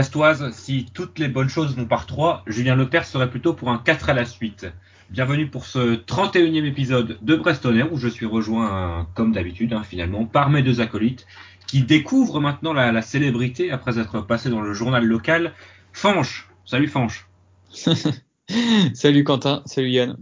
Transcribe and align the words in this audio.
Brestois, 0.00 0.32
Brestoise, 0.32 0.56
si 0.56 0.86
toutes 0.94 1.18
les 1.18 1.28
bonnes 1.28 1.50
choses 1.50 1.76
vont 1.76 1.84
par 1.84 2.06
3, 2.06 2.44
Julien 2.46 2.74
Lepers 2.74 3.04
serait 3.04 3.28
plutôt 3.28 3.52
pour 3.52 3.68
un 3.68 3.76
4 3.76 4.08
à 4.08 4.14
la 4.14 4.24
suite. 4.24 4.66
Bienvenue 5.10 5.50
pour 5.50 5.66
ce 5.66 5.94
31e 5.94 6.64
épisode 6.64 7.18
de 7.20 7.36
Brestonner 7.36 7.82
où 7.82 7.98
je 7.98 8.08
suis 8.08 8.24
rejoint, 8.24 9.06
comme 9.14 9.32
d'habitude, 9.32 9.74
hein, 9.74 9.82
finalement, 9.82 10.24
par 10.24 10.48
mes 10.48 10.62
deux 10.62 10.80
acolytes 10.80 11.26
qui 11.66 11.82
découvrent 11.82 12.40
maintenant 12.40 12.72
la, 12.72 13.02
célébrité 13.02 13.72
après 13.72 13.98
être 13.98 14.22
passé 14.22 14.48
dans 14.48 14.62
le 14.62 14.72
journal 14.72 15.04
local. 15.04 15.52
Fanche, 15.92 16.48
salut 16.64 16.88
Fanche. 16.88 17.28
salut 18.94 19.22
Quentin, 19.22 19.60
salut 19.66 19.90
Yann. 19.90 20.16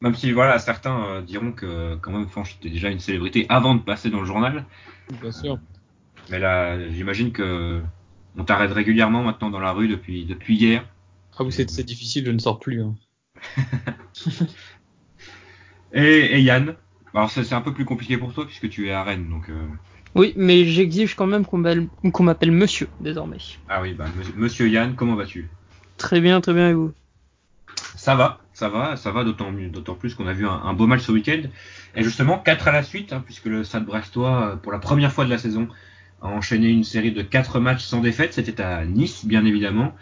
Même 0.00 0.16
si 0.16 0.32
voilà, 0.32 0.58
certains 0.58 1.04
euh, 1.04 1.22
diront 1.22 1.52
que 1.52 1.94
quand 2.02 2.10
même 2.10 2.26
Fanche 2.26 2.56
était 2.56 2.70
déjà 2.70 2.90
une 2.90 2.98
célébrité 2.98 3.46
avant 3.48 3.76
de 3.76 3.80
passer 3.80 4.10
dans 4.10 4.18
le 4.18 4.26
journal. 4.26 4.64
Bien 5.22 5.30
sûr. 5.30 5.60
Mais 6.30 6.40
là, 6.40 6.88
j'imagine 6.90 7.30
que 7.30 7.80
on 8.36 8.44
t'arrête 8.44 8.72
régulièrement 8.72 9.22
maintenant 9.22 9.50
dans 9.50 9.60
la 9.60 9.72
rue 9.72 9.88
depuis, 9.88 10.24
depuis 10.24 10.56
hier. 10.56 10.84
Ah 11.38 11.44
oui, 11.44 11.52
c'est 11.52 11.84
difficile, 11.84 12.26
je 12.26 12.30
ne 12.30 12.38
sors 12.38 12.58
plus. 12.58 12.82
Hein. 12.82 12.94
et, 15.92 16.40
Yann? 16.40 16.74
Alors 17.14 17.30
c'est 17.30 17.52
un 17.52 17.60
peu 17.60 17.72
plus 17.72 17.84
compliqué 17.84 18.16
pour 18.18 18.32
toi 18.32 18.46
puisque 18.46 18.68
tu 18.68 18.88
es 18.88 18.92
à 18.92 19.02
Rennes. 19.02 19.28
Donc, 19.28 19.48
euh. 19.48 19.66
Oui, 20.14 20.32
mais 20.36 20.64
j'exige 20.64 21.14
quand 21.14 21.26
même 21.26 21.44
qu'on 21.44 21.58
m'appelle 21.58 22.52
monsieur 22.52 22.88
désormais. 23.00 23.38
Ah 23.68 23.80
oui, 23.80 23.94
bah, 23.94 24.06
monsieur 24.36 24.68
Yann, 24.68 24.94
comment 24.94 25.14
vas-tu? 25.14 25.48
Très 25.96 26.20
bien, 26.20 26.40
très 26.40 26.52
bien 26.52 26.70
et 26.70 26.72
vous? 26.72 26.92
Ça 27.96 28.14
va, 28.14 28.40
ça 28.52 28.68
va, 28.68 28.96
ça 28.96 29.10
va 29.10 29.24
d'autant 29.24 29.94
plus 29.94 30.14
qu'on 30.14 30.26
a 30.26 30.32
vu 30.32 30.46
un, 30.46 30.72
beau 30.74 30.86
match 30.86 31.02
ce 31.02 31.12
week-end. 31.12 31.42
Et 31.94 32.02
justement, 32.02 32.38
4 32.38 32.68
à 32.68 32.72
la 32.72 32.82
suite, 32.82 33.12
hein, 33.12 33.22
puisque 33.24 33.46
le 33.46 33.64
Stade 33.64 33.84
Brestois, 33.84 34.58
pour 34.62 34.72
la 34.72 34.78
première 34.78 35.12
fois 35.12 35.24
de 35.24 35.30
la 35.30 35.38
saison, 35.38 35.68
a 36.22 36.28
enchaîné 36.28 36.68
une 36.68 36.84
série 36.84 37.12
de 37.12 37.22
4 37.22 37.60
matchs 37.60 37.84
sans 37.84 38.00
défaite. 38.00 38.34
C'était 38.34 38.60
à 38.60 38.84
Nice, 38.84 39.24
bien 39.24 39.44
évidemment. 39.44 39.94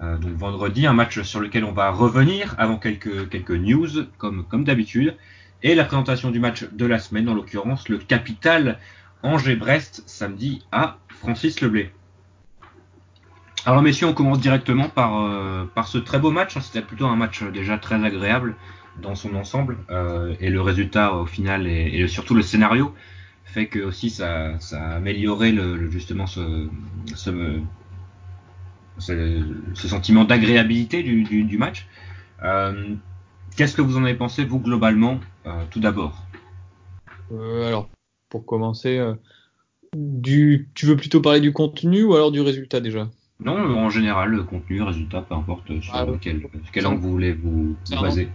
Euh, 0.00 0.16
donc 0.16 0.32
vendredi, 0.32 0.86
un 0.86 0.92
match 0.92 1.20
sur 1.22 1.40
lequel 1.40 1.64
on 1.64 1.72
va 1.72 1.90
revenir 1.90 2.54
avant 2.58 2.78
quelques, 2.78 3.50
news, 3.50 3.88
comme, 4.16 4.64
d'habitude. 4.64 5.16
Et 5.62 5.74
la 5.74 5.84
présentation 5.84 6.30
du 6.30 6.38
match 6.38 6.64
de 6.70 6.86
la 6.86 6.98
semaine, 6.98 7.28
en 7.28 7.34
l'occurrence 7.34 7.88
le 7.88 7.98
capital 7.98 8.78
Angers-Brest, 9.22 10.04
samedi 10.06 10.64
à 10.70 10.98
Francis 11.08 11.60
Leblé. 11.60 11.90
Alors 13.66 13.82
messieurs, 13.82 14.06
on 14.06 14.14
commence 14.14 14.38
directement 14.38 14.88
par, 14.88 15.20
euh, 15.20 15.64
ce 15.84 15.98
très 15.98 16.20
beau 16.20 16.30
match. 16.30 16.56
C'était 16.60 16.80
plutôt 16.80 17.06
un 17.06 17.16
match 17.16 17.42
déjà 17.42 17.76
très 17.76 18.02
agréable 18.04 18.54
dans 19.02 19.16
son 19.16 19.34
ensemble. 19.34 19.78
Euh, 19.90 20.34
et 20.40 20.50
le 20.50 20.60
résultat 20.60 21.14
au 21.14 21.26
final 21.26 21.66
et, 21.66 22.06
surtout 22.08 22.34
le 22.34 22.42
scénario 22.42 22.94
fait 23.48 23.66
que 23.66 23.80
aussi 23.80 24.10
ça, 24.10 24.58
ça 24.60 24.82
a 24.82 24.96
amélioré 24.96 25.52
le, 25.52 25.90
justement 25.90 26.26
ce, 26.26 26.68
ce, 27.14 27.60
ce, 28.98 29.88
sentiment 29.88 30.24
d'agréabilité 30.24 31.02
du, 31.02 31.24
du, 31.24 31.58
match. 31.58 31.86
Euh, 32.42 32.94
Qu'est-ce 33.56 33.74
que 33.74 33.82
vous 33.82 33.96
en 33.96 34.04
avez 34.04 34.14
pensé, 34.14 34.44
vous, 34.44 34.60
globalement, 34.60 35.18
euh, 35.46 35.64
tout 35.70 35.80
d'abord? 35.80 36.22
Euh, 37.32 37.66
Alors, 37.66 37.88
pour 38.28 38.46
commencer, 38.46 38.98
euh, 38.98 39.14
du, 39.96 40.68
tu 40.74 40.86
veux 40.86 40.96
plutôt 40.96 41.20
parler 41.20 41.40
du 41.40 41.52
contenu 41.52 42.04
ou 42.04 42.14
alors 42.14 42.30
du 42.30 42.40
résultat 42.40 42.80
déjà? 42.80 43.08
Non, 43.40 43.56
en 43.56 43.90
général, 43.90 44.30
le 44.30 44.42
contenu, 44.44 44.78
le 44.78 44.84
résultat, 44.84 45.22
peu 45.22 45.34
importe 45.34 45.80
sur 45.80 45.94
ah, 45.94 46.06
quel, 46.20 46.46
quel 46.72 46.86
angle 46.86 47.00
vous 47.00 47.10
voulez 47.10 47.32
vous, 47.32 47.76
baser. 47.90 48.28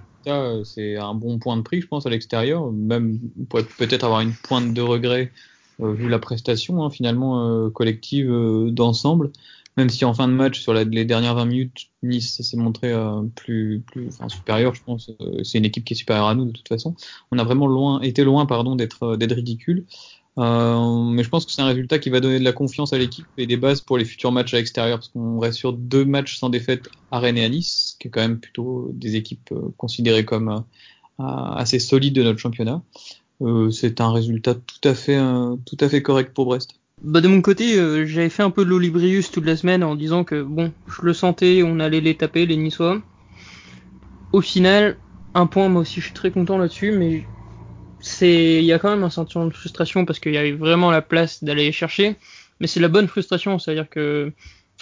C'est 0.66 0.98
un 0.98 1.14
bon 1.14 1.40
point 1.40 1.58
de 1.58 1.62
prix, 1.62 1.82
je 1.82 1.88
pense, 1.88 2.06
à 2.06 2.10
l'extérieur. 2.10 2.72
Même, 2.72 3.20
peut-être 3.50 4.04
avoir 4.04 4.22
une 4.22 4.34
pointe 4.34 4.74
de 4.74 4.82
regret 4.82 5.32
vu 5.80 6.08
la 6.08 6.20
prestation, 6.20 6.84
hein, 6.84 6.90
finalement, 6.90 7.70
collective 7.72 8.30
d'ensemble 8.70 9.32
même 9.78 9.90
si 9.90 10.06
en 10.06 10.14
fin 10.14 10.28
de 10.28 10.34
match, 10.34 10.62
sur 10.62 10.74
les 10.74 11.06
dernières 11.06 11.36
20 11.36 11.46
minutes, 11.46 11.90
Nice 12.04 12.42
s'est 12.42 12.58
montré 12.58 12.92
euh, 12.92 13.24
plus, 13.36 13.84
supérieur, 14.28 14.76
je 14.76 14.84
pense. 14.84 15.10
Euh, 15.22 15.44
c'est 15.44 15.58
une 15.58 15.66
équipe 15.66 15.84
qui 15.84 15.94
est 15.94 15.98
supérieure 15.98 16.28
à 16.28 16.36
nous 16.36 16.46
de 16.46 16.52
toute 16.52 16.68
façon. 16.68 16.96
On 17.32 17.40
a 17.40 17.44
vraiment 17.44 18.02
été 18.02 18.24
loin 18.24 18.46
pardon, 18.46 18.76
d'être 18.76 19.04
euh, 19.04 19.18
d'être 19.18 19.34
ridicule. 19.34 19.86
Mais 20.38 21.24
je 21.24 21.30
pense 21.30 21.46
que 21.46 21.52
c'est 21.52 21.62
un 21.62 21.68
résultat 21.68 22.00
qui 22.00 22.10
va 22.10 22.20
donner 22.20 22.40
de 22.40 22.44
la 22.44 22.54
confiance 22.54 22.94
à 22.94 22.98
l'équipe 22.98 23.26
et 23.38 23.48
des 23.48 23.58
bases 23.58 23.82
pour 23.82 23.98
les 23.98 24.06
futurs 24.06 24.32
matchs 24.32 24.54
à 24.54 24.58
l'extérieur, 24.58 25.00
parce 25.00 25.10
qu'on 25.10 25.40
reste 25.40 25.58
sur 25.58 25.74
deux 25.74 26.06
matchs 26.06 26.38
sans 26.38 26.50
défaite 26.50 26.90
à 27.12 27.20
Rennes 27.20 27.38
et 27.38 27.46
à 27.46 27.50
Nice, 27.50 27.96
qui 28.00 28.08
est 28.08 28.12
quand 28.12 28.22
même 28.22 28.40
plutôt 28.40 28.90
des 28.94 29.16
équipes 29.16 29.54
considérées 29.78 30.26
comme 30.26 30.64
assez 31.20 31.80
solides 31.80 32.16
de 32.16 32.24
notre 32.24 32.40
championnat. 32.40 32.82
c'est 33.72 34.02
un 34.02 34.12
résultat 34.12 34.56
tout 34.56 34.88
à 34.88 34.96
fait 34.96 35.20
tout 35.66 35.78
à 35.80 35.90
fait 35.90 36.02
correct 36.02 36.34
pour 36.34 36.46
Brest. 36.46 36.76
Bah 37.04 37.20
de 37.20 37.28
mon 37.28 37.42
côté, 37.42 37.78
euh, 37.78 38.06
j'avais 38.06 38.30
fait 38.30 38.44
un 38.44 38.50
peu 38.50 38.64
de 38.64 38.70
l'Olibrius 38.70 39.30
toute 39.30 39.46
la 39.46 39.58
semaine 39.58 39.84
en 39.84 39.96
disant 39.96 40.24
que 40.24 40.42
bon, 40.42 40.72
je 40.88 41.02
le 41.02 41.14
sentais, 41.14 41.62
on 41.62 41.80
allait 41.82 42.00
les 42.00 42.16
taper 42.16 42.46
les 42.46 42.56
Niçois. 42.56 43.02
Au 44.32 44.40
final, 44.40 44.98
un 45.34 45.46
point, 45.46 45.68
moi 45.68 45.82
aussi 45.82 46.00
je 46.00 46.06
suis 46.06 46.14
très 46.14 46.32
content 46.32 46.58
là-dessus, 46.58 46.92
mais 46.92 47.26
il 48.22 48.64
y 48.64 48.74
a 48.74 48.80
quand 48.80 48.90
même 48.90 49.04
un 49.04 49.10
sentiment 49.10 49.46
de 49.46 49.54
frustration 49.54 50.06
parce 50.06 50.20
qu'il 50.20 50.34
y 50.34 50.38
avait 50.38 50.52
vraiment 50.52 50.92
la 50.92 51.02
place 51.02 51.44
d'aller 51.44 51.72
chercher, 51.72 52.16
mais 52.60 52.68
c'est 52.68 52.80
la 52.80 52.90
bonne 52.90 53.08
frustration, 53.08 53.60
c'est-à-dire 53.60 53.90
que 53.90 54.32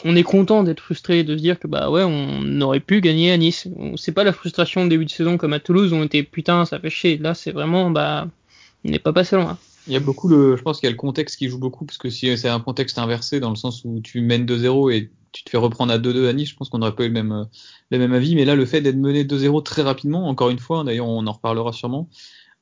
on 0.06 0.16
est 0.16 0.24
content 0.24 0.64
d'être 0.64 0.80
frustré, 0.80 1.24
de 1.24 1.36
se 1.36 1.42
dire 1.42 1.60
que 1.60 1.68
bah 1.68 1.92
ouais, 1.92 2.04
on 2.04 2.62
aurait 2.62 2.80
pu 2.80 3.02
gagner 3.02 3.32
à 3.32 3.38
Nice. 3.38 3.68
C'est 3.98 4.14
pas 4.14 4.24
la 4.24 4.34
frustration 4.34 4.86
de 4.86 4.90
début 4.90 5.06
de 5.06 5.12
saison 5.12 5.38
comme 5.38 5.54
à 5.54 5.60
Toulouse 5.60 5.94
où 5.94 5.96
on 5.96 6.04
était 6.04 6.24
putain, 6.24 6.66
ça 6.66 6.80
fait 6.80 6.90
chier. 6.90 7.18
Là, 7.18 7.34
c'est 7.34 7.52
vraiment 7.52 7.92
bah, 7.92 8.28
on 8.86 8.90
n'est 8.90 9.00
pas 9.00 9.14
passé 9.14 9.36
loin. 9.36 9.58
Il 9.88 9.94
y 9.94 9.96
a 9.96 10.00
beaucoup 10.00 10.28
le, 10.28 10.56
je 10.56 10.62
pense 10.62 10.80
qu'il 10.80 10.88
y 10.88 10.90
a 10.90 10.92
le 10.92 10.98
contexte 10.98 11.38
qui 11.38 11.50
joue 11.50 11.58
beaucoup, 11.58 11.86
parce 11.86 11.98
que 11.98 12.10
si 12.10 12.36
c'est 12.38 12.50
un 12.50 12.60
contexte 12.60 13.00
inversé, 13.00 13.40
dans 13.40 13.50
le 13.50 13.56
sens 13.56 13.84
où 13.84 14.00
tu 14.02 14.22
mènes 14.22 14.46
2-0 14.46 14.94
et 14.94 15.12
tu 15.32 15.44
te 15.44 15.50
fais 15.50 15.58
reprendre 15.58 15.92
à 15.92 15.98
2-2 15.98 16.28
à 16.28 16.34
Nice, 16.34 16.50
je 16.50 16.56
pense 16.56 16.70
qu'on 16.70 16.80
n'aurait 16.80 16.96
pas 16.96 17.06
eu 17.06 17.10
même, 17.10 17.48
le 17.90 17.98
même 17.98 18.14
avis. 18.14 18.36
Mais 18.36 18.46
là, 18.46 18.56
le 18.56 18.66
fait 18.66 18.82
d'être 18.82 18.98
mené 18.98 19.24
2-0 19.24 19.64
très 19.64 19.82
rapidement, 19.82 20.28
encore 20.28 20.50
une 20.50 20.60
fois, 20.60 20.84
d'ailleurs, 20.84 21.08
on 21.08 21.26
en 21.26 21.32
reparlera 21.32 21.74
sûrement, 21.74 22.10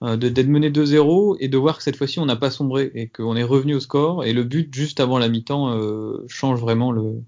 euh, 0.04 0.16
d'être 0.18 0.48
mené 0.48 0.70
2-0 0.70 1.38
et 1.40 1.48
de 1.48 1.58
voir 1.58 1.78
que 1.78 1.84
cette 1.84 1.96
fois-ci, 1.96 2.20
on 2.20 2.26
n'a 2.26 2.36
pas 2.36 2.52
sombré 2.52 2.92
et 2.96 3.08
qu'on 3.08 3.36
est 3.36 3.44
revenu 3.44 3.76
au 3.76 3.80
score. 3.80 4.24
Et 4.26 4.34
le 4.34 4.44
but, 4.44 4.74
juste 4.74 5.00
avant 5.00 5.18
la 5.18 5.30
mi-temps, 5.30 5.74
euh, 5.74 6.26
change 6.28 6.60
vraiment 6.60 6.92
le, 6.92 7.22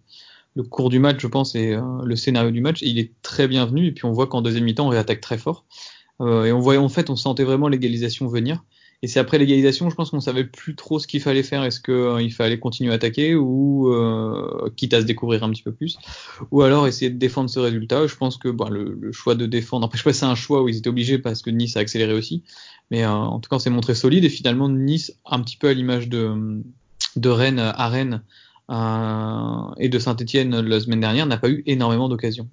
le 0.56 0.64
cours 0.64 0.90
du 0.90 1.00
match, 1.00 1.20
je 1.20 1.28
pense, 1.28 1.56
et 1.56 1.74
euh, 1.74 1.82
le 2.04 2.16
scénario 2.16 2.52
du 2.52 2.62
match. 2.62 2.82
Il 2.82 3.00
est 3.00 3.12
très 3.22 3.48
bienvenu. 3.48 3.88
Et 3.88 3.92
puis, 3.92 4.06
on 4.06 4.12
voit 4.12 4.28
qu'en 4.28 4.42
deuxième 4.42 4.66
mi-temps, 4.66 4.86
on 4.88 4.90
réattaque 4.90 5.22
très 5.22 5.38
fort. 5.38 5.66
Euh, 6.22 6.46
et 6.46 6.52
on 6.52 6.60
voyait, 6.60 6.80
en 6.80 6.90
fait, 6.90 7.10
on 7.10 7.16
sentait 7.16 7.44
vraiment 7.44 7.68
l'égalisation 7.68 8.28
venir. 8.28 8.64
Et 9.04 9.08
c'est 9.08 9.20
après 9.20 9.40
l'égalisation, 9.40 9.90
je 9.90 9.96
pense 9.96 10.12
qu'on 10.12 10.20
savait 10.20 10.44
plus 10.44 10.76
trop 10.76 11.00
ce 11.00 11.08
qu'il 11.08 11.22
fallait 11.22 11.42
faire. 11.42 11.64
Est-ce 11.64 11.80
qu'il 11.80 11.94
euh, 11.94 12.30
fallait 12.30 12.60
continuer 12.60 12.92
à 12.92 12.96
attaquer 12.96 13.34
ou 13.34 13.92
euh, 13.92 14.70
quitte 14.76 14.94
à 14.94 15.02
se 15.02 15.06
découvrir 15.06 15.44
un 15.44 15.50
petit 15.50 15.64
peu 15.64 15.72
plus, 15.72 15.98
ou 16.52 16.62
alors 16.62 16.88
essayer 16.88 17.10
de 17.10 17.18
défendre 17.18 17.50
ce 17.50 17.60
résultat. 17.60 18.06
Je 18.06 18.16
pense 18.16 18.38
que 18.38 18.48
bon, 18.48 18.70
le, 18.70 18.96
le, 19.00 19.12
choix 19.12 19.34
de 19.34 19.48
défendre, 19.48 19.86
après 19.86 19.98
je 19.98 20.04
sais 20.04 20.10
pas 20.10 20.14
c'est 20.14 20.26
un 20.26 20.36
choix 20.36 20.62
où 20.62 20.70
ils 20.70 20.78
étaient 20.78 20.90
obligés 20.90 21.18
parce 21.18 21.42
que 21.42 21.50
Nice 21.50 21.78
a 21.78 21.80
accéléré 21.80 22.14
aussi, 22.14 22.44
mais 22.92 23.04
euh, 23.04 23.10
en 23.10 23.40
tout 23.40 23.50
cas 23.50 23.56
on 23.56 23.60
s'est 23.60 23.72
montré 23.72 23.96
solide 23.96 24.24
et 24.24 24.30
finalement 24.30 24.70
Nice, 24.70 25.14
un 25.26 25.40
petit 25.40 25.58
peu 25.58 25.68
à 25.68 25.74
l'image 25.74 26.08
de, 26.08 26.62
de 27.16 27.30
Rennes 27.30 27.60
à 27.60 27.90
Rennes 27.90 28.22
euh, 28.70 29.74
et 29.80 29.90
de 29.90 29.98
Saint-Etienne 29.98 30.60
la 30.60 30.80
semaine 30.80 31.00
dernière, 31.00 31.26
n'a 31.26 31.38
pas 31.38 31.50
eu 31.50 31.64
énormément 31.66 32.08
d'occasions. 32.08 32.48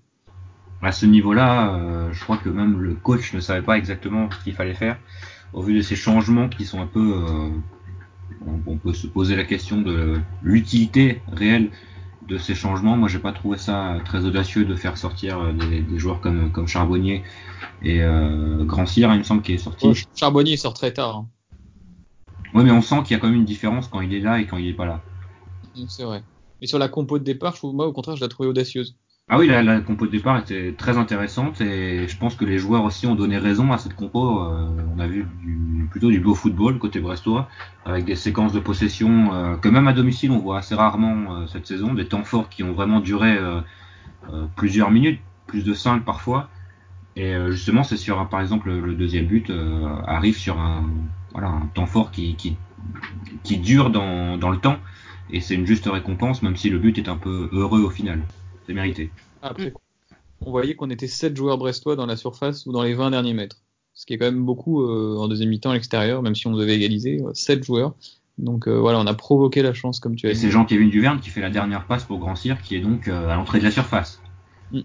À 0.80 0.92
ce 0.92 1.06
niveau-là, 1.06 1.74
euh, 1.74 2.12
je 2.12 2.22
crois 2.22 2.38
que 2.38 2.48
même 2.48 2.80
le 2.80 2.94
coach 2.94 3.34
ne 3.34 3.40
savait 3.40 3.62
pas 3.62 3.76
exactement 3.76 4.30
ce 4.30 4.44
qu'il 4.44 4.54
fallait 4.54 4.74
faire 4.74 4.96
au 5.52 5.62
vu 5.62 5.76
de 5.76 5.82
ces 5.82 5.96
changements 5.96 6.48
qui 6.48 6.64
sont 6.64 6.80
un 6.80 6.86
peu, 6.86 7.14
euh, 7.14 7.50
on, 8.66 8.76
peut 8.76 8.92
se 8.92 9.06
poser 9.06 9.36
la 9.36 9.44
question 9.44 9.80
de 9.80 10.20
l'utilité 10.42 11.22
réelle 11.32 11.70
de 12.28 12.38
ces 12.38 12.54
changements. 12.54 12.96
Moi, 12.96 13.08
j'ai 13.08 13.18
pas 13.18 13.32
trouvé 13.32 13.56
ça 13.56 13.96
très 14.04 14.24
audacieux 14.24 14.64
de 14.64 14.74
faire 14.74 14.98
sortir 14.98 15.38
euh, 15.38 15.52
des, 15.52 15.98
joueurs 15.98 16.20
comme, 16.20 16.52
comme 16.52 16.68
Charbonnier 16.68 17.22
et 17.82 18.02
euh, 18.02 18.64
Grand 18.64 18.86
Cyr, 18.86 19.12
il 19.12 19.18
me 19.18 19.24
semble 19.24 19.42
qu'il 19.42 19.54
est 19.54 19.58
sorti. 19.58 19.88
Charbonnier 20.14 20.56
sort 20.56 20.74
très 20.74 20.92
tard. 20.92 21.16
Hein. 21.16 21.28
Oui, 22.54 22.64
mais 22.64 22.70
on 22.70 22.82
sent 22.82 23.02
qu'il 23.04 23.14
y 23.14 23.16
a 23.16 23.20
quand 23.20 23.28
même 23.28 23.36
une 23.36 23.44
différence 23.44 23.88
quand 23.88 24.00
il 24.00 24.12
est 24.14 24.20
là 24.20 24.40
et 24.40 24.46
quand 24.46 24.56
il 24.56 24.68
est 24.68 24.74
pas 24.74 24.86
là. 24.86 25.02
C'est 25.88 26.04
vrai. 26.04 26.22
Et 26.60 26.66
sur 26.66 26.78
la 26.78 26.88
compo 26.88 27.18
de 27.18 27.24
départ, 27.24 27.52
je 27.52 27.58
trouve, 27.58 27.74
moi, 27.74 27.86
au 27.86 27.92
contraire, 27.92 28.16
je 28.16 28.20
la 28.20 28.28
trouvais 28.28 28.48
audacieuse. 28.48 28.96
Ah 29.30 29.36
oui, 29.36 29.46
la, 29.46 29.80
compo 29.82 30.06
de 30.06 30.10
départ 30.10 30.38
était 30.38 30.72
très 30.72 30.96
intéressante 30.96 31.60
et 31.60 32.08
je 32.08 32.16
pense 32.16 32.34
que 32.34 32.46
les 32.46 32.56
joueurs 32.56 32.84
aussi 32.84 33.06
ont 33.06 33.14
donné 33.14 33.36
raison 33.36 33.72
à 33.72 33.76
cette 33.76 33.94
compo. 33.94 34.40
Euh, 34.40 34.70
on 34.96 34.98
a 34.98 35.06
vu 35.06 35.26
plutôt 35.90 36.10
du 36.10 36.18
beau 36.18 36.34
football 36.34 36.78
côté 36.78 36.98
brestois 36.98 37.46
avec 37.84 38.06
des 38.06 38.16
séquences 38.16 38.54
de 38.54 38.58
possession 38.58 39.34
euh, 39.34 39.56
que 39.56 39.68
même 39.68 39.86
à 39.86 39.92
domicile 39.92 40.30
on 40.30 40.38
voit 40.38 40.58
assez 40.58 40.74
rarement 40.74 41.34
euh, 41.34 41.46
cette 41.46 41.66
saison, 41.66 41.92
des 41.92 42.06
temps 42.06 42.24
forts 42.24 42.48
qui 42.48 42.62
ont 42.62 42.72
vraiment 42.72 43.00
duré 43.00 43.36
plusieurs 44.56 44.90
minutes, 44.90 45.20
plus 45.46 45.62
de 45.62 45.74
cinq 45.74 46.06
parfois. 46.06 46.48
Et 47.16 47.34
justement, 47.50 47.82
c'est 47.82 47.96
sur 47.98 48.26
par 48.30 48.40
exemple 48.40 48.70
le 48.70 48.94
deuxième 48.94 49.26
but 49.26 49.52
arrive 50.06 50.36
sur 50.38 50.58
un 50.58 50.86
temps 51.74 51.86
fort 51.86 52.10
qui 52.12 52.46
dure 53.44 53.90
dans 53.90 54.50
le 54.50 54.56
temps 54.56 54.78
et 55.30 55.40
c'est 55.40 55.54
une 55.54 55.66
juste 55.66 55.86
récompense 55.86 56.42
même 56.42 56.56
si 56.56 56.70
le 56.70 56.78
but 56.78 56.96
est 56.96 57.08
un 57.08 57.16
peu 57.16 57.50
heureux 57.52 57.82
au 57.82 57.90
final 57.90 58.22
c'est 58.68 58.74
mérité. 58.74 59.10
Après, 59.40 59.72
on 60.44 60.50
voyait 60.50 60.74
qu'on 60.74 60.90
était 60.90 61.06
7 61.06 61.34
joueurs 61.34 61.56
brestois 61.56 61.96
dans 61.96 62.04
la 62.04 62.16
surface 62.16 62.66
ou 62.66 62.72
dans 62.72 62.82
les 62.82 62.92
20 62.92 63.10
derniers 63.10 63.32
mètres. 63.32 63.62
Ce 63.94 64.04
qui 64.04 64.12
est 64.12 64.18
quand 64.18 64.26
même 64.26 64.44
beaucoup 64.44 64.82
euh, 64.82 65.16
en 65.16 65.26
deuxième 65.26 65.48
mi-temps 65.48 65.70
à 65.70 65.74
l'extérieur, 65.74 66.22
même 66.22 66.34
si 66.34 66.46
on 66.46 66.52
devait 66.52 66.76
égaliser. 66.76 67.18
7 67.32 67.64
joueurs. 67.64 67.94
Donc 68.36 68.68
euh, 68.68 68.78
voilà, 68.78 69.00
on 69.00 69.06
a 69.06 69.14
provoqué 69.14 69.62
la 69.62 69.72
chance, 69.72 69.98
comme 70.00 70.14
tu 70.14 70.26
as 70.26 70.30
Et 70.30 70.34
dit. 70.34 70.38
c'est 70.38 70.50
Jean-Kévin 70.50 70.88
Duverne 70.88 71.18
qui 71.18 71.30
fait 71.30 71.40
la 71.40 71.50
dernière 71.50 71.86
passe 71.86 72.04
pour 72.04 72.18
Grand 72.18 72.36
Cyr, 72.36 72.60
qui 72.60 72.76
est 72.76 72.80
donc 72.80 73.08
euh, 73.08 73.28
à 73.28 73.34
l'entrée 73.34 73.58
de 73.58 73.64
la 73.64 73.70
surface. 73.70 74.20
Mm. 74.70 74.80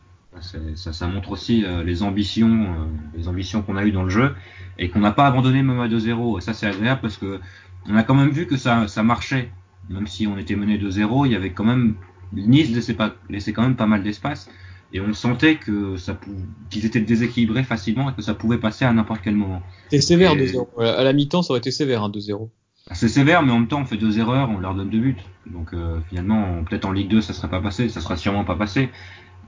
Ça, 0.75 0.93
ça, 0.93 1.07
montre 1.07 1.29
aussi 1.31 1.63
les 1.85 2.01
ambitions, 2.01 2.75
les 3.15 3.27
ambitions 3.27 3.61
qu'on 3.61 3.77
a 3.77 3.85
eues 3.85 3.91
dans 3.91 4.01
le 4.01 4.09
jeu 4.09 4.33
et 4.79 4.89
qu'on 4.89 4.99
n'a 4.99 5.11
pas 5.11 5.27
abandonné 5.27 5.61
même 5.61 5.79
à 5.79 5.87
2-0. 5.87 6.39
Et 6.39 6.41
ça, 6.41 6.53
c'est 6.53 6.65
agréable 6.65 7.01
parce 7.01 7.17
que 7.17 7.39
on 7.87 7.95
a 7.95 8.01
quand 8.01 8.15
même 8.15 8.31
vu 8.31 8.47
que 8.47 8.57
ça, 8.57 8.87
ça 8.87 9.03
marchait. 9.03 9.51
Même 9.89 10.07
si 10.07 10.25
on 10.25 10.37
était 10.39 10.55
mené 10.55 10.79
2-0, 10.79 11.27
il 11.27 11.33
y 11.33 11.35
avait 11.35 11.51
quand 11.51 11.65
même 11.65 11.97
Nice 12.35 12.69
laissait 12.73 12.93
pas, 12.93 13.15
laissait 13.29 13.53
quand 13.53 13.63
même 13.63 13.75
pas 13.75 13.85
mal 13.85 14.03
d'espace 14.03 14.49
et 14.91 15.01
on 15.01 15.13
sentait 15.13 15.55
que 15.55 15.97
ça, 15.97 16.13
pou- 16.13 16.31
qu'ils 16.69 16.85
étaient 16.85 16.99
déséquilibrés 17.01 17.63
facilement 17.63 18.09
et 18.11 18.13
que 18.13 18.21
ça 18.21 18.33
pouvait 18.33 18.57
passer 18.59 18.85
à 18.85 18.93
n'importe 18.93 19.21
quel 19.23 19.35
moment. 19.35 19.61
C'était 19.89 20.01
sévère 20.01 20.33
Et- 20.33 20.45
2-0. 20.47 20.67
À 20.79 20.89
à 20.99 21.03
la 21.03 21.13
mi-temps, 21.13 21.41
ça 21.41 21.51
aurait 21.51 21.59
été 21.59 21.71
sévère, 21.71 22.03
hein, 22.03 22.09
2-0. 22.09 22.49
C'est 22.91 23.07
sévère, 23.07 23.43
mais 23.43 23.51
en 23.51 23.59
même 23.59 23.67
temps, 23.67 23.79
on 23.81 23.85
fait 23.85 23.97
deux 23.97 24.19
erreurs, 24.19 24.49
on 24.49 24.59
leur 24.59 24.75
donne 24.75 24.89
deux 24.89 24.99
buts. 24.99 25.15
Donc 25.47 25.73
euh, 25.73 25.99
finalement, 26.09 26.63
peut-être 26.65 26.85
en 26.85 26.91
Ligue 26.91 27.07
2, 27.09 27.21
ça 27.21 27.33
serait 27.33 27.49
pas 27.49 27.61
passé, 27.61 27.87
ça 27.89 28.01
sera 28.01 28.17
sûrement 28.17 28.43
pas 28.43 28.55
passé. 28.55 28.89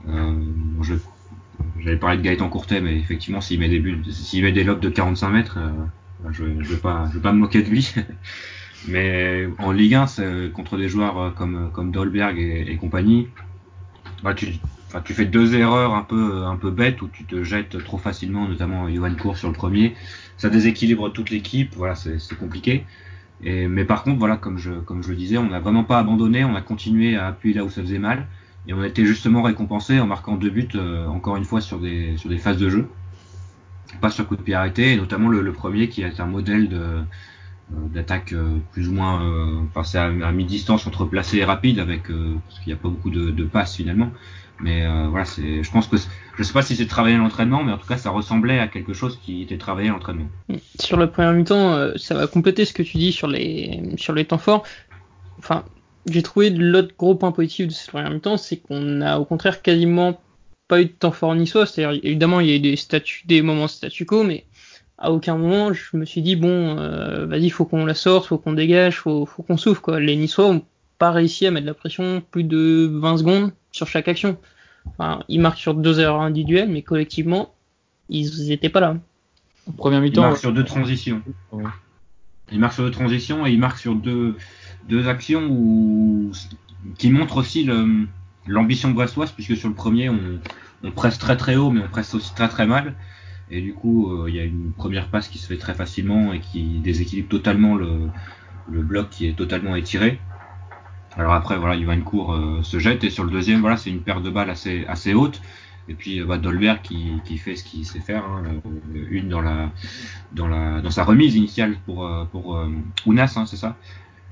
Euh, 0.08 0.32
je, 0.82 0.94
j'avais 1.80 1.98
parlé 1.98 2.16
de 2.16 2.22
Gaëtan 2.22 2.48
Courtet, 2.48 2.80
mais 2.80 2.96
effectivement, 2.96 3.40
s'il 3.40 3.60
met 3.60 3.68
des 3.68 3.78
buts, 3.78 4.02
s'il 4.10 4.42
met 4.42 4.52
des 4.52 4.64
lobes 4.64 4.80
de 4.80 4.88
45 4.88 5.28
mètres, 5.30 5.58
euh, 5.58 6.30
je, 6.32 6.44
je 6.60 6.72
vais 6.74 6.80
pas, 6.80 7.06
je 7.10 7.16
vais 7.18 7.22
pas 7.22 7.32
me 7.32 7.38
moquer 7.38 7.62
de 7.62 7.68
lui. 7.68 7.92
mais 8.88 9.48
en 9.58 9.72
Ligue 9.72 9.94
1, 9.94 10.06
c'est, 10.06 10.52
contre 10.52 10.76
des 10.76 10.88
joueurs 10.88 11.18
euh, 11.18 11.30
comme 11.30 11.70
comme 11.72 11.90
Dolberg 11.90 12.38
et, 12.38 12.70
et 12.70 12.76
compagnie, 12.76 13.28
bah, 14.22 14.34
tu, 14.34 14.48
enfin, 14.88 15.00
tu 15.04 15.14
fais 15.14 15.24
deux 15.24 15.54
erreurs 15.54 15.94
un 15.94 16.02
peu 16.02 16.44
un 16.44 16.56
peu 16.56 16.70
bêtes 16.70 17.02
où 17.02 17.08
tu 17.08 17.24
te 17.24 17.42
jettes 17.44 17.82
trop 17.84 17.98
facilement, 17.98 18.48
notamment 18.48 18.88
Johan 18.88 19.14
Cour 19.14 19.36
sur 19.36 19.48
le 19.48 19.54
premier. 19.54 19.94
Ça 20.36 20.50
déséquilibre 20.50 21.12
toute 21.12 21.30
l'équipe, 21.30 21.74
voilà, 21.76 21.94
c'est, 21.94 22.18
compliqué. 22.38 22.84
Et, 23.42 23.68
mais 23.68 23.84
par 23.84 24.02
contre, 24.02 24.18
voilà, 24.18 24.36
comme 24.36 24.58
je, 24.58 24.72
comme 24.72 25.02
je 25.02 25.10
le 25.10 25.16
disais, 25.16 25.38
on 25.38 25.48
n'a 25.48 25.60
vraiment 25.60 25.84
pas 25.84 25.98
abandonné, 25.98 26.44
on 26.44 26.54
a 26.54 26.62
continué 26.62 27.16
à 27.16 27.28
appuyer 27.28 27.54
là 27.54 27.64
où 27.64 27.70
ça 27.70 27.82
faisait 27.82 27.98
mal, 27.98 28.26
et 28.68 28.74
on 28.74 28.80
a 28.80 28.86
été 28.86 29.06
justement 29.06 29.42
récompensé 29.42 30.00
en 30.00 30.06
marquant 30.06 30.36
deux 30.36 30.50
buts, 30.50 30.68
euh, 30.74 31.06
encore 31.06 31.36
une 31.36 31.44
fois, 31.44 31.60
sur 31.60 31.78
des, 31.78 32.16
sur 32.16 32.28
des 32.28 32.38
phases 32.38 32.58
de 32.58 32.68
jeu, 32.68 32.88
pas 34.00 34.10
sur 34.10 34.26
coup 34.26 34.36
de 34.36 34.42
pied 34.42 34.54
arrêté, 34.54 34.92
et 34.92 34.96
notamment 34.96 35.28
le, 35.28 35.40
le 35.40 35.52
premier 35.52 35.88
qui 35.88 36.02
est 36.02 36.20
un 36.20 36.26
modèle 36.26 36.68
de, 36.68 36.76
euh, 36.76 37.02
d'attaque 37.70 38.32
euh, 38.32 38.58
plus 38.72 38.88
ou 38.88 38.92
moins, 38.92 39.24
euh, 39.24 39.60
enfin 39.74 39.98
à, 39.98 40.28
à 40.28 40.32
mi-distance 40.32 40.86
entre 40.86 41.04
placé 41.04 41.38
et 41.38 41.44
rapide, 41.44 41.78
avec 41.80 42.10
euh, 42.10 42.34
parce 42.46 42.60
qu'il 42.60 42.72
n'y 42.72 42.78
a 42.78 42.80
pas 42.80 42.88
beaucoup 42.88 43.10
de, 43.10 43.44
passes 43.44 43.76
finalement, 43.76 44.10
mais 44.60 44.86
euh, 44.86 45.08
voilà, 45.08 45.24
c'est, 45.24 45.62
je 45.62 45.70
pense 45.70 45.88
que, 45.88 45.96
je 46.36 46.42
sais 46.42 46.52
pas 46.52 46.62
si 46.62 46.76
c'est 46.76 46.86
travaillé 46.86 47.16
à 47.16 47.18
l'entraînement, 47.18 47.64
mais 47.64 47.72
en 47.72 47.78
tout 47.78 47.86
cas, 47.86 47.96
ça 47.96 48.10
ressemblait 48.10 48.58
à 48.58 48.68
quelque 48.68 48.92
chose 48.92 49.18
qui 49.22 49.42
était 49.42 49.58
travaillé 49.58 49.88
à 49.88 49.92
l'entraînement. 49.92 50.26
Sur 50.80 50.96
le 50.96 51.10
premier 51.10 51.32
mi-temps, 51.32 51.72
euh, 51.72 51.92
ça 51.96 52.14
va 52.14 52.26
compléter 52.26 52.64
ce 52.64 52.72
que 52.72 52.82
tu 52.82 52.98
dis 52.98 53.12
sur 53.12 53.26
les, 53.26 53.82
sur 53.96 54.14
les 54.14 54.24
temps 54.24 54.38
forts. 54.38 54.64
Enfin, 55.38 55.64
j'ai 56.08 56.22
trouvé 56.22 56.50
l'autre 56.50 56.94
gros 56.96 57.16
point 57.16 57.32
positif 57.32 57.66
de 57.66 57.72
cette 57.72 57.90
première 57.90 58.10
mi-temps, 58.10 58.36
c'est 58.36 58.58
qu'on 58.58 59.00
a 59.00 59.18
au 59.18 59.24
contraire 59.24 59.60
quasiment 59.60 60.20
pas 60.68 60.80
eu 60.80 60.86
de 60.86 60.90
temps 60.90 61.12
fort 61.12 61.34
niçois. 61.34 61.66
C'est-à-dire, 61.66 62.00
évidemment, 62.04 62.40
il 62.40 62.48
y 62.48 62.52
a 62.52 62.56
eu 62.56 62.60
des 62.60 62.76
statu, 62.76 63.22
des 63.26 63.42
moments 63.42 63.68
statu 63.68 64.04
quo, 64.04 64.22
mais 64.22 64.44
à 64.98 65.12
aucun 65.12 65.36
moment 65.36 65.72
je 65.72 65.96
me 65.96 66.04
suis 66.04 66.22
dit 66.22 66.36
bon, 66.36 66.78
euh, 66.78 67.26
vas-y, 67.26 67.50
faut 67.50 67.64
qu'on 67.66 67.84
la 67.84 67.94
sorte, 67.94 68.26
faut 68.26 68.38
qu'on 68.38 68.52
dégage, 68.52 68.98
faut, 68.98 69.26
faut 69.26 69.42
qu'on 69.42 69.56
souffle 69.56 69.80
quoi. 69.80 70.00
Les 70.00 70.16
Niçois 70.16 70.46
ont 70.48 70.62
pas 70.98 71.10
réussi 71.10 71.46
à 71.46 71.50
mettre 71.50 71.64
de 71.66 71.70
la 71.70 71.74
pression 71.74 72.22
plus 72.30 72.44
de 72.44 72.88
20 72.92 73.18
secondes 73.18 73.52
sur 73.72 73.86
chaque 73.86 74.08
action. 74.08 74.38
Enfin, 74.86 75.22
ils 75.28 75.40
marquent 75.40 75.58
sur 75.58 75.74
deux 75.74 76.00
erreurs 76.00 76.20
individuelles, 76.22 76.68
mais 76.70 76.82
collectivement, 76.82 77.52
ils 78.08 78.50
étaient 78.52 78.68
pas 78.70 78.80
là. 78.80 78.96
En 79.68 79.72
première 79.72 79.98
Il 80.00 80.04
mi-temps, 80.04 80.22
marque 80.22 80.38
sur 80.38 80.52
deux 80.52 80.64
transitions. 80.64 81.22
Ouais. 81.52 81.64
Il 82.52 82.60
marque 82.60 82.74
sur 82.74 82.84
deux 82.84 82.92
transitions 82.92 83.44
et 83.46 83.50
il 83.50 83.58
marque 83.58 83.78
sur 83.78 83.94
deux, 83.96 84.36
deux 84.88 85.08
actions 85.08 85.46
où, 85.50 86.30
qui 86.96 87.10
montrent 87.10 87.38
aussi 87.38 87.64
le- 87.64 88.06
l'ambition 88.46 88.92
brestoise, 88.92 89.32
puisque 89.32 89.56
sur 89.56 89.68
le 89.68 89.74
premier, 89.74 90.08
on, 90.08 90.20
on 90.84 90.90
presse 90.92 91.18
très 91.18 91.36
très 91.36 91.56
haut, 91.56 91.70
mais 91.70 91.80
on 91.84 91.88
presse 91.88 92.14
aussi 92.14 92.32
très 92.34 92.48
très 92.48 92.66
mal. 92.66 92.94
Et 93.50 93.60
du 93.60 93.74
coup, 93.74 94.10
euh, 94.10 94.28
il 94.28 94.34
y 94.34 94.40
a 94.40 94.44
une 94.44 94.72
première 94.72 95.08
passe 95.08 95.28
qui 95.28 95.38
se 95.38 95.46
fait 95.46 95.56
très 95.56 95.74
facilement 95.74 96.32
et 96.32 96.40
qui 96.40 96.80
déséquilibre 96.80 97.28
totalement 97.28 97.76
le, 97.76 98.10
bloc 98.68 99.10
qui 99.10 99.28
est 99.28 99.36
totalement 99.36 99.76
étiré. 99.76 100.18
Alors 101.16 101.32
après, 101.32 101.56
voilà, 101.56 101.80
Johan 101.80 102.00
Cour 102.00 102.34
euh, 102.34 102.62
se 102.62 102.78
jette 102.78 103.04
et 103.04 103.10
sur 103.10 103.24
le 103.24 103.30
deuxième, 103.30 103.60
voilà, 103.60 103.76
c'est 103.76 103.90
une 103.90 104.00
paire 104.00 104.20
de 104.20 104.30
balles 104.30 104.50
assez, 104.50 104.84
assez 104.86 105.14
haute. 105.14 105.40
Et 105.88 105.94
puis 105.94 106.20
euh, 106.20 106.26
bah, 106.26 106.38
Dolberg 106.38 106.82
qui, 106.82 107.38
fait 107.38 107.54
ce 107.54 107.62
qu'il 107.62 107.86
sait 107.86 108.00
faire, 108.00 108.24
hein, 108.24 108.42
une 109.10 109.28
dans 109.28 109.40
la, 109.40 109.70
dans 110.32 110.48
la, 110.48 110.80
dans 110.80 110.90
sa 110.90 111.04
remise 111.04 111.36
initiale 111.36 111.76
pour 111.86 112.10
pour 112.32 112.60
Ounas, 113.06 113.34
hein, 113.36 113.46
c'est 113.46 113.56
ça, 113.56 113.76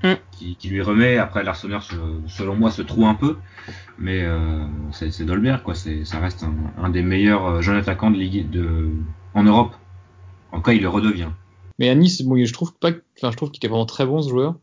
Mm. 0.05 0.17
qui, 0.37 0.55
qui 0.55 0.67
lui 0.69 0.81
remet. 0.81 1.17
Après 1.17 1.43
l'Arseneur, 1.43 1.81
se- 1.83 1.95
selon 2.27 2.55
moi, 2.55 2.71
se 2.71 2.81
trouve 2.81 3.05
un 3.05 3.15
peu, 3.15 3.37
mais 3.97 4.21
euh, 4.23 4.65
c'est 4.91 5.25
Dolberg 5.25 5.63
quoi. 5.63 5.73
Ça 5.75 6.19
reste 6.19 6.43
un, 6.43 6.53
un 6.83 6.89
des 6.89 7.01
meilleurs 7.01 7.45
euh, 7.45 7.61
jeunes 7.61 7.77
attaquants 7.77 8.11
de 8.11 8.17
ligue 8.17 8.49
de 8.49 8.89
en 9.33 9.43
Europe. 9.43 9.73
En 10.51 10.57
tout 10.57 10.63
cas, 10.63 10.73
il 10.73 10.81
le 10.81 10.89
redevient. 10.89 11.29
Mais 11.79 11.89
à 11.89 11.95
Nice, 11.95 12.21
bon, 12.21 12.41
je 12.43 12.53
trouve 12.53 12.73
pas, 12.73 12.91
que- 12.93 13.01
enfin, 13.17 13.31
je 13.31 13.37
trouve 13.37 13.51
qu'il 13.51 13.57
était 13.59 13.67
vraiment 13.67 13.85
très 13.85 14.05
bon 14.05 14.21
ce 14.21 14.29
joueur, 14.29 14.55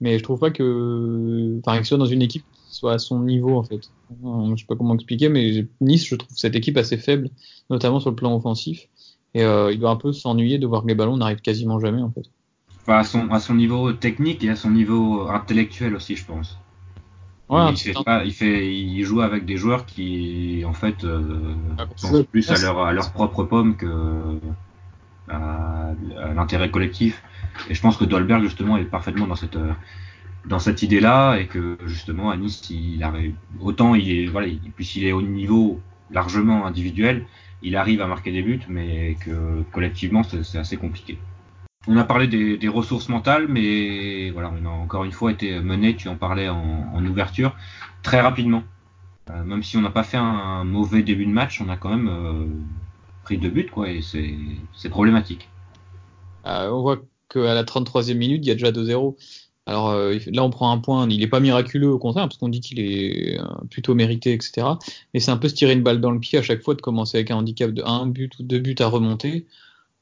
mais 0.00 0.18
je 0.18 0.22
trouve 0.22 0.38
pas 0.38 0.50
que, 0.50 1.58
enfin, 1.64 1.76
qu'il 1.78 1.86
soit 1.86 1.98
dans 1.98 2.06
une 2.06 2.22
équipe 2.22 2.44
qui 2.68 2.74
soit 2.76 2.92
à 2.94 2.98
son 2.98 3.20
niveau 3.20 3.56
en 3.58 3.64
fait. 3.64 3.80
Je 4.10 4.54
sais 4.60 4.66
pas 4.68 4.76
comment 4.76 4.94
expliquer, 4.94 5.28
mais 5.28 5.66
Nice, 5.80 6.06
je 6.06 6.14
trouve 6.16 6.36
cette 6.36 6.54
équipe 6.54 6.76
assez 6.76 6.96
faible, 6.98 7.30
notamment 7.70 7.98
sur 8.00 8.10
le 8.10 8.16
plan 8.16 8.34
offensif, 8.36 8.88
et 9.34 9.42
euh, 9.42 9.72
il 9.72 9.80
doit 9.80 9.90
un 9.90 9.96
peu 9.96 10.12
s'ennuyer 10.12 10.58
de 10.58 10.66
voir 10.66 10.82
que 10.82 10.88
les 10.88 10.94
ballons 10.94 11.16
n'arrivent 11.16 11.40
quasiment 11.40 11.80
jamais 11.80 12.02
en 12.02 12.10
fait. 12.10 12.26
Enfin, 12.82 12.98
à 12.98 13.04
son 13.04 13.30
à 13.32 13.40
son 13.40 13.54
niveau 13.54 13.92
technique 13.92 14.44
et 14.44 14.50
à 14.50 14.56
son 14.56 14.70
niveau 14.70 15.28
intellectuel 15.30 15.94
aussi, 15.96 16.16
je 16.16 16.24
pense. 16.24 16.58
Ouais, 17.48 17.72
il, 17.72 17.76
fait 17.78 17.94
pas- 18.04 18.24
il 18.24 18.32
fait, 18.34 18.74
il 18.74 19.04
joue 19.04 19.20
avec 19.22 19.44
des 19.44 19.56
joueurs 19.56 19.86
qui, 19.86 20.64
en 20.66 20.72
fait, 20.74 21.04
euh, 21.04 21.54
Ah, 21.76 21.86
pensent 22.00 22.12
ouais, 22.12 22.24
plus 22.24 22.50
à 22.52 22.58
leur, 22.58 22.80
à 22.80 22.92
leur 22.92 23.12
propre 23.12 23.44
pomme 23.44 23.76
que 23.76 23.86
à, 25.28 25.90
à 26.18 26.34
l'intérêt 26.34 26.70
collectif. 26.70 27.22
Et 27.68 27.74
je 27.74 27.80
pense 27.80 27.96
que 27.96 28.04
Dolberg 28.04 28.42
justement 28.42 28.76
est 28.76 28.84
parfaitement 28.84 29.26
dans 29.26 29.36
cette 29.36 29.56
euh, 29.56 29.72
dans 30.46 30.58
cette 30.60 30.82
idée-là 30.82 31.36
et 31.38 31.46
que 31.48 31.78
justement 31.86 32.30
à 32.30 32.36
Nice, 32.36 32.68
il 32.70 33.02
arrive 33.04 33.36
autant 33.60 33.94
il 33.94 34.10
est 34.12 34.26
voilà, 34.26 34.48
il, 34.48 34.60
puisqu'il 34.72 35.04
est 35.06 35.12
au 35.12 35.22
niveau 35.22 35.80
largement 36.10 36.66
individuel, 36.66 37.26
il 37.62 37.76
arrive 37.76 38.02
à 38.02 38.06
marquer 38.08 38.32
des 38.32 38.42
buts, 38.42 38.60
mais 38.68 39.16
que 39.20 39.62
collectivement 39.72 40.22
c'est 40.24 40.58
assez 40.58 40.76
compliqué. 40.78 41.18
On 41.88 41.96
a 41.96 42.04
parlé 42.04 42.28
des, 42.28 42.68
ressources 42.68 43.08
mentales, 43.08 43.48
mais 43.48 44.30
voilà, 44.30 44.52
on 44.60 44.66
a 44.66 44.68
encore 44.68 45.04
une 45.04 45.12
fois 45.12 45.32
été 45.32 45.58
mené, 45.58 45.96
tu 45.96 46.08
en 46.08 46.16
parlais 46.16 46.48
en, 46.48 47.04
ouverture, 47.04 47.56
très 48.02 48.20
rapidement. 48.20 48.62
Euh, 49.30 49.42
même 49.42 49.62
si 49.62 49.76
on 49.76 49.80
n'a 49.80 49.90
pas 49.90 50.04
fait 50.04 50.16
un, 50.16 50.64
mauvais 50.64 51.02
début 51.02 51.26
de 51.26 51.32
match, 51.32 51.60
on 51.60 51.68
a 51.68 51.76
quand 51.76 51.90
même 51.90 52.08
euh, 52.08 52.46
pris 53.24 53.36
deux 53.36 53.50
buts, 53.50 53.66
quoi, 53.66 53.90
et 53.90 54.00
c'est 54.00 54.88
problématique. 54.90 55.48
Euh, 56.46 56.70
on 56.70 56.82
voit 56.82 56.98
qu'à 57.28 57.54
la 57.54 57.64
33e 57.64 58.14
minute, 58.14 58.44
il 58.44 58.48
y 58.48 58.52
a 58.52 58.54
déjà 58.54 58.70
2-0. 58.70 59.16
Alors 59.66 59.94
là, 59.94 60.44
on 60.44 60.50
prend 60.50 60.72
un 60.72 60.78
point. 60.78 61.08
Il 61.08 61.20
n'est 61.20 61.28
pas 61.28 61.38
miraculeux, 61.38 61.90
au 61.90 61.98
contraire, 61.98 62.24
parce 62.24 62.36
qu'on 62.36 62.48
dit 62.48 62.60
qu'il 62.60 62.80
est 62.80 63.38
plutôt 63.70 63.94
mérité, 63.94 64.32
etc. 64.32 64.66
Mais 65.14 65.20
c'est 65.20 65.30
un 65.30 65.36
peu 65.36 65.48
se 65.48 65.54
tirer 65.54 65.72
une 65.72 65.84
balle 65.84 66.00
dans 66.00 66.10
le 66.10 66.18
pied 66.18 66.36
à 66.38 66.42
chaque 66.42 66.62
fois 66.62 66.74
de 66.74 66.80
commencer 66.80 67.18
avec 67.18 67.30
un 67.30 67.36
handicap 67.36 67.70
de 67.70 67.82
un 67.84 68.06
but 68.06 68.36
ou 68.40 68.42
deux 68.42 68.58
buts 68.58 68.74
à 68.80 68.88
remonter. 68.88 69.46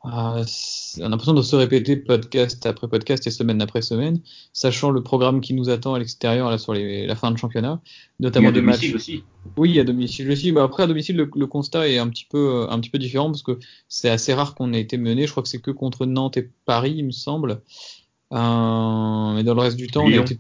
Euh, 0.07 0.43
c'est- 0.47 1.03
on 1.03 1.07
a 1.07 1.09
l'impression 1.11 1.35
de 1.35 1.43
se 1.43 1.55
répéter 1.57 1.95
podcast 1.95 2.65
après 2.65 2.89
podcast 2.89 3.27
et 3.27 3.31
semaine 3.31 3.61
après 3.61 3.83
semaine, 3.83 4.21
sachant 4.55 4.91
le 4.91 5.03
programme 5.03 5.43
qui 5.43 5.53
nous 5.53 5.69
attend 5.69 5.93
à 5.93 5.99
l'extérieur 5.99 6.49
là 6.51 6.57
sur 6.57 6.73
les, 6.73 7.07
la 7.07 7.15
fin 7.17 7.31
de 7.31 7.37
championnat, 7.37 7.83
notamment 8.19 8.49
à 8.49 8.53
des 8.53 8.63
matchs. 8.63 8.77
domicile 8.91 8.97
aussi. 8.97 9.25
Oui, 9.59 9.79
à 9.79 9.85
domicile 9.85 10.31
aussi. 10.31 10.53
Bah 10.53 10.63
après, 10.65 10.85
à 10.85 10.87
domicile, 10.87 11.17
le, 11.17 11.31
le 11.37 11.47
constat 11.47 11.87
est 11.89 11.99
un 11.99 12.09
petit 12.09 12.27
peu, 12.31 12.67
un 12.71 12.81
petit 12.81 12.89
peu 12.89 12.99
différent 12.99 13.27
parce 13.31 13.43
que 13.43 13.59
c'est 13.89 14.09
assez 14.09 14.33
rare 14.33 14.55
qu'on 14.55 14.73
ait 14.73 14.81
été 14.81 14.97
mené. 14.97 15.27
Je 15.27 15.33
crois 15.33 15.43
que 15.43 15.51
c'est 15.51 15.61
que 15.61 15.71
contre 15.71 16.07
Nantes 16.07 16.39
et 16.39 16.49
Paris, 16.65 16.95
il 16.97 17.05
me 17.05 17.11
semble. 17.13 17.61
Euh, 18.33 19.35
mais 19.35 19.43
dans 19.43 19.55
le 19.55 19.61
reste 19.61 19.77
du 19.77 19.89
temps, 19.89 20.05
on 20.05 20.07
a 20.07 20.23
été 20.23 20.39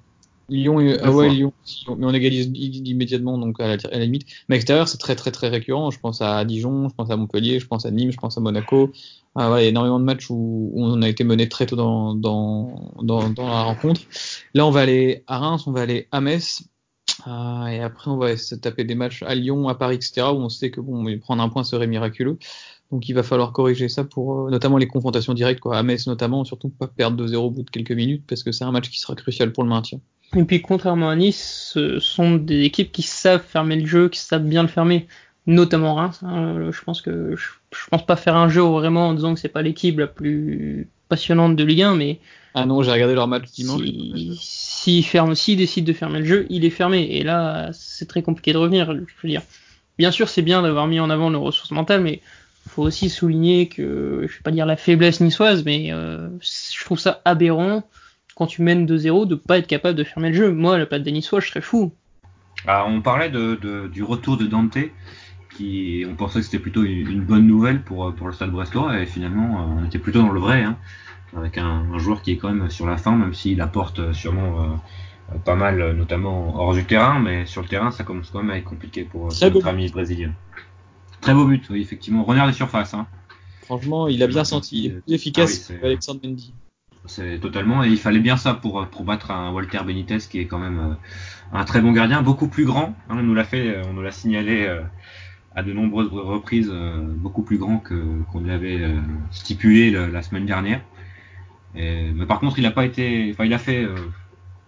Lyon, 0.50 0.80
et, 0.80 0.98
ah 1.00 1.12
ouais. 1.12 1.30
Lyon, 1.30 1.52
mais 1.96 2.06
on 2.06 2.12
égalise 2.12 2.50
immédiatement, 2.54 3.38
donc 3.38 3.60
à 3.60 3.68
la, 3.68 3.74
à 3.74 3.98
la 3.98 4.04
limite. 4.04 4.26
Mais 4.48 4.54
à 4.54 4.56
l'extérieur, 4.56 4.88
c'est 4.88 4.98
très, 4.98 5.16
très, 5.16 5.30
très 5.30 5.48
récurrent. 5.48 5.90
Je 5.90 6.00
pense 6.00 6.20
à 6.20 6.44
Dijon, 6.44 6.88
je 6.88 6.94
pense 6.94 7.10
à 7.10 7.16
Montpellier, 7.16 7.60
je 7.60 7.66
pense 7.66 7.86
à 7.86 7.90
Nîmes, 7.90 8.10
je 8.10 8.18
pense 8.18 8.36
à 8.36 8.40
Monaco. 8.40 8.92
Ah, 9.36 9.46
voilà, 9.48 9.62
il 9.62 9.64
y 9.64 9.66
a 9.66 9.70
énormément 9.70 10.00
de 10.00 10.04
matchs 10.04 10.28
où, 10.30 10.70
où 10.74 10.84
on 10.84 11.02
a 11.02 11.08
été 11.08 11.22
mené 11.24 11.48
très 11.48 11.66
tôt 11.66 11.76
dans, 11.76 12.14
dans, 12.14 12.92
dans, 13.00 13.30
dans 13.30 13.48
la 13.48 13.62
rencontre. 13.62 14.00
Là, 14.54 14.66
on 14.66 14.70
va 14.70 14.80
aller 14.80 15.22
à 15.26 15.38
Reims, 15.38 15.66
on 15.66 15.72
va 15.72 15.82
aller 15.82 16.08
à 16.10 16.20
Metz. 16.20 16.64
Ah, 17.26 17.66
et 17.70 17.80
après, 17.80 18.10
on 18.10 18.16
va 18.16 18.36
se 18.36 18.54
taper 18.54 18.84
des 18.84 18.94
matchs 18.94 19.22
à 19.22 19.34
Lyon, 19.34 19.68
à 19.68 19.74
Paris, 19.74 19.96
etc., 19.96 20.22
où 20.32 20.38
on 20.38 20.48
sait 20.48 20.70
que 20.70 20.80
bon, 20.80 21.04
prendre 21.18 21.42
un 21.42 21.48
point 21.48 21.64
serait 21.64 21.86
miraculeux. 21.86 22.38
Donc, 22.90 23.08
il 23.08 23.12
va 23.12 23.22
falloir 23.22 23.52
corriger 23.52 23.88
ça 23.88 24.04
pour 24.04 24.46
euh, 24.46 24.50
notamment 24.50 24.76
les 24.76 24.88
confrontations 24.88 25.34
directes, 25.34 25.60
quoi. 25.60 25.78
À 25.78 25.82
Metz, 25.82 26.06
notamment, 26.08 26.44
surtout 26.44 26.70
pas 26.70 26.88
perdre 26.88 27.24
2-0 27.24 27.36
au 27.36 27.50
bout 27.50 27.62
de 27.62 27.70
quelques 27.70 27.92
minutes, 27.92 28.24
parce 28.26 28.42
que 28.42 28.50
c'est 28.52 28.64
un 28.64 28.72
match 28.72 28.90
qui 28.90 28.98
sera 28.98 29.14
crucial 29.14 29.52
pour 29.52 29.62
le 29.62 29.68
maintien. 29.68 30.00
Et 30.36 30.44
puis 30.44 30.62
contrairement 30.62 31.10
à 31.10 31.16
Nice, 31.16 31.70
ce 31.74 31.98
sont 31.98 32.36
des 32.36 32.62
équipes 32.62 32.92
qui 32.92 33.02
savent 33.02 33.42
fermer 33.42 33.76
le 33.76 33.86
jeu, 33.86 34.08
qui 34.08 34.20
savent 34.20 34.44
bien 34.44 34.62
le 34.62 34.68
fermer, 34.68 35.08
notamment 35.46 35.94
Reims. 35.96 36.20
hein. 36.22 36.70
Je 36.70 36.82
pense 36.82 37.02
que 37.02 37.34
je, 37.36 37.48
je 37.72 37.88
pense 37.90 38.06
pas 38.06 38.16
faire 38.16 38.36
un 38.36 38.48
jeu 38.48 38.62
vraiment 38.62 39.08
en 39.08 39.14
disant 39.14 39.34
que 39.34 39.40
c'est 39.40 39.48
pas 39.48 39.62
l'équipe 39.62 39.98
la 39.98 40.06
plus 40.06 40.88
passionnantes 41.08 41.56
de 41.56 41.64
Ligue 41.64 41.82
1, 41.82 41.96
mais 41.96 42.20
ah 42.54 42.66
non, 42.66 42.82
j'ai 42.82 42.90
regardé 42.90 43.14
leur 43.14 43.28
match 43.28 43.50
dimanche. 43.50 43.82
S'il 44.40 45.04
ferme, 45.04 45.34
s'il 45.34 45.58
décide 45.58 45.84
de 45.84 45.92
fermer 45.92 46.20
le 46.20 46.24
jeu, 46.24 46.46
il 46.50 46.64
est 46.64 46.70
fermé. 46.70 47.02
Et 47.10 47.22
là, 47.22 47.70
c'est 47.72 48.08
très 48.08 48.22
compliqué 48.22 48.52
de 48.52 48.58
revenir. 48.58 48.92
Je 48.92 49.00
veux 49.22 49.28
dire, 49.28 49.42
bien 49.98 50.10
sûr, 50.10 50.28
c'est 50.28 50.42
bien 50.42 50.62
d'avoir 50.62 50.86
mis 50.86 50.98
en 50.98 51.10
avant 51.10 51.30
nos 51.30 51.42
ressources 51.42 51.70
mentales, 51.70 52.00
mais 52.00 52.20
faut 52.68 52.82
aussi 52.82 53.08
souligner 53.08 53.68
que, 53.68 54.26
je 54.28 54.32
vais 54.36 54.42
pas 54.42 54.50
dire 54.50 54.66
la 54.66 54.76
faiblesse 54.76 55.20
niçoise, 55.20 55.64
mais 55.64 55.92
euh, 55.92 56.28
je 56.40 56.84
trouve 56.84 56.98
ça 56.98 57.22
aberrant 57.24 57.84
quand 58.40 58.46
tu 58.46 58.62
mènes 58.62 58.86
2-0 58.86 59.28
de 59.28 59.34
pas 59.34 59.58
être 59.58 59.66
capable 59.66 59.98
de 59.98 60.02
fermer 60.02 60.30
le 60.30 60.34
jeu. 60.34 60.50
Moi, 60.50 60.78
la 60.78 60.86
patte 60.86 61.02
des 61.02 61.12
Niçois, 61.12 61.40
je 61.40 61.48
serais 61.48 61.60
fou. 61.60 61.92
Ah, 62.66 62.86
on 62.88 63.02
parlait 63.02 63.28
de, 63.28 63.90
du 63.92 64.02
retour 64.02 64.38
de 64.38 64.46
Dante, 64.46 64.78
qui 65.54 66.06
on 66.08 66.14
pensait 66.14 66.38
que 66.38 66.46
c'était 66.46 66.58
plutôt 66.58 66.82
une 66.82 67.20
bonne 67.20 67.46
nouvelle 67.46 67.82
pour, 67.82 68.14
pour 68.14 68.28
le 68.28 68.32
Stade 68.32 68.50
Brestois, 68.50 68.98
et 68.98 69.04
finalement, 69.04 69.78
on 69.78 69.84
était 69.84 69.98
plutôt 69.98 70.22
dans 70.22 70.32
le 70.32 70.40
vrai. 70.40 70.62
Hein 70.62 70.78
avec 71.36 71.58
un, 71.58 71.98
joueur 71.98 72.22
qui 72.22 72.32
est 72.32 72.36
quand 72.38 72.50
même 72.50 72.70
sur 72.70 72.86
la 72.86 72.96
fin, 72.96 73.14
même 73.14 73.34
s'il 73.34 73.60
apporte 73.60 74.12
sûrement 74.14 74.62
euh, 74.62 75.38
pas 75.44 75.54
mal, 75.54 75.94
notamment 75.94 76.56
hors 76.56 76.72
du 76.72 76.84
terrain, 76.84 77.20
mais 77.20 77.44
sur 77.44 77.60
le 77.60 77.68
terrain, 77.68 77.90
ça 77.90 78.04
commence 78.04 78.30
quand 78.30 78.42
même 78.42 78.50
à 78.50 78.56
être 78.56 78.64
compliqué 78.64 79.04
pour, 79.04 79.28
notre 79.28 79.66
ami 79.68 79.90
brésilien. 79.90 80.32
Très 81.20 81.34
beau 81.34 81.44
but, 81.44 81.68
oui, 81.68 81.82
effectivement. 81.82 82.24
Renard 82.24 82.46
des 82.46 82.54
surfaces. 82.54 82.94
Hein. 82.94 83.06
Franchement, 83.62 84.08
il 84.08 84.22
a 84.22 84.26
bien 84.26 84.44
senti. 84.44 84.86
Il 84.86 84.86
est 84.86 85.00
plus 85.00 85.14
efficace 85.14 85.70
ah 85.70 85.86
Alexandre 85.86 86.20
Mendy. 86.24 86.54
C'est 87.06 87.40
totalement, 87.40 87.82
et 87.82 87.88
il 87.88 87.98
fallait 87.98 88.20
bien 88.20 88.36
ça 88.36 88.54
pour, 88.54 88.86
pour 88.88 89.04
battre 89.04 89.30
un 89.30 89.52
Walter 89.52 89.80
Benitez 89.84 90.18
qui 90.18 90.38
est 90.38 90.46
quand 90.46 90.58
même 90.58 90.78
euh, 90.78 90.94
un 91.58 91.64
très 91.64 91.80
bon 91.80 91.92
gardien, 91.92 92.22
beaucoup 92.22 92.48
plus 92.48 92.64
grand. 92.64 92.94
Hein, 93.08 93.16
on 93.18 93.22
nous 93.22 93.34
l'a 93.34 93.44
fait, 93.44 93.80
on 93.88 93.94
nous 93.94 94.02
l'a 94.02 94.12
signalé 94.12 94.66
euh, 94.66 94.82
à 95.54 95.62
de 95.62 95.72
nombreuses 95.72 96.10
reprises, 96.12 96.72
beaucoup 97.16 97.42
plus 97.42 97.58
grand 97.58 97.78
que 97.78 97.94
qu'on 98.30 98.40
l'avait 98.40 98.94
stipulé 99.32 99.90
la 99.90 100.22
semaine 100.22 100.46
dernière 100.46 100.80
mais 101.74 102.26
par 102.26 102.40
contre, 102.40 102.58
il 102.58 102.66
a 102.66 102.70
pas 102.70 102.84
été, 102.84 103.30
enfin, 103.32 103.44
il 103.44 103.52
a 103.52 103.58
fait, 103.58 103.84
euh, 103.84 103.96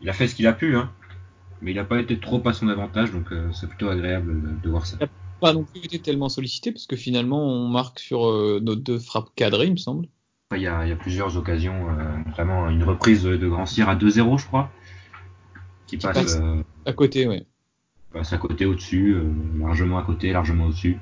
il 0.01 0.09
a 0.09 0.13
fait 0.13 0.29
ce 0.29 0.35
qu'il 0.35 0.47
a 0.47 0.53
pu, 0.53 0.77
hein, 0.77 0.91
mais 1.61 1.73
il 1.73 1.77
n'a 1.77 1.85
pas 1.85 2.01
été 2.01 2.19
trop 2.19 2.47
à 2.47 2.53
son 2.53 2.69
avantage, 2.69 3.13
donc 3.13 3.33
euh, 3.33 3.51
c'est 3.53 3.69
plutôt 3.69 3.89
agréable 3.89 4.61
de, 4.61 4.71
voir 4.71 4.87
ça. 4.87 4.99
Pas 5.41 5.53
non 5.53 5.65
plus 5.65 5.81
été 5.85 5.99
tellement 5.99 6.29
sollicité 6.29 6.71
parce 6.71 6.87
que 6.87 6.97
finalement, 6.97 7.45
on 7.45 7.69
marque 7.69 7.99
sur 7.99 8.29
euh, 8.29 8.61
nos 8.63 8.77
deux 8.77 8.99
frappes 8.99 9.31
cadrées, 9.35 9.67
il 9.67 9.73
me 9.73 9.77
semble. 9.77 10.07
Il 10.57 10.63
y 10.63 10.67
a, 10.67 10.85
il 10.85 10.89
y 10.89 10.93
a 10.93 10.97
plusieurs 10.97 11.37
occasions, 11.37 11.87
notamment 12.27 12.69
une 12.69 12.85
reprise 12.85 13.23
de 13.25 13.49
Grand 13.49 13.67
Cyr 13.67 13.89
à 13.89 13.97
2-0, 13.97 14.39
je 14.39 14.47
crois, 14.47 14.71
qui, 15.87 15.97
passe, 15.97 16.39
à 16.85 16.93
côté, 16.93 17.27
ouais. 17.27 17.45
Passe 18.13 18.33
à 18.33 18.39
côté, 18.39 18.67
au-dessus, 18.67 19.17
largement 19.59 19.99
à 19.99 20.03
côté, 20.03 20.33
largement 20.33 20.67
au-dessus. 20.67 20.99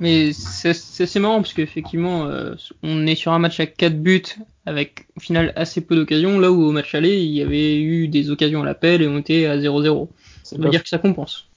Mais 0.00 0.32
c'est 0.32 1.20
marrant 1.20 1.36
parce 1.36 1.52
qu'effectivement, 1.52 2.26
euh, 2.26 2.54
on 2.82 3.06
est 3.06 3.14
sur 3.14 3.32
un 3.32 3.38
match 3.38 3.60
à 3.60 3.66
4 3.66 4.02
buts 4.02 4.22
avec 4.66 5.06
au 5.16 5.20
final 5.20 5.52
assez 5.56 5.80
peu 5.80 5.94
d'occasions, 5.94 6.38
là 6.38 6.50
où 6.50 6.62
au 6.62 6.72
match 6.72 6.94
aller, 6.94 7.22
il 7.22 7.30
y 7.30 7.42
avait 7.42 7.80
eu 7.80 8.08
des 8.08 8.30
occasions 8.30 8.62
à 8.62 8.64
l'appel 8.64 9.02
et 9.02 9.08
on 9.08 9.18
était 9.18 9.46
à 9.46 9.56
0-0. 9.56 10.08
Ça 10.42 10.56
veut 10.56 10.68
dire 10.70 10.82
que 10.82 10.88
ça 10.88 10.98
compense. 10.98 11.48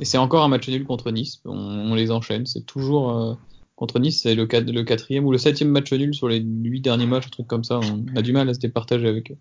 Et 0.00 0.04
c'est 0.04 0.18
encore 0.18 0.44
un 0.44 0.48
match 0.48 0.68
nul 0.68 0.84
contre 0.84 1.10
Nice, 1.10 1.40
on, 1.44 1.94
les 1.94 2.10
enchaîne, 2.10 2.46
c'est 2.46 2.66
toujours 2.66 3.10
euh, 3.10 3.34
contre 3.76 3.98
Nice, 3.98 4.22
c'est 4.22 4.34
le, 4.34 4.46
le 4.50 4.82
quatrième 4.82 5.24
ou 5.24 5.32
le 5.32 5.38
septième 5.38 5.70
match 5.70 5.92
nul 5.92 6.14
sur 6.14 6.28
les 6.28 6.40
8 6.40 6.80
derniers 6.80 7.06
matchs, 7.06 7.26
un 7.26 7.30
truc 7.30 7.46
comme 7.46 7.64
ça, 7.64 7.80
on 7.80 8.16
a 8.16 8.22
du 8.22 8.32
mal 8.32 8.48
à 8.48 8.54
se 8.54 8.60
départager 8.60 9.08
avec 9.08 9.32
eux. 9.32 9.36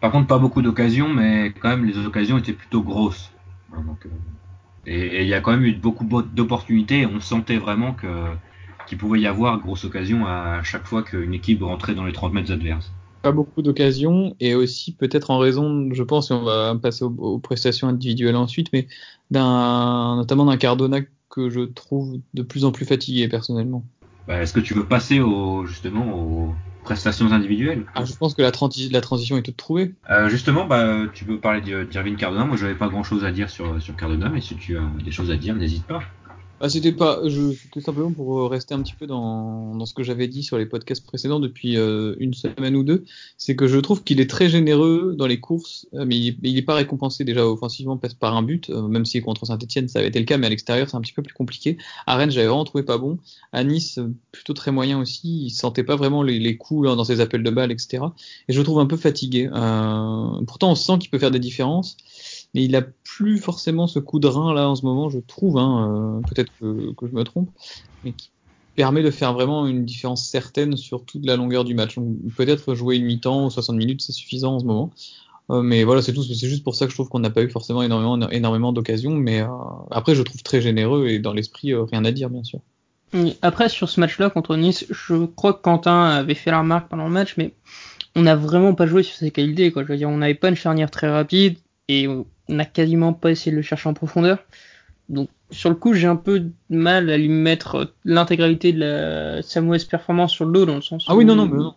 Par 0.00 0.12
contre, 0.12 0.28
pas 0.28 0.38
beaucoup 0.38 0.62
d'occasions, 0.62 1.08
mais 1.08 1.52
quand 1.60 1.70
même 1.70 1.84
les 1.84 1.98
occasions 2.06 2.38
étaient 2.38 2.52
plutôt 2.52 2.82
grosses. 2.82 3.32
Donc, 3.72 4.06
euh, 4.06 4.08
et 4.86 5.22
il 5.22 5.28
y 5.28 5.34
a 5.34 5.40
quand 5.40 5.50
même 5.50 5.64
eu 5.64 5.74
beaucoup 5.74 6.04
d'opportunités. 6.04 7.04
On 7.06 7.20
sentait 7.20 7.58
vraiment 7.58 7.92
que 7.92 8.06
qu'il 8.86 8.96
pouvait 8.96 9.20
y 9.20 9.26
avoir 9.26 9.60
grosse 9.60 9.84
occasion 9.84 10.26
à 10.26 10.62
chaque 10.62 10.86
fois 10.86 11.02
qu'une 11.02 11.34
équipe 11.34 11.62
rentrait 11.62 11.94
dans 11.94 12.06
les 12.06 12.12
30 12.12 12.32
mètres 12.32 12.50
adverses. 12.50 12.90
Pas 13.20 13.32
beaucoup 13.32 13.60
d'occasions 13.60 14.34
et 14.40 14.54
aussi 14.54 14.94
peut-être 14.94 15.30
en 15.30 15.38
raison, 15.38 15.90
je 15.92 16.02
pense, 16.02 16.30
et 16.30 16.34
on 16.34 16.44
va 16.44 16.74
passer 16.76 17.04
aux, 17.04 17.38
prestations 17.38 17.88
individuelles 17.88 18.36
ensuite, 18.36 18.68
mais 18.72 18.88
d'un 19.30 20.16
notamment 20.16 20.46
d'un 20.46 20.56
Cardona 20.56 21.00
que 21.38 21.50
je 21.50 21.60
trouve 21.60 22.18
de 22.34 22.42
plus 22.42 22.64
en 22.64 22.72
plus 22.72 22.84
fatigué 22.84 23.28
personnellement. 23.28 23.84
Bah, 24.26 24.42
est-ce 24.42 24.52
que 24.52 24.60
tu 24.60 24.74
veux 24.74 24.84
passer 24.84 25.20
au, 25.20 25.64
justement 25.64 26.14
au, 26.14 26.54
prestations 26.88 27.30
individuelles. 27.32 27.84
Ah, 27.94 28.04
je 28.04 28.14
pense 28.14 28.34
que 28.34 28.40
la, 28.40 28.50
la, 28.90 29.00
transition 29.00 29.36
est 29.36 29.42
toute 29.42 29.56
trouvée. 29.56 29.92
Euh, 30.08 30.30
justement, 30.30 30.64
bah, 30.64 31.02
tu 31.12 31.26
peux 31.26 31.38
parler 31.38 31.60
d'Irvine 31.84 32.16
Cardona. 32.16 32.44
Moi, 32.44 32.56
je 32.56 32.64
n'avais 32.64 32.78
pas 32.78 32.88
grand 32.88 33.02
chose 33.02 33.24
à 33.24 33.30
dire 33.30 33.50
sur, 33.50 33.80
sur 33.82 33.94
Cardona, 33.94 34.30
mais 34.30 34.40
si 34.40 34.56
tu 34.56 34.78
as 34.78 34.82
des 35.04 35.10
choses 35.10 35.30
à 35.30 35.36
dire, 35.36 35.54
n'hésite 35.54 35.84
pas. 35.84 36.00
Ah, 36.60 36.68
c'était 36.68 36.90
pas, 36.90 37.20
je, 37.28 37.52
c'était 37.52 37.80
simplement 37.80 38.10
pour 38.10 38.40
euh, 38.40 38.48
rester 38.48 38.74
un 38.74 38.82
petit 38.82 38.94
peu 38.94 39.06
dans, 39.06 39.76
dans 39.76 39.86
ce 39.86 39.94
que 39.94 40.02
j'avais 40.02 40.26
dit 40.26 40.42
sur 40.42 40.58
les 40.58 40.66
podcasts 40.66 41.06
précédents 41.06 41.38
depuis 41.38 41.76
euh, 41.76 42.16
une 42.18 42.34
semaine 42.34 42.74
ou 42.74 42.82
deux, 42.82 43.04
c'est 43.36 43.54
que 43.54 43.68
je 43.68 43.78
trouve 43.78 44.02
qu'il 44.02 44.20
est 44.20 44.28
très 44.28 44.48
généreux 44.48 45.14
dans 45.16 45.28
les 45.28 45.38
courses, 45.38 45.86
euh, 45.94 46.04
mais 46.04 46.16
il, 46.16 46.36
il 46.42 46.58
est 46.58 46.62
pas 46.62 46.74
récompensé 46.74 47.22
déjà 47.22 47.46
offensivement 47.46 47.96
par 48.18 48.36
un 48.36 48.42
but, 48.42 48.70
même 48.70 49.04
si 49.04 49.20
contre 49.20 49.46
Saint-Etienne 49.46 49.86
ça 49.86 50.00
avait 50.00 50.08
été 50.08 50.18
le 50.18 50.24
cas, 50.24 50.36
mais 50.36 50.48
à 50.48 50.50
l'extérieur 50.50 50.90
c'est 50.90 50.96
un 50.96 51.00
petit 51.00 51.12
peu 51.12 51.22
plus 51.22 51.34
compliqué. 51.34 51.78
À 52.08 52.16
Rennes 52.16 52.32
j'avais 52.32 52.48
vraiment 52.48 52.64
trouvé 52.64 52.82
pas 52.82 52.98
bon, 52.98 53.18
à 53.52 53.62
Nice 53.62 54.00
plutôt 54.32 54.52
très 54.52 54.72
moyen 54.72 54.98
aussi, 54.98 55.44
il 55.44 55.50
sentait 55.50 55.84
pas 55.84 55.94
vraiment 55.94 56.24
les, 56.24 56.56
coups 56.56 56.88
dans 56.88 57.04
ses 57.04 57.20
appels 57.20 57.44
de 57.44 57.50
balles, 57.50 57.70
etc. 57.70 58.02
Et 58.48 58.52
je 58.52 58.58
le 58.58 58.64
trouve 58.64 58.80
un 58.80 58.86
peu 58.86 58.96
fatigué. 58.96 59.48
pourtant 60.46 60.72
on 60.72 60.74
sent 60.74 60.98
qu'il 60.98 61.10
peut 61.10 61.20
faire 61.20 61.30
des 61.30 61.38
différences 61.38 61.96
mais 62.54 62.64
il 62.64 62.74
a 62.76 62.82
plus 62.82 63.38
forcément 63.38 63.86
ce 63.86 63.98
coup 63.98 64.18
de 64.18 64.26
rein 64.26 64.54
là 64.54 64.68
en 64.68 64.74
ce 64.74 64.84
moment, 64.84 65.08
je 65.08 65.18
trouve, 65.18 65.58
hein, 65.58 66.20
euh, 66.22 66.28
peut-être 66.28 66.50
que, 66.60 67.06
je 67.06 67.14
me 67.14 67.24
trompe, 67.24 67.50
mais 68.04 68.12
qui 68.12 68.30
permet 68.74 69.02
de 69.02 69.10
faire 69.10 69.32
vraiment 69.32 69.66
une 69.66 69.84
différence 69.84 70.24
certaine 70.24 70.76
sur 70.76 71.04
toute 71.04 71.26
la 71.26 71.36
longueur 71.36 71.64
du 71.64 71.74
match. 71.74 71.96
Peut-être 72.36 72.74
jouer 72.74 72.96
une 72.96 73.04
mi-temps 73.04 73.46
ou 73.46 73.50
60 73.50 73.76
minutes, 73.76 74.02
c'est 74.02 74.12
suffisant 74.12 74.54
en 74.54 74.58
ce 74.60 74.64
moment. 74.64 74.90
Euh, 75.50 75.62
mais 75.62 75.82
voilà, 75.82 76.00
c'est 76.00 76.12
tout. 76.12 76.22
C'est 76.22 76.48
juste 76.48 76.62
pour 76.62 76.76
ça 76.76 76.84
que 76.84 76.92
je 76.92 76.96
trouve 76.96 77.08
qu'on 77.08 77.18
n'a 77.18 77.30
pas 77.30 77.42
eu 77.42 77.50
forcément 77.50 77.82
énormément, 77.82 78.30
énormément 78.30 78.72
d'occasions. 78.72 79.14
Mais 79.16 79.40
euh, 79.40 79.48
après, 79.90 80.14
je 80.14 80.22
trouve 80.22 80.42
très 80.44 80.60
généreux 80.60 81.08
et 81.08 81.18
dans 81.18 81.32
l'esprit, 81.32 81.74
rien 81.74 82.04
à 82.04 82.12
dire, 82.12 82.30
bien 82.30 82.44
sûr. 82.44 82.60
Après, 83.42 83.68
sur 83.68 83.88
ce 83.88 83.98
match-là 83.98 84.30
contre 84.30 84.56
Nice, 84.56 84.86
je 84.90 85.24
crois 85.24 85.54
que 85.54 85.62
Quentin 85.62 86.04
avait 86.04 86.34
fait 86.34 86.52
la 86.52 86.60
remarque 86.60 86.88
pendant 86.88 87.06
le 87.06 87.12
match, 87.12 87.34
mais 87.36 87.54
on 88.14 88.22
n'a 88.22 88.36
vraiment 88.36 88.74
pas 88.74 88.86
joué 88.86 89.02
sur 89.02 89.16
ses 89.16 89.30
qualités. 89.30 89.72
Quoi. 89.72 89.82
Je 89.82 89.88
veux 89.88 89.96
dire, 89.96 90.08
on 90.08 90.18
n'avait 90.18 90.34
pas 90.34 90.50
une 90.50 90.56
charnière 90.56 90.90
très 90.90 91.08
rapide 91.08 91.56
et 91.88 92.06
n'a 92.48 92.64
quasiment 92.64 93.12
pas 93.12 93.30
essayé 93.30 93.52
de 93.52 93.56
le 93.56 93.62
chercher 93.62 93.88
en 93.88 93.94
profondeur. 93.94 94.38
Donc 95.08 95.28
sur 95.50 95.70
le 95.70 95.76
coup, 95.76 95.94
j'ai 95.94 96.06
un 96.06 96.16
peu 96.16 96.40
de 96.40 96.52
mal 96.68 97.10
à 97.10 97.16
lui 97.16 97.28
mettre 97.28 97.94
l'intégralité 98.04 98.72
de 98.72 98.80
la 98.80 99.42
sa 99.42 99.60
mauvaise 99.60 99.84
performance 99.84 100.32
sur 100.32 100.44
le 100.44 100.52
dos 100.52 100.66
dans 100.66 100.76
le 100.76 100.82
sens. 100.82 101.04
Ah 101.08 101.16
oui, 101.16 101.24
non, 101.24 101.34
non, 101.34 101.46
mais 101.46 101.56
non. 101.56 101.74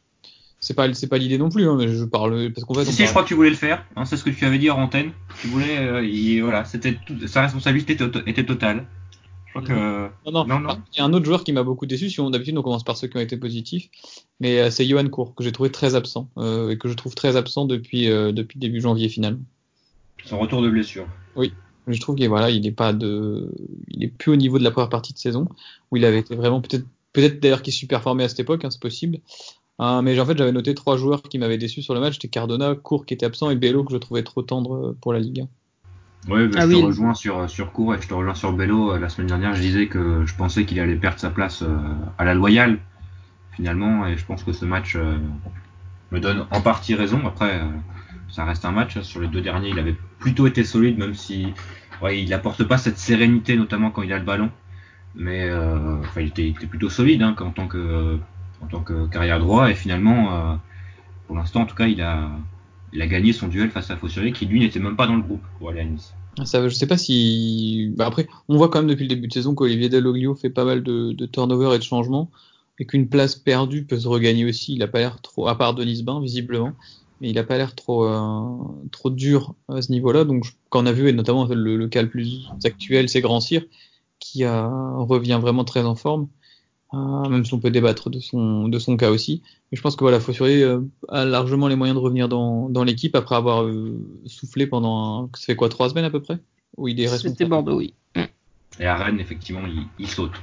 C'est 0.59 0.75
pas, 0.75 0.93
c'est 0.93 1.07
pas 1.07 1.17
l'idée 1.17 1.39
non 1.39 1.49
plus. 1.49 1.67
Hein, 1.67 1.75
mais 1.77 1.87
je 1.87 2.03
parle 2.03 2.51
parce 2.53 2.65
qu'en 2.65 2.73
fait. 2.75 2.85
Si, 2.85 3.05
je 3.05 3.09
crois 3.09 3.23
que 3.23 3.29
tu 3.29 3.33
voulais 3.33 3.49
le 3.49 3.55
faire. 3.55 3.85
Hein, 3.95 4.05
c'est 4.05 4.17
ce 4.17 4.23
que 4.23 4.29
tu 4.29 4.45
avais 4.45 4.59
dit 4.59 4.69
en 4.69 4.77
antenne. 4.77 5.11
Tu 5.41 5.47
voulais, 5.47 5.77
euh, 5.79 6.41
voilà, 6.43 6.65
c'était 6.65 6.99
sa 7.25 7.41
responsabilité 7.41 7.97
était 8.27 8.45
totale. 8.45 8.85
Je 9.47 9.51
crois 9.53 9.63
que. 9.63 10.31
Non, 10.31 10.45
non, 10.45 10.59
non, 10.59 10.77
Il 10.93 10.99
y 10.99 11.01
a 11.01 11.05
un 11.05 11.13
autre 11.13 11.25
joueur 11.25 11.43
qui 11.43 11.51
m'a 11.51 11.63
beaucoup 11.63 11.87
déçu. 11.87 12.09
Si 12.09 12.19
on 12.19 12.29
d'habitude 12.29 12.57
on 12.57 12.61
commence 12.61 12.83
par 12.83 12.95
ceux 12.95 13.07
qui 13.07 13.17
ont 13.17 13.21
été 13.21 13.37
positifs, 13.37 13.89
mais 14.39 14.59
euh, 14.59 14.69
c'est 14.69 14.85
Johan 14.85 15.07
Cour 15.07 15.33
que 15.33 15.43
j'ai 15.43 15.51
trouvé 15.51 15.71
très 15.71 15.95
absent 15.95 16.29
euh, 16.37 16.69
et 16.69 16.77
que 16.77 16.89
je 16.89 16.93
trouve 16.93 17.15
très 17.15 17.37
absent 17.37 17.65
depuis 17.65 18.05
depuis 18.07 18.59
début 18.59 18.81
janvier 18.81 19.09
finalement. 19.09 19.41
Son 20.25 20.39
retour 20.39 20.61
de 20.61 20.69
blessure. 20.69 21.07
Oui. 21.35 21.53
Je 21.87 21.99
trouve 21.99 22.15
qu'il 22.15 22.29
voilà, 22.29 22.51
il 22.51 22.65
est 22.67 22.71
pas 22.71 22.93
de, 22.93 23.51
il 23.87 24.03
est 24.03 24.07
plus 24.07 24.31
au 24.31 24.35
niveau 24.35 24.59
de 24.59 24.63
la 24.63 24.71
première 24.71 24.89
partie 24.89 25.13
de 25.13 25.17
saison 25.17 25.47
où 25.89 25.97
il 25.97 26.05
avait 26.05 26.19
été 26.19 26.35
vraiment 26.35 26.61
peut-être, 26.61 26.85
peut-être 27.11 27.39
d'ailleurs 27.39 27.63
qu'il 27.63 27.73
superformait 27.73 28.23
à 28.23 28.29
cette 28.29 28.39
époque, 28.39 28.63
hein, 28.63 28.69
c'est 28.69 28.81
possible. 28.81 29.19
Euh, 29.79 30.01
mais 30.03 30.19
en 30.19 30.25
fait, 30.25 30.37
j'avais 30.37 30.51
noté 30.51 30.75
trois 30.75 30.95
joueurs 30.95 31.23
qui 31.23 31.39
m'avaient 31.39 31.57
déçu 31.57 31.81
sur 31.81 31.95
le 31.95 31.99
match. 31.99 32.13
C'était 32.13 32.27
Cardona, 32.27 32.75
Cour 32.75 33.05
qui 33.05 33.15
était 33.15 33.25
absent 33.25 33.49
et 33.49 33.55
Bello 33.55 33.83
que 33.83 33.93
je 33.93 33.97
trouvais 33.97 34.21
trop 34.21 34.43
tendre 34.43 34.95
pour 35.01 35.11
la 35.11 35.19
Ligue 35.19 35.41
1. 35.41 35.47
Ouais, 36.27 36.47
bah, 36.47 36.59
ah 36.61 36.67
je 36.67 36.75
te 36.75 36.85
rejoins 36.85 37.13
sur, 37.15 37.49
sur 37.49 37.71
Cour 37.71 37.95
et 37.95 38.01
je 38.01 38.07
te 38.07 38.13
rejoins 38.13 38.35
sur 38.35 38.53
Bello. 38.53 38.95
La 38.97 39.09
semaine 39.09 39.27
dernière, 39.27 39.55
je 39.55 39.61
disais 39.61 39.87
que 39.87 40.23
je 40.25 40.35
pensais 40.35 40.65
qu'il 40.65 40.79
allait 40.79 40.95
perdre 40.95 41.19
sa 41.19 41.31
place 41.31 41.63
euh, 41.63 41.77
à 42.19 42.25
la 42.25 42.35
loyale, 42.35 42.79
finalement, 43.53 44.05
et 44.05 44.17
je 44.17 44.25
pense 44.25 44.43
que 44.43 44.53
ce 44.53 44.65
match 44.65 44.95
euh, 44.95 45.17
me 46.11 46.19
donne 46.19 46.45
en 46.51 46.61
partie 46.61 46.93
raison. 46.93 47.25
Après, 47.25 47.59
ça 48.31 48.45
reste 48.45 48.65
un 48.65 48.71
match. 48.71 48.97
Hein. 48.97 49.03
Sur 49.03 49.21
les 49.21 49.27
deux 49.27 49.41
derniers, 49.41 49.69
il 49.69 49.79
avait 49.79 49.95
plutôt 50.19 50.47
été 50.47 50.63
solide, 50.63 50.97
même 50.97 51.13
si 51.13 51.47
il 52.09 52.29
n'apporte 52.29 52.63
pas 52.63 52.77
cette 52.77 52.97
sérénité, 52.97 53.55
notamment 53.55 53.91
quand 53.91 54.01
il 54.01 54.11
a 54.13 54.17
le 54.17 54.25
ballon. 54.25 54.49
Mais 55.13 55.49
euh, 55.49 55.97
il, 56.17 56.27
était, 56.27 56.51
plutôt 56.51 56.89
solide 56.89 57.21
hein, 57.21 57.35
en 57.39 57.51
tant 57.51 57.67
que 57.67 59.07
carrière 59.07 59.39
droit. 59.39 59.69
Et 59.69 59.75
finalement, 59.75 60.33
euh, 60.33 60.55
pour 61.27 61.35
l'instant, 61.35 61.61
en 61.61 61.65
tout 61.65 61.75
cas, 61.75 61.87
il 61.87 62.01
a 62.01 62.29
gagné 62.93 63.33
son 63.33 63.47
duel 63.47 63.69
face 63.69 63.91
à 63.91 63.97
Fossurier, 63.97 64.31
qui 64.31 64.45
lui 64.45 64.59
n'était 64.59 64.79
même 64.79 64.95
pas 64.95 65.07
dans 65.07 65.15
le 65.15 65.21
groupe 65.21 65.43
pour 65.59 65.69
aller 65.69 65.81
à 65.81 65.85
Nice. 65.85 66.13
Je 66.37 66.69
sais 66.69 66.87
pas 66.87 66.97
si. 66.97 67.93
Bah 67.97 68.07
après, 68.07 68.27
on 68.47 68.55
voit 68.55 68.69
quand 68.69 68.79
même 68.79 68.87
depuis 68.87 69.03
le 69.03 69.09
début 69.09 69.27
de 69.27 69.33
saison 69.33 69.53
qu'Olivier 69.53 69.89
Dalloglio 69.89 70.33
fait 70.33 70.49
pas 70.49 70.63
mal 70.63 70.81
de, 70.81 71.11
de 71.11 71.25
turnover 71.25 71.75
et 71.75 71.77
de 71.77 71.83
changements, 71.83 72.31
et 72.79 72.85
qu'une 72.85 73.09
place 73.09 73.35
perdue 73.35 73.83
peut 73.83 73.99
se 73.99 74.07
regagner 74.07 74.45
aussi. 74.45 74.75
Il 74.75 74.81
a 74.81 74.87
pas 74.87 74.99
l'air 74.99 75.21
trop, 75.21 75.49
à 75.49 75.57
part 75.57 75.73
Denis 75.75 76.03
Bain, 76.03 76.21
visiblement 76.21 76.73
mais 77.21 77.29
il 77.29 77.37
a 77.37 77.43
pas 77.43 77.57
l'air 77.57 77.75
trop 77.75 78.05
euh, 78.05 78.57
trop 78.91 79.09
dur 79.09 79.55
à 79.69 79.81
ce 79.81 79.91
niveau-là. 79.91 80.25
Donc 80.25 80.45
quand 80.69 80.83
on 80.83 80.85
a 80.85 80.91
vu 80.91 81.07
et 81.07 81.13
notamment 81.13 81.45
le, 81.45 81.87
cas 81.87 82.01
le 82.01 82.09
plus 82.09 82.49
actuel, 82.65 83.07
c'est 83.07 83.21
Grand 83.21 83.39
Cyr 83.39 83.63
qui 84.19 84.45
revient 84.45 85.39
vraiment 85.41 85.63
très 85.63 85.83
en 85.83 85.95
forme. 85.95 86.27
Euh, 86.93 87.29
même 87.29 87.45
si 87.45 87.53
on 87.53 87.59
peut 87.59 87.71
débattre 87.71 88.09
de 88.09 88.19
son, 88.19 88.67
de 88.67 88.77
son 88.77 88.97
cas 88.97 89.11
aussi. 89.11 89.41
Mais 89.71 89.77
je 89.77 89.81
pense 89.81 89.95
que 89.95 90.03
voilà, 90.03 90.19
Fossury 90.19 90.61
euh, 90.61 90.81
a 91.07 91.23
largement 91.23 91.69
les 91.69 91.77
moyens 91.77 91.97
de 91.97 92.03
revenir 92.03 92.27
dans, 92.27 92.67
dans 92.67 92.83
l'équipe 92.83 93.15
après 93.15 93.35
avoir 93.35 93.63
euh, 93.63 93.97
soufflé 94.25 94.67
pendant, 94.67 95.29
ça 95.33 95.45
fait 95.45 95.55
quoi, 95.55 95.69
trois 95.69 95.89
semaines 95.89 96.03
à 96.03 96.09
peu 96.09 96.21
près? 96.21 96.39
Où 96.75 96.89
il 96.89 96.99
est 96.99 97.07
C'était 97.07 97.45
Bordeaux, 97.45 97.77
oui. 97.77 97.93
Et 98.79 98.85
à 98.85 98.95
Rennes, 98.95 99.21
effectivement, 99.21 99.65
il, 99.65 99.85
il, 99.99 100.07
saute. 100.07 100.33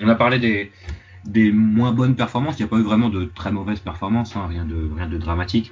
On 0.00 0.08
a 0.08 0.14
parlé 0.14 0.38
des, 0.38 0.70
des 1.24 1.52
moins 1.52 1.92
bonnes 1.92 2.14
performances. 2.16 2.58
Il 2.58 2.62
n'y 2.62 2.66
a 2.66 2.68
pas 2.68 2.78
eu 2.78 2.82
vraiment 2.82 3.08
de 3.08 3.24
très 3.24 3.52
mauvaises 3.52 3.80
performances, 3.80 4.36
hein, 4.36 4.46
rien, 4.48 4.64
de, 4.64 4.90
rien 4.94 5.08
de 5.08 5.18
dramatique. 5.18 5.70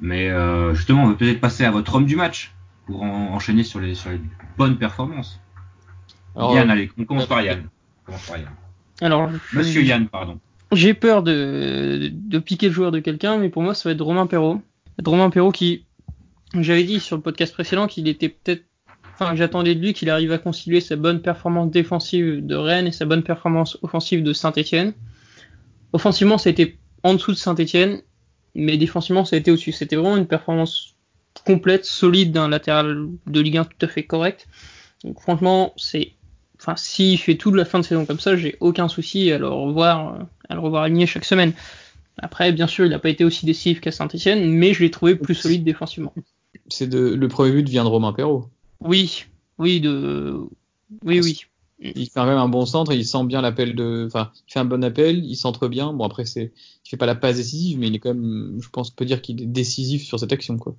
Mais 0.00 0.30
euh, 0.30 0.74
justement, 0.74 1.04
on 1.04 1.08
va 1.08 1.14
peut-être 1.14 1.40
passer 1.40 1.64
à 1.64 1.70
votre 1.70 1.94
homme 1.94 2.06
du 2.06 2.16
match 2.16 2.52
pour 2.86 3.02
en, 3.02 3.34
enchaîner 3.34 3.64
sur 3.64 3.80
les, 3.80 3.94
sur 3.94 4.10
les 4.10 4.20
bonnes 4.56 4.78
performances. 4.78 5.40
Alors, 6.36 6.54
Yann, 6.54 6.70
allez, 6.70 6.90
on 6.98 7.04
commence 7.04 7.26
par 7.26 7.42
Yann. 7.42 7.68
On 8.02 8.06
commence 8.06 8.26
par 8.26 8.38
Yann. 8.38 8.52
Alors, 9.00 9.30
Monsieur 9.52 9.82
Yann, 9.82 10.08
pardon. 10.08 10.38
J'ai 10.72 10.94
peur 10.94 11.22
de, 11.22 12.10
de 12.12 12.38
piquer 12.38 12.68
le 12.68 12.72
joueur 12.72 12.92
de 12.92 13.00
quelqu'un, 13.00 13.38
mais 13.38 13.48
pour 13.48 13.62
moi, 13.62 13.74
ça 13.74 13.88
va 13.88 13.92
être 13.92 14.02
Romain 14.02 14.26
Perrault. 14.26 14.62
Romain 15.04 15.30
Perrault 15.30 15.50
qui, 15.50 15.84
j'avais 16.54 16.84
dit 16.84 17.00
sur 17.00 17.16
le 17.16 17.22
podcast 17.22 17.52
précédent 17.52 17.86
qu'il 17.86 18.08
était 18.08 18.28
peut-être, 18.28 18.64
enfin, 19.20 19.36
j'attendais 19.36 19.74
de 19.74 19.80
lui 19.80 19.92
qu'il 19.92 20.08
arrive 20.10 20.32
à 20.32 20.38
concilier 20.38 20.80
sa 20.80 20.96
bonne 20.96 21.20
performance 21.20 21.70
défensive 21.70 22.44
de 22.44 22.54
Rennes 22.54 22.86
et 22.86 22.92
sa 22.92 23.04
bonne 23.04 23.22
performance 23.22 23.78
offensive 23.82 24.22
de 24.22 24.32
Saint-Etienne. 24.32 24.94
Offensivement, 25.92 26.38
ça 26.38 26.48
a 26.48 26.52
été 26.52 26.78
en 27.02 27.14
dessous 27.14 27.32
de 27.32 27.36
Saint-Etienne, 27.36 28.00
mais 28.54 28.76
défensivement, 28.76 29.24
ça 29.24 29.36
a 29.36 29.38
été 29.38 29.50
au-dessus. 29.50 29.72
C'était 29.72 29.96
vraiment 29.96 30.16
une 30.16 30.26
performance 30.26 30.94
complète, 31.44 31.84
solide 31.84 32.32
d'un 32.32 32.48
latéral 32.48 33.08
de 33.26 33.40
Ligue 33.40 33.58
1 33.58 33.64
tout 33.64 33.86
à 33.86 33.88
fait 33.88 34.04
correct. 34.04 34.48
Donc, 35.04 35.20
franchement, 35.20 35.72
c'est 35.76 36.12
enfin, 36.58 36.76
s'il 36.76 37.18
fait 37.18 37.36
tout 37.36 37.50
de 37.50 37.56
la 37.56 37.64
fin 37.64 37.78
de 37.78 37.84
saison 37.84 38.04
comme 38.04 38.20
ça, 38.20 38.36
j'ai 38.36 38.56
aucun 38.60 38.88
souci 38.88 39.32
à 39.32 39.38
le 39.38 39.48
revoir, 39.48 40.26
à 40.48 40.54
le 40.54 40.60
revoir 40.60 40.84
aligné 40.84 41.06
chaque 41.06 41.24
semaine. 41.24 41.52
Après, 42.18 42.52
bien 42.52 42.66
sûr, 42.66 42.84
il 42.84 42.90
n'a 42.90 42.98
pas 42.98 43.08
été 43.08 43.24
aussi 43.24 43.46
décisif 43.46 43.80
qu'à 43.80 43.92
Saint-Etienne, 43.92 44.50
mais 44.50 44.74
je 44.74 44.82
l'ai 44.82 44.90
trouvé 44.90 45.14
plus 45.14 45.34
solide 45.34 45.64
défensivement. 45.64 46.12
C'est 46.68 46.88
de, 46.88 46.98
le 46.98 47.28
premier 47.28 47.50
but 47.52 47.68
vient 47.68 47.84
de 47.84 47.88
Romain 47.88 48.12
Perrault. 48.12 48.50
Oui, 48.80 49.24
oui, 49.58 49.80
de, 49.80 50.40
oui, 51.04 51.20
oui. 51.22 51.40
Il 51.82 52.06
fait 52.06 52.12
quand 52.14 52.26
même 52.26 52.36
un 52.36 52.48
bon 52.48 52.66
centre, 52.66 52.92
il 52.92 53.06
sent 53.06 53.24
bien 53.24 53.40
l'appel 53.40 53.74
de, 53.74 54.04
enfin, 54.06 54.30
il 54.48 54.52
fait 54.52 54.58
un 54.58 54.66
bon 54.66 54.84
appel, 54.84 55.24
il 55.24 55.34
centre 55.34 55.66
bien. 55.68 55.94
Bon 55.94 56.04
après 56.04 56.26
c'est, 56.26 56.52
il 56.84 56.88
fait 56.88 56.98
pas 56.98 57.06
la 57.06 57.14
passe 57.14 57.36
décisive, 57.36 57.78
mais 57.78 57.88
il 57.88 57.94
est 57.94 57.98
quand 57.98 58.12
même, 58.12 58.58
je 58.60 58.68
pense, 58.68 58.90
peut 58.90 59.06
dire 59.06 59.22
qu'il 59.22 59.40
est 59.40 59.46
décisif 59.46 60.04
sur 60.04 60.20
cette 60.20 60.32
action 60.32 60.58
quoi 60.58 60.76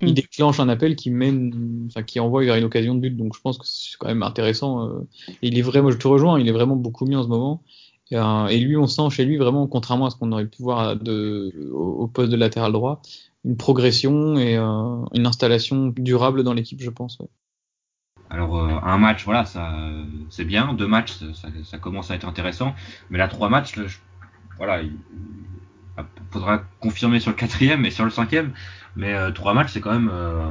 il 0.00 0.10
mm. 0.10 0.14
déclenche 0.14 0.60
un 0.60 0.68
appel 0.68 0.96
qui 0.96 1.10
mène, 1.10 1.86
enfin, 1.86 2.02
qui 2.02 2.20
envoie 2.20 2.44
vers 2.44 2.56
une 2.56 2.64
occasion 2.64 2.94
de 2.94 3.00
but. 3.00 3.16
Donc 3.16 3.34
je 3.34 3.40
pense 3.40 3.58
que 3.58 3.66
c'est 3.66 3.96
quand 3.98 4.08
même 4.08 4.22
intéressant. 4.22 4.88
Euh. 4.88 5.06
il 5.42 5.58
est 5.58 5.62
vraiment, 5.62 5.90
je 5.90 5.98
te 5.98 6.08
rejoins, 6.08 6.38
il 6.40 6.48
est 6.48 6.52
vraiment 6.52 6.76
beaucoup 6.76 7.06
mieux 7.06 7.18
en 7.18 7.22
ce 7.22 7.28
moment. 7.28 7.62
Et, 8.10 8.16
euh, 8.16 8.46
et 8.46 8.58
lui, 8.58 8.76
on 8.76 8.86
sent 8.86 9.10
chez 9.10 9.24
lui 9.24 9.36
vraiment, 9.36 9.66
contrairement 9.66 10.06
à 10.06 10.10
ce 10.10 10.16
qu'on 10.16 10.32
aurait 10.32 10.46
pu 10.46 10.62
voir 10.62 10.96
de, 10.96 11.70
au, 11.72 12.06
poste 12.06 12.30
de 12.30 12.36
latéral 12.36 12.72
droit, 12.72 13.00
une 13.44 13.56
progression 13.56 14.36
et 14.36 14.56
euh, 14.56 15.04
une 15.14 15.26
installation 15.26 15.92
durable 15.96 16.42
dans 16.42 16.54
l'équipe, 16.54 16.80
je 16.80 16.90
pense. 16.90 17.18
Ouais. 17.20 17.28
Alors 18.30 18.56
un 18.56 18.98
match, 18.98 19.24
voilà, 19.24 19.44
ça 19.44 19.76
c'est 20.30 20.44
bien. 20.44 20.72
Deux 20.72 20.86
matchs, 20.86 21.12
ça, 21.34 21.48
ça, 21.62 21.78
commence 21.78 22.10
à 22.10 22.14
être 22.14 22.26
intéressant. 22.26 22.74
Mais 23.10 23.18
là, 23.18 23.28
trois 23.28 23.48
matchs, 23.48 23.76
là, 23.76 23.84
voilà, 24.56 24.82
il, 24.82 24.92
faudra 26.30 26.64
confirmer 26.80 27.20
sur 27.20 27.30
le 27.30 27.36
quatrième 27.36 27.84
et 27.84 27.90
sur 27.90 28.04
le 28.04 28.10
cinquième. 28.10 28.52
Mais 28.96 29.12
euh, 29.12 29.30
trois 29.30 29.54
matchs, 29.54 29.72
c'est 29.72 29.80
quand 29.80 29.92
même, 29.92 30.10
euh, 30.12 30.50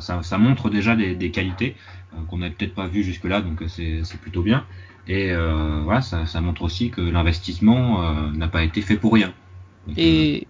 ça, 0.00 0.22
ça, 0.22 0.38
montre 0.38 0.70
déjà 0.70 0.96
des, 0.96 1.14
des 1.14 1.30
qualités 1.30 1.76
euh, 2.12 2.22
qu'on 2.28 2.38
n'avait 2.38 2.54
peut-être 2.54 2.74
pas 2.74 2.86
vues 2.86 3.02
jusque-là, 3.02 3.40
donc 3.40 3.62
c'est 3.68 4.20
plutôt 4.20 4.42
bien. 4.42 4.64
Et 5.06 5.34
voilà, 5.84 6.00
ça, 6.00 6.24
ça, 6.24 6.40
montre 6.40 6.62
aussi 6.62 6.90
que 6.90 7.02
l'investissement 7.02 8.30
n'a 8.32 8.48
pas 8.48 8.64
été 8.64 8.80
fait 8.80 8.96
pour 8.96 9.12
rien. 9.12 9.34
et, 9.98 10.46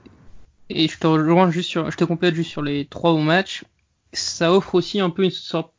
et 0.71 0.89
je 0.89 0.99
te 0.99 1.07
rejoins 1.07 1.51
juste 1.51 1.71
sur, 1.71 1.91
je 1.91 1.97
te 1.97 2.05
complète 2.05 2.35
juste 2.35 2.51
sur 2.51 2.63
les 2.63 2.87
trois 2.87 3.17
matchs. 3.19 3.65
Ça 4.13 4.53
offre 4.53 4.75
aussi 4.75 5.01
un 5.01 5.11
peu 5.11 5.25
une 5.25 5.31
sorte, 5.31 5.73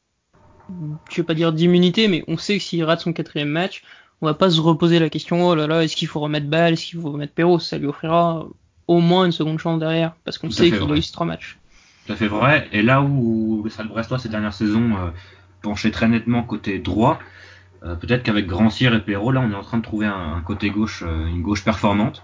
je 1.10 1.18
vais 1.18 1.24
pas 1.24 1.34
dire 1.34 1.54
d'immunité, 1.54 2.08
mais 2.08 2.24
on 2.28 2.38
sait 2.38 2.58
que 2.58 2.64
s'il 2.64 2.84
rate 2.84 3.02
son 3.02 3.14
quatrième 3.14 3.50
match, 3.50 3.84
on 4.22 4.26
va 4.26 4.34
pas 4.34 4.50
se 4.50 4.60
reposer 4.60 5.00
la 5.00 5.10
question 5.10 5.48
oh 5.48 5.56
là 5.56 5.68
là 5.68 5.84
est-ce 5.84 5.96
qu'il 5.96 6.08
faut 6.08 6.20
remettre 6.20 6.48
Ball, 6.48 6.74
est-ce 6.74 6.86
qu'il 6.86 7.00
faut 7.00 7.12
remettre 7.12 7.34
Perrault, 7.34 7.60
ça 7.60 7.78
lui 7.78 7.88
offrira 7.88 8.48
au 8.88 9.00
moins 9.00 9.26
une 9.26 9.32
seconde 9.32 9.60
chance 9.60 9.80
derrière 9.80 10.16
parce 10.24 10.38
qu'on 10.38 10.50
sait 10.50 10.72
qu'il 10.72 10.92
a 10.92 10.96
eu 10.96 11.02
ces 11.02 11.12
trois 11.12 11.26
matchs. 11.26 11.58
Ça 12.08 12.16
fait 12.16 12.28
vrai. 12.28 12.68
Et 12.72 12.84
là 12.84 13.02
où 13.02 13.62
le 13.64 13.70
Stade 13.70 13.88
Brestois 13.88 14.20
ces 14.20 14.30
dernières 14.30 14.54
saisons 14.54 14.96
euh, 14.96 15.10
penchait 15.62 15.92
très 15.92 16.08
nettement 16.08 16.44
côté 16.44 16.80
droit, 16.80 17.20
euh, 17.84 17.96
peut-être 17.96 18.24
qu'avec 18.24 18.46
Grand 18.46 18.70
et 18.70 19.00
Perrault, 19.00 19.32
là 19.32 19.42
on 19.42 19.52
est 19.52 19.56
en 19.56 19.64
train 19.64 19.78
de 19.78 19.84
trouver 19.84 20.06
un, 20.06 20.42
côté 20.46 20.70
gauche, 20.70 21.04
euh, 21.06 21.26
une 21.28 21.42
gauche 21.42 21.64
performante. 21.64 22.24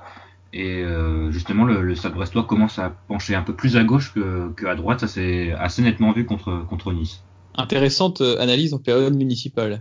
Et 0.54 0.84
justement 1.30 1.64
le, 1.64 1.82
le, 1.82 1.96
Stade 1.96 2.14
Brestois 2.14 2.44
commence 2.44 2.78
à 2.78 2.90
pencher 3.08 3.36
un 3.36 3.42
peu 3.42 3.56
plus 3.56 3.78
à 3.78 3.84
gauche 3.86 4.14
que, 4.14 4.52
que 4.52 4.66
à 4.66 4.76
droite. 4.76 5.00
Ça 5.00 5.08
s'est 5.08 5.54
assez 5.54 5.82
nettement 5.82 6.12
vu 6.12 6.26
contre, 6.26 6.66
contre 6.68 6.92
Nice. 6.92 7.24
Intéressante 7.56 8.22
analyse 8.22 8.74
en 8.74 8.80
période 8.80 9.16
municipale. 9.16 9.80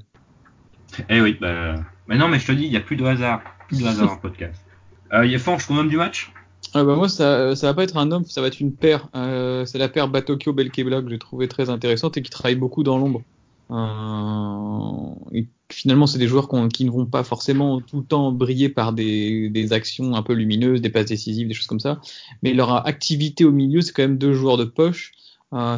Eh 1.09 1.21
oui, 1.21 1.37
bah, 1.41 1.75
mais 2.09 2.19
non, 2.19 2.29
mais 2.29 2.39
je 2.39 2.47
te 2.47 2.53
dis, 2.53 2.65
il 2.65 2.71
n'y 2.71 2.77
a 2.77 2.81
plus 2.81 2.97
de 2.97 3.05
hasard. 3.05 3.43
Plus 3.69 3.81
de 3.81 3.87
hasard 3.87 4.07
dans 4.09 4.15
le 4.15 4.21
podcast. 4.21 4.65
Euh, 5.13 5.27
il 5.27 5.33
y 5.33 5.35
a 5.35 5.41
Fange, 5.41 5.67
ton 5.67 5.77
homme 5.77 5.89
du 5.89 5.97
match? 5.97 6.33
Ah 6.73 6.85
bah 6.85 6.95
moi 6.95 7.09
ça 7.09 7.57
ça 7.57 7.67
va 7.67 7.75
pas 7.75 7.83
être 7.83 7.97
un 7.97 8.13
homme, 8.13 8.25
ça 8.25 8.41
va 8.41 8.47
être 8.47 8.61
une 8.61 8.73
paire. 8.73 9.09
Euh, 9.17 9.65
c'est 9.65 9.79
la 9.79 9.89
paire 9.89 10.07
Batokyo 10.07 10.53
Belkebla 10.53 11.03
que 11.03 11.11
j'ai 11.11 11.19
trouvé 11.19 11.49
très 11.49 11.69
intéressante 11.69 12.17
et 12.17 12.23
qui 12.23 12.31
travaille 12.31 12.55
beaucoup 12.55 12.85
dans 12.85 12.97
l'ombre. 12.97 13.23
Euh, 13.71 15.45
finalement 15.71 16.07
c'est 16.07 16.19
des 16.19 16.27
joueurs 16.27 16.49
qui 16.73 16.85
ne 16.85 16.91
vont 16.91 17.07
pas 17.07 17.23
forcément 17.23 17.81
tout 17.81 17.99
le 17.99 18.05
temps 18.05 18.33
briller 18.33 18.69
par 18.69 18.93
des, 18.93 19.49
des 19.49 19.73
actions 19.73 20.17
un 20.17 20.23
peu 20.23 20.33
lumineuses, 20.33 20.81
des 20.81 20.91
passes 20.91 21.07
décisives, 21.07 21.47
des 21.47 21.55
choses 21.55 21.69
comme 21.69 21.81
ça, 21.81 22.01
mais 22.43 22.53
leur 22.53 22.87
activité 22.87 23.45
au 23.45 23.53
milieu 23.53 23.81
c'est 23.81 23.93
quand 23.93 24.03
même 24.03 24.19
deux 24.19 24.33
joueurs 24.33 24.57
de 24.57 24.65
poche 24.65 25.13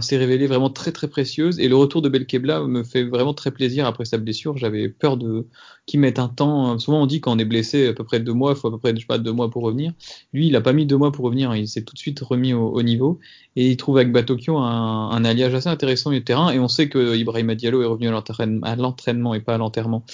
s'est 0.00 0.16
révélée 0.18 0.46
vraiment 0.46 0.68
très 0.68 0.92
très 0.92 1.08
précieuse 1.08 1.58
et 1.58 1.68
le 1.68 1.76
retour 1.76 2.02
de 2.02 2.08
Belkebla 2.08 2.60
me 2.64 2.84
fait 2.84 3.04
vraiment 3.04 3.32
très 3.32 3.50
plaisir 3.50 3.86
après 3.86 4.04
sa 4.04 4.18
blessure. 4.18 4.58
J'avais 4.58 4.88
peur 4.88 5.16
de 5.16 5.46
qu'il 5.86 6.00
mette 6.00 6.18
un 6.18 6.28
temps. 6.28 6.78
Souvent 6.78 7.02
on 7.02 7.06
dit 7.06 7.20
quand 7.20 7.32
on 7.34 7.38
est 7.38 7.44
blessé 7.44 7.88
à 7.88 7.94
peu 7.94 8.04
près 8.04 8.20
deux 8.20 8.34
mois, 8.34 8.52
il 8.52 8.56
faut 8.56 8.68
à 8.68 8.70
peu 8.70 8.78
près 8.78 8.94
je 8.94 9.00
sais 9.00 9.06
pas 9.06 9.18
deux 9.18 9.32
mois 9.32 9.50
pour 9.50 9.62
revenir. 9.62 9.92
Lui 10.32 10.48
il 10.48 10.56
a 10.56 10.60
pas 10.60 10.72
mis 10.72 10.84
deux 10.84 10.98
mois 10.98 11.10
pour 11.10 11.24
revenir, 11.24 11.54
il 11.56 11.68
s'est 11.68 11.82
tout 11.82 11.94
de 11.94 11.98
suite 11.98 12.20
remis 12.20 12.52
au, 12.52 12.82
niveau 12.82 13.18
et 13.56 13.70
il 13.70 13.76
trouve 13.76 13.96
avec 13.96 14.12
Batokyo 14.12 14.58
un, 14.58 15.10
un, 15.10 15.24
alliage 15.24 15.54
assez 15.54 15.68
intéressant 15.68 16.10
du 16.10 16.22
terrain 16.22 16.50
et 16.50 16.58
on 16.58 16.68
sait 16.68 16.88
que 16.88 17.16
Ibrahim 17.16 17.54
Diallo 17.54 17.82
est 17.82 17.86
revenu 17.86 18.08
à 18.08 18.76
l'entraînement 18.76 19.34
et 19.34 19.40
pas 19.40 19.54
à 19.54 19.58
l'enterrement 19.58 20.04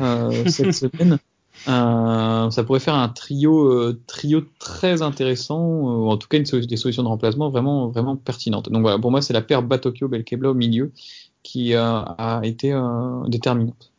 euh, 0.00 0.44
cette 0.46 0.72
semaine. 0.74 1.18
Euh, 1.68 2.50
ça 2.50 2.62
pourrait 2.64 2.80
faire 2.80 2.94
un 2.94 3.08
trio, 3.08 3.72
euh, 3.72 4.00
trio 4.06 4.42
très 4.58 5.02
intéressant, 5.02 5.60
euh, 5.60 6.04
ou 6.04 6.10
en 6.10 6.16
tout 6.16 6.28
cas 6.28 6.38
une 6.38 6.44
des 6.44 6.76
solutions 6.76 7.02
de 7.02 7.08
remplacement 7.08 7.50
vraiment, 7.50 7.88
vraiment 7.88 8.16
pertinentes. 8.16 8.70
Donc 8.70 8.82
voilà, 8.82 8.98
pour 8.98 9.10
moi, 9.10 9.20
c'est 9.20 9.32
la 9.32 9.42
paire 9.42 9.62
Batokyo 9.62 10.08
Belkebla 10.08 10.50
au 10.50 10.54
milieu 10.54 10.92
qui 11.42 11.74
a 11.74 12.40
été 12.42 12.76
déterminante. 13.28 13.92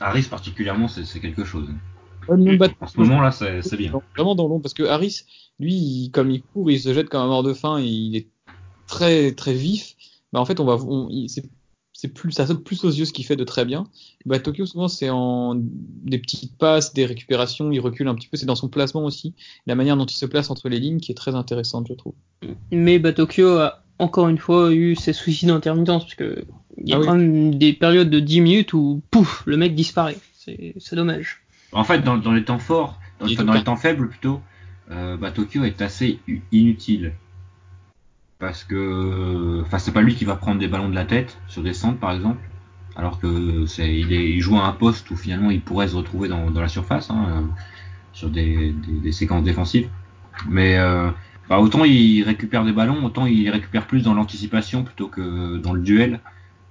Harris 0.00 0.24
particulièrement, 0.24 0.88
c'est 0.88 1.20
quelque 1.20 1.44
chose. 1.44 1.68
en 2.28 2.36
ce 2.86 2.98
moment-là, 2.98 3.30
c'est 3.30 3.76
bien. 3.76 3.92
Vraiment 4.16 4.34
dans 4.34 4.48
l'ombre, 4.48 4.62
parce 4.62 4.74
que 4.74 4.82
Harris, 4.82 5.22
lui, 5.60 6.10
comme 6.12 6.30
il 6.30 6.42
court, 6.42 6.70
il 6.70 6.80
se 6.80 6.92
jette 6.92 7.08
comme 7.08 7.22
un 7.22 7.28
mort 7.28 7.44
de 7.44 7.54
faim, 7.54 7.78
et 7.78 7.86
il 7.86 8.16
est 8.16 8.26
très 8.88 9.32
très 9.32 9.54
vif. 9.54 9.94
Bah, 10.32 10.40
en 10.40 10.44
fait, 10.44 10.58
on 10.58 10.64
va, 10.64 10.78
c'est 11.28 11.44
c'est 12.00 12.08
plus 12.08 12.32
ça 12.32 12.46
saute 12.46 12.64
plus 12.64 12.82
aux 12.84 12.90
yeux 12.90 13.04
ce 13.04 13.12
qu'il 13.12 13.26
fait 13.26 13.36
de 13.36 13.44
très 13.44 13.66
bien. 13.66 13.86
Bah, 14.24 14.38
Tokyo 14.38 14.64
souvent 14.64 14.88
c'est 14.88 15.10
en 15.10 15.54
des 15.54 16.18
petites 16.18 16.56
passes, 16.56 16.94
des 16.94 17.04
récupérations, 17.04 17.70
il 17.72 17.80
recule 17.80 18.08
un 18.08 18.14
petit 18.14 18.26
peu, 18.26 18.38
c'est 18.38 18.46
dans 18.46 18.54
son 18.54 18.68
placement 18.68 19.04
aussi, 19.04 19.34
la 19.66 19.74
manière 19.74 19.98
dont 19.98 20.06
il 20.06 20.16
se 20.16 20.24
place 20.24 20.50
entre 20.50 20.70
les 20.70 20.80
lignes 20.80 20.98
qui 20.98 21.12
est 21.12 21.14
très 21.14 21.34
intéressante 21.34 21.88
je 21.90 21.94
trouve. 21.94 22.14
Mais 22.72 22.98
bah, 22.98 23.12
Tokyo 23.12 23.58
a 23.58 23.82
encore 23.98 24.28
une 24.28 24.38
fois 24.38 24.72
eu 24.72 24.96
ses 24.96 25.12
soucis 25.12 25.44
d'intermittence 25.44 26.04
parce 26.04 26.14
que 26.14 26.44
il 26.78 26.88
y 26.88 26.94
a 26.94 26.96
ah 26.96 27.04
quand 27.04 27.16
même 27.16 27.56
des 27.56 27.74
périodes 27.74 28.08
de 28.08 28.20
10 28.20 28.40
minutes 28.40 28.72
où 28.72 29.02
pouf 29.10 29.42
le 29.44 29.58
mec 29.58 29.74
disparaît, 29.74 30.16
c'est 30.32 30.94
dommage. 30.94 31.42
En 31.72 31.84
fait 31.84 32.00
dans, 32.00 32.16
les 32.32 32.44
temps 32.44 32.58
forts, 32.58 32.98
dans, 33.20 33.26
les 33.26 33.62
temps 33.62 33.76
faibles 33.76 34.08
plutôt, 34.08 34.40
euh, 34.90 35.18
bah, 35.18 35.32
Tokyo 35.32 35.64
est 35.64 35.82
assez 35.82 36.18
inutile 36.50 37.12
parce 38.40 38.64
que 38.64 39.60
enfin 39.60 39.78
c'est 39.78 39.92
pas 39.92 40.00
lui 40.00 40.16
qui 40.16 40.24
va 40.24 40.34
prendre 40.34 40.58
des 40.58 40.66
ballons 40.66 40.88
de 40.88 40.94
la 40.94 41.04
tête 41.04 41.38
sur 41.46 41.62
des 41.62 41.74
centres 41.74 41.98
par 41.98 42.12
exemple. 42.12 42.40
Alors 42.96 43.20
que 43.20 43.66
c'est 43.66 43.94
il, 43.94 44.12
est, 44.12 44.30
il 44.30 44.40
joue 44.40 44.58
à 44.58 44.66
un 44.66 44.72
poste 44.72 45.10
où 45.10 45.16
finalement 45.16 45.50
il 45.50 45.60
pourrait 45.60 45.88
se 45.88 45.94
retrouver 45.94 46.28
dans, 46.28 46.50
dans 46.50 46.60
la 46.60 46.68
surface 46.68 47.10
hein, 47.10 47.44
sur 48.12 48.30
des, 48.30 48.74
des, 48.88 49.12
séquences 49.12 49.44
défensives. 49.44 49.88
Mais 50.48 50.76
euh, 50.78 51.10
bah, 51.48 51.60
autant 51.60 51.84
il 51.84 52.22
récupère 52.24 52.64
des 52.64 52.72
ballons 52.72 53.04
autant 53.04 53.26
il 53.26 53.48
récupère 53.50 53.86
plus 53.86 54.02
dans 54.02 54.14
l'anticipation 54.14 54.82
plutôt 54.82 55.06
que 55.06 55.58
dans 55.58 55.74
le 55.74 55.82
duel. 55.82 56.20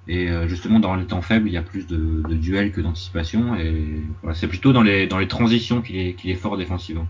Et 0.07 0.29
euh, 0.29 0.47
justement 0.47 0.79
dans 0.79 0.95
les 0.95 1.05
temps 1.05 1.21
faibles 1.21 1.47
il 1.47 1.53
y 1.53 1.57
a 1.57 1.61
plus 1.61 1.85
de, 1.85 2.23
de 2.27 2.35
duel 2.35 2.71
que 2.71 2.81
d'anticipation. 2.81 3.55
Et 3.55 4.01
voilà, 4.23 4.35
c'est 4.35 4.47
plutôt 4.47 4.73
dans 4.73 4.81
les 4.81 5.05
dans 5.05 5.19
les 5.19 5.27
transitions 5.27 5.81
qu'il 5.81 5.97
est 5.97 6.13
qu'il 6.15 6.31
est 6.31 6.35
fort 6.35 6.57
défensivement. 6.57 7.07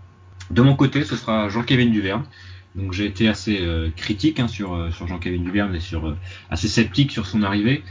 De 0.52 0.62
mon 0.62 0.76
côté 0.76 1.04
ce 1.06 1.16
sera 1.16 1.48
Jean-Kévin 1.48 1.92
Duverne 1.92 2.24
donc 2.76 2.94
j'ai 2.94 3.06
été 3.06 3.28
assez 3.28 3.60
euh, 3.62 3.90
critique 3.96 4.40
hein, 4.40 4.48
sur, 4.48 4.74
euh, 4.74 4.92
sur 4.92 5.08
Jean-Kévin 5.08 5.44
Duverne 5.44 5.76
et 5.76 5.80
sur 5.80 6.08
euh, 6.08 6.18
assez 6.50 6.68
sceptique 6.68 7.12
sur 7.12 7.26
son 7.26 7.44
arrivée. 7.44 7.84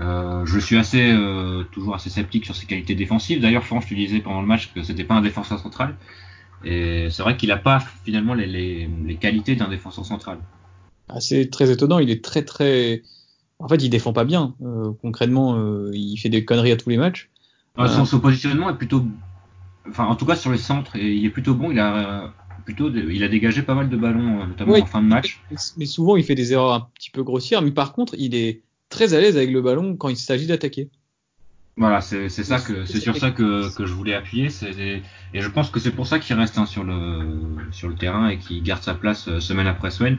Euh, 0.00 0.46
je 0.46 0.58
suis 0.58 0.76
assez 0.76 1.10
euh, 1.10 1.64
toujours 1.72 1.94
assez 1.94 2.10
sceptique 2.10 2.44
sur 2.44 2.54
ses 2.54 2.66
qualités 2.66 2.94
défensives. 2.94 3.40
D'ailleurs, 3.40 3.64
Franck, 3.64 3.86
te 3.86 3.94
disais 3.94 4.20
pendant 4.20 4.40
le 4.40 4.46
match 4.46 4.72
que 4.72 4.82
c'était 4.82 5.04
pas 5.04 5.14
un 5.14 5.22
défenseur 5.22 5.58
central. 5.58 5.96
Et 6.64 7.08
c'est 7.10 7.22
vrai 7.22 7.36
qu'il 7.36 7.48
n'a 7.48 7.56
pas 7.56 7.80
finalement 8.04 8.34
les, 8.34 8.46
les, 8.46 8.88
les 9.04 9.16
qualités 9.16 9.56
d'un 9.56 9.68
défenseur 9.68 10.04
central. 10.04 10.38
Ah, 11.08 11.20
c'est 11.20 11.50
très 11.50 11.70
étonnant. 11.70 11.98
Il 11.98 12.10
est 12.10 12.22
très 12.22 12.42
très. 12.42 13.02
En 13.58 13.68
fait, 13.68 13.82
il 13.82 13.90
défend 13.90 14.12
pas 14.12 14.24
bien. 14.24 14.54
Euh, 14.62 14.92
concrètement, 15.02 15.58
il 15.92 16.16
fait 16.16 16.28
des 16.28 16.44
conneries 16.44 16.72
à 16.72 16.76
tous 16.76 16.90
les 16.90 16.96
matchs. 16.96 17.30
Euh, 17.78 17.86
son, 17.86 18.04
son, 18.04 18.18
positionnement 18.18 18.70
est 18.70 18.76
plutôt, 18.76 19.06
enfin 19.88 20.06
en 20.06 20.16
tout 20.16 20.26
cas 20.26 20.34
sur 20.34 20.50
les 20.50 20.58
centres, 20.58 20.96
et 20.96 21.14
il 21.14 21.24
est 21.24 21.30
plutôt 21.30 21.54
bon. 21.54 21.70
Il 21.70 21.78
a 21.78 22.32
plutôt, 22.64 22.90
il 22.92 23.22
a 23.24 23.28
dégagé 23.28 23.62
pas 23.62 23.74
mal 23.74 23.88
de 23.88 23.96
ballons, 23.96 24.46
notamment 24.46 24.72
Oui. 24.74 24.82
en 24.82 24.86
fin 24.86 25.02
de 25.02 25.08
match. 25.08 25.40
Mais 25.76 25.86
souvent, 25.86 26.16
il 26.16 26.24
fait 26.24 26.34
des 26.34 26.52
erreurs 26.52 26.72
un 26.72 26.88
petit 26.94 27.10
peu 27.10 27.22
grossières. 27.22 27.62
Mais 27.62 27.70
par 27.70 27.92
contre, 27.92 28.14
il 28.18 28.34
est 28.34 28.62
très 28.88 29.14
à 29.14 29.20
l'aise 29.20 29.36
avec 29.36 29.50
le 29.50 29.62
ballon 29.62 29.96
quand 29.96 30.08
il 30.08 30.16
s'agit 30.16 30.46
d'attaquer. 30.46 30.90
Voilà, 31.76 32.00
c'est 32.00 32.28
ça 32.28 32.58
que 32.58 32.84
c'est 32.86 32.98
sur 32.98 33.16
ça 33.16 33.30
que, 33.30 33.72
que 33.76 33.86
je 33.86 33.92
voulais 33.94 34.14
appuyer. 34.14 34.48
Et 35.32 35.40
je 35.40 35.48
pense 35.48 35.70
que 35.70 35.78
c'est 35.78 35.92
pour 35.92 36.08
ça 36.08 36.18
qu'il 36.18 36.34
reste 36.34 36.58
hein, 36.58 36.66
sur 36.66 36.82
le 36.82 37.20
sur 37.70 37.88
le 37.88 37.94
terrain 37.94 38.28
et 38.28 38.38
qu'il 38.38 38.62
garde 38.64 38.82
sa 38.82 38.94
place 38.94 39.28
euh, 39.28 39.38
semaine 39.38 39.68
après 39.68 39.92
semaine, 39.92 40.18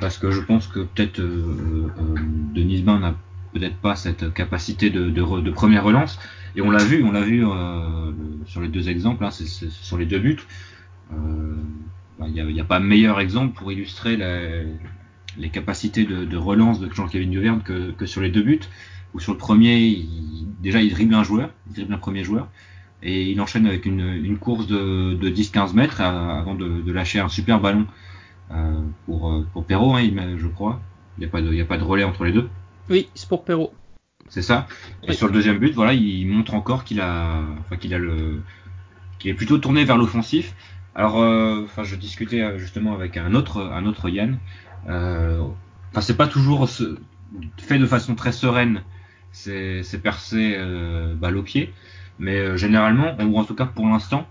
parce 0.00 0.18
que 0.18 0.32
je 0.32 0.40
pense 0.40 0.66
que 0.66 0.80
peut-être 0.80 1.20
euh, 1.20 1.86
euh, 2.00 2.14
Denis 2.54 2.82
Bain 2.82 2.98
n'a 2.98 3.14
peut-être 3.52 3.76
pas 3.76 3.94
cette 3.94 4.34
capacité 4.34 4.90
de, 4.90 5.08
de, 5.08 5.22
re- 5.22 5.42
de 5.44 5.50
première 5.52 5.84
relance. 5.84 6.18
Et 6.56 6.60
on 6.60 6.72
l'a 6.72 6.82
vu, 6.82 7.04
on 7.04 7.12
l'a 7.12 7.20
vu 7.20 7.46
euh, 7.46 8.10
sur 8.46 8.60
les 8.60 8.68
deux 8.68 8.88
exemples, 8.88 9.24
hein, 9.24 9.30
les 9.98 10.06
deux 10.06 10.18
buts. 10.18 10.40
Euh, 11.12 11.16
bah, 12.18 12.26
Il 12.28 12.34
n'y 12.34 12.40
a, 12.40 12.44
il 12.44 12.56
y 12.56 12.60
a 12.60 12.64
pas 12.64 12.80
meilleur 12.80 13.20
exemple 13.20 13.54
pour 13.54 13.70
illustrer 13.72 14.16
la- 14.16 14.62
les 15.38 15.50
capacités 15.50 16.04
de, 16.04 16.24
de 16.24 16.36
relance 16.36 16.80
de 16.80 16.90
Jean-Kévin 16.92 17.28
Duverne 17.30 17.60
que, 17.62 17.90
que 17.92 18.06
sur 18.06 18.20
les 18.22 18.30
deux 18.30 18.42
buts. 18.42 18.60
Où 19.14 19.20
sur 19.20 19.32
le 19.32 19.38
premier, 19.38 19.78
il- 19.78 20.46
déjà 20.60 20.80
il 20.82 20.90
dribble 20.90 21.14
un 21.14 21.22
joueur, 21.24 21.50
il 21.68 21.74
dribble 21.74 21.94
un 21.94 21.98
premier 21.98 22.24
joueur, 22.24 22.48
et 23.02 23.30
il 23.30 23.40
enchaîne 23.40 23.66
avec 23.66 23.86
une, 23.86 24.00
une 24.00 24.38
course 24.38 24.66
de, 24.66 25.14
de 25.14 25.30
10-15 25.30 25.74
mètres 25.74 26.00
à- 26.00 26.38
avant 26.38 26.54
de, 26.54 26.82
de 26.82 26.92
lâcher 26.92 27.20
un 27.20 27.28
super 27.28 27.60
ballon 27.60 27.86
euh, 28.52 28.80
pour, 29.06 29.32
euh, 29.32 29.46
pour 29.52 29.64
Perrault, 29.64 29.94
hein, 29.96 30.36
je 30.38 30.46
crois. 30.48 30.80
Il 31.18 31.20
n'y 31.20 31.26
a, 31.26 31.28
pas 31.30 31.40
de- 31.42 31.50
il 31.50 31.56
y 31.56 31.60
a 31.60 31.64
pas 31.66 31.78
de 31.78 31.84
relais 31.84 32.04
entre 32.04 32.24
les 32.24 32.32
deux. 32.32 32.48
Oui, 32.90 33.08
c'est 33.14 33.28
pour 33.28 33.44
Perrault. 33.44 33.72
C'est 34.28 34.42
ça. 34.42 34.66
Et 35.04 35.10
Oui. 35.10 35.14
sur 35.14 35.28
le 35.28 35.32
deuxième 35.32 35.58
but, 35.58 35.72
voilà, 35.74 35.92
il 35.94 36.26
montre 36.28 36.54
encore 36.54 36.84
qu'il 36.84 37.00
a, 37.00 37.42
enfin 37.60 37.76
qu'il 37.76 37.94
a 37.94 37.98
le, 37.98 38.42
qu'il 39.18 39.30
est 39.30 39.34
plutôt 39.34 39.58
tourné 39.58 39.84
vers 39.84 39.96
l'offensif. 39.96 40.54
Alors, 40.96 41.20
euh, 41.20 41.62
enfin, 41.64 41.84
je 41.84 41.94
discutais 41.94 42.40
euh, 42.40 42.56
justement 42.56 42.94
avec 42.94 43.18
un 43.18 43.34
autre, 43.34 43.60
un 43.60 43.84
autre 43.84 44.08
Yann. 44.08 44.38
Euh, 44.88 45.42
Enfin, 45.90 46.00
c'est 46.00 46.16
pas 46.16 46.26
toujours 46.26 46.68
fait 47.56 47.78
de 47.78 47.86
façon 47.86 48.14
très 48.16 48.32
sereine. 48.32 48.82
C'est, 49.32 49.82
percé 50.02 50.58
balle 51.14 51.38
au 51.38 51.42
pied, 51.42 51.72
mais 52.18 52.58
généralement, 52.58 53.16
ou 53.18 53.38
en 53.38 53.44
tout 53.44 53.54
cas 53.54 53.64
pour 53.64 53.86
l'instant, 53.86 54.26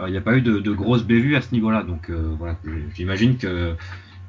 il 0.00 0.10
n'y 0.10 0.16
a 0.16 0.20
pas 0.20 0.36
eu 0.36 0.42
de, 0.42 0.58
de 0.58 0.72
grosses 0.72 1.04
bévues 1.04 1.36
à 1.36 1.42
ce 1.42 1.52
niveau-là. 1.52 1.84
Donc 1.84 2.10
voilà, 2.10 2.58
j'imagine 2.94 3.36
que 3.36 3.76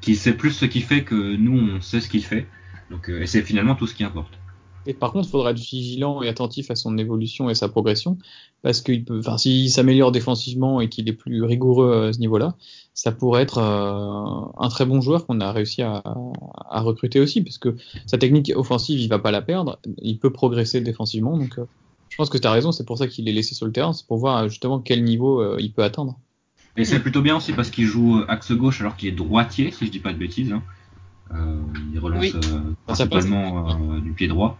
qu'il 0.00 0.16
sait 0.16 0.34
plus 0.34 0.52
ce 0.52 0.66
qu'il 0.66 0.84
fait 0.84 1.02
que 1.02 1.34
nous 1.36 1.58
on 1.58 1.80
sait 1.80 2.00
ce 2.00 2.08
qu'il 2.08 2.24
fait. 2.24 2.46
Donc, 2.90 3.08
et 3.08 3.26
c'est 3.26 3.42
finalement 3.42 3.74
tout 3.74 3.88
ce 3.88 3.94
qui 3.94 4.04
importe. 4.04 4.38
Et 4.86 4.94
par 4.94 5.12
contre, 5.12 5.28
il 5.28 5.30
faudra 5.30 5.50
être 5.50 5.58
vigilant 5.58 6.22
et 6.22 6.28
attentif 6.28 6.70
à 6.70 6.76
son 6.76 6.96
évolution 6.96 7.50
et 7.50 7.54
sa 7.54 7.68
progression, 7.68 8.18
parce 8.62 8.80
qu'il 8.80 9.04
peut, 9.04 9.18
enfin, 9.20 9.38
s'il 9.38 9.70
s'améliore 9.70 10.12
défensivement 10.12 10.80
et 10.80 10.88
qu'il 10.88 11.08
est 11.08 11.12
plus 11.12 11.42
rigoureux 11.44 12.08
à 12.08 12.12
ce 12.12 12.18
niveau-là, 12.18 12.54
ça 12.94 13.12
pourrait 13.12 13.42
être 13.42 13.58
euh, 13.58 14.62
un 14.62 14.68
très 14.68 14.84
bon 14.84 15.00
joueur 15.00 15.26
qu'on 15.26 15.40
a 15.40 15.52
réussi 15.52 15.82
à, 15.82 16.02
à 16.68 16.80
recruter 16.80 17.20
aussi, 17.20 17.42
parce 17.42 17.58
que 17.58 17.76
sa 18.06 18.18
technique 18.18 18.52
offensive, 18.56 18.98
il 18.98 19.08
va 19.08 19.18
pas 19.18 19.30
la 19.30 19.42
perdre, 19.42 19.78
il 20.02 20.18
peut 20.18 20.32
progresser 20.32 20.80
défensivement, 20.80 21.36
donc 21.38 21.58
euh, 21.58 21.64
je 22.08 22.16
pense 22.16 22.30
que 22.30 22.38
tu 22.38 22.46
as 22.46 22.52
raison, 22.52 22.72
c'est 22.72 22.84
pour 22.86 22.98
ça 22.98 23.06
qu'il 23.06 23.28
est 23.28 23.32
laissé 23.32 23.54
sur 23.54 23.66
le 23.66 23.72
terrain, 23.72 23.92
c'est 23.92 24.06
pour 24.06 24.18
voir 24.18 24.38
euh, 24.44 24.48
justement 24.48 24.80
quel 24.80 25.04
niveau 25.04 25.40
euh, 25.40 25.56
il 25.60 25.72
peut 25.72 25.84
atteindre. 25.84 26.18
Et 26.76 26.84
c'est 26.84 27.00
plutôt 27.00 27.22
bien 27.22 27.36
aussi 27.36 27.52
parce 27.52 27.70
qu'il 27.70 27.86
joue 27.86 28.20
axe 28.28 28.52
gauche 28.52 28.80
alors 28.80 28.96
qu'il 28.96 29.08
est 29.08 29.12
droitier, 29.12 29.72
si 29.72 29.86
je 29.86 29.90
dis 29.90 29.98
pas 29.98 30.12
de 30.12 30.18
bêtises. 30.18 30.52
Hein. 30.52 30.62
Euh, 31.34 31.60
il 31.92 31.98
relance 31.98 32.22
Oui. 32.22 32.32
euh, 32.34 32.60
passe. 32.86 32.98
principalement 32.98 33.68
euh, 33.68 34.00
du 34.00 34.12
pied 34.12 34.28
droit. 34.28 34.58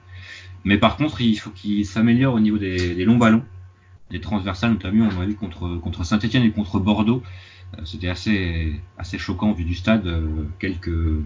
Mais 0.65 0.79
par 0.79 0.97
contre, 0.97 1.21
il 1.21 1.37
faut 1.37 1.51
qu'il 1.51 1.87
s'améliore 1.87 2.35
au 2.35 2.41
niveau 2.41 2.59
des, 2.59 2.95
des 2.97 3.05
longs 3.05 3.19
ballons, 3.19 3.43
des 4.11 4.21
transversales 4.21 4.73
notamment. 4.73 5.09
On 5.15 5.21
l'a 5.21 5.27
vu 5.27 5.35
contre, 5.35 5.77
contre 5.77 6.05
Saint-Etienne 6.05 6.45
et 6.45 6.51
contre 6.51 6.79
Bordeaux. 6.79 7.23
Euh, 7.79 7.83
C'était 7.85 8.09
assez, 8.09 8.81
assez 8.97 9.19
choquant 9.19 9.53
vu 9.53 9.65
du 9.65 9.75
stade. 9.75 10.07
euh, 10.07 10.45
quelques, 10.59 11.23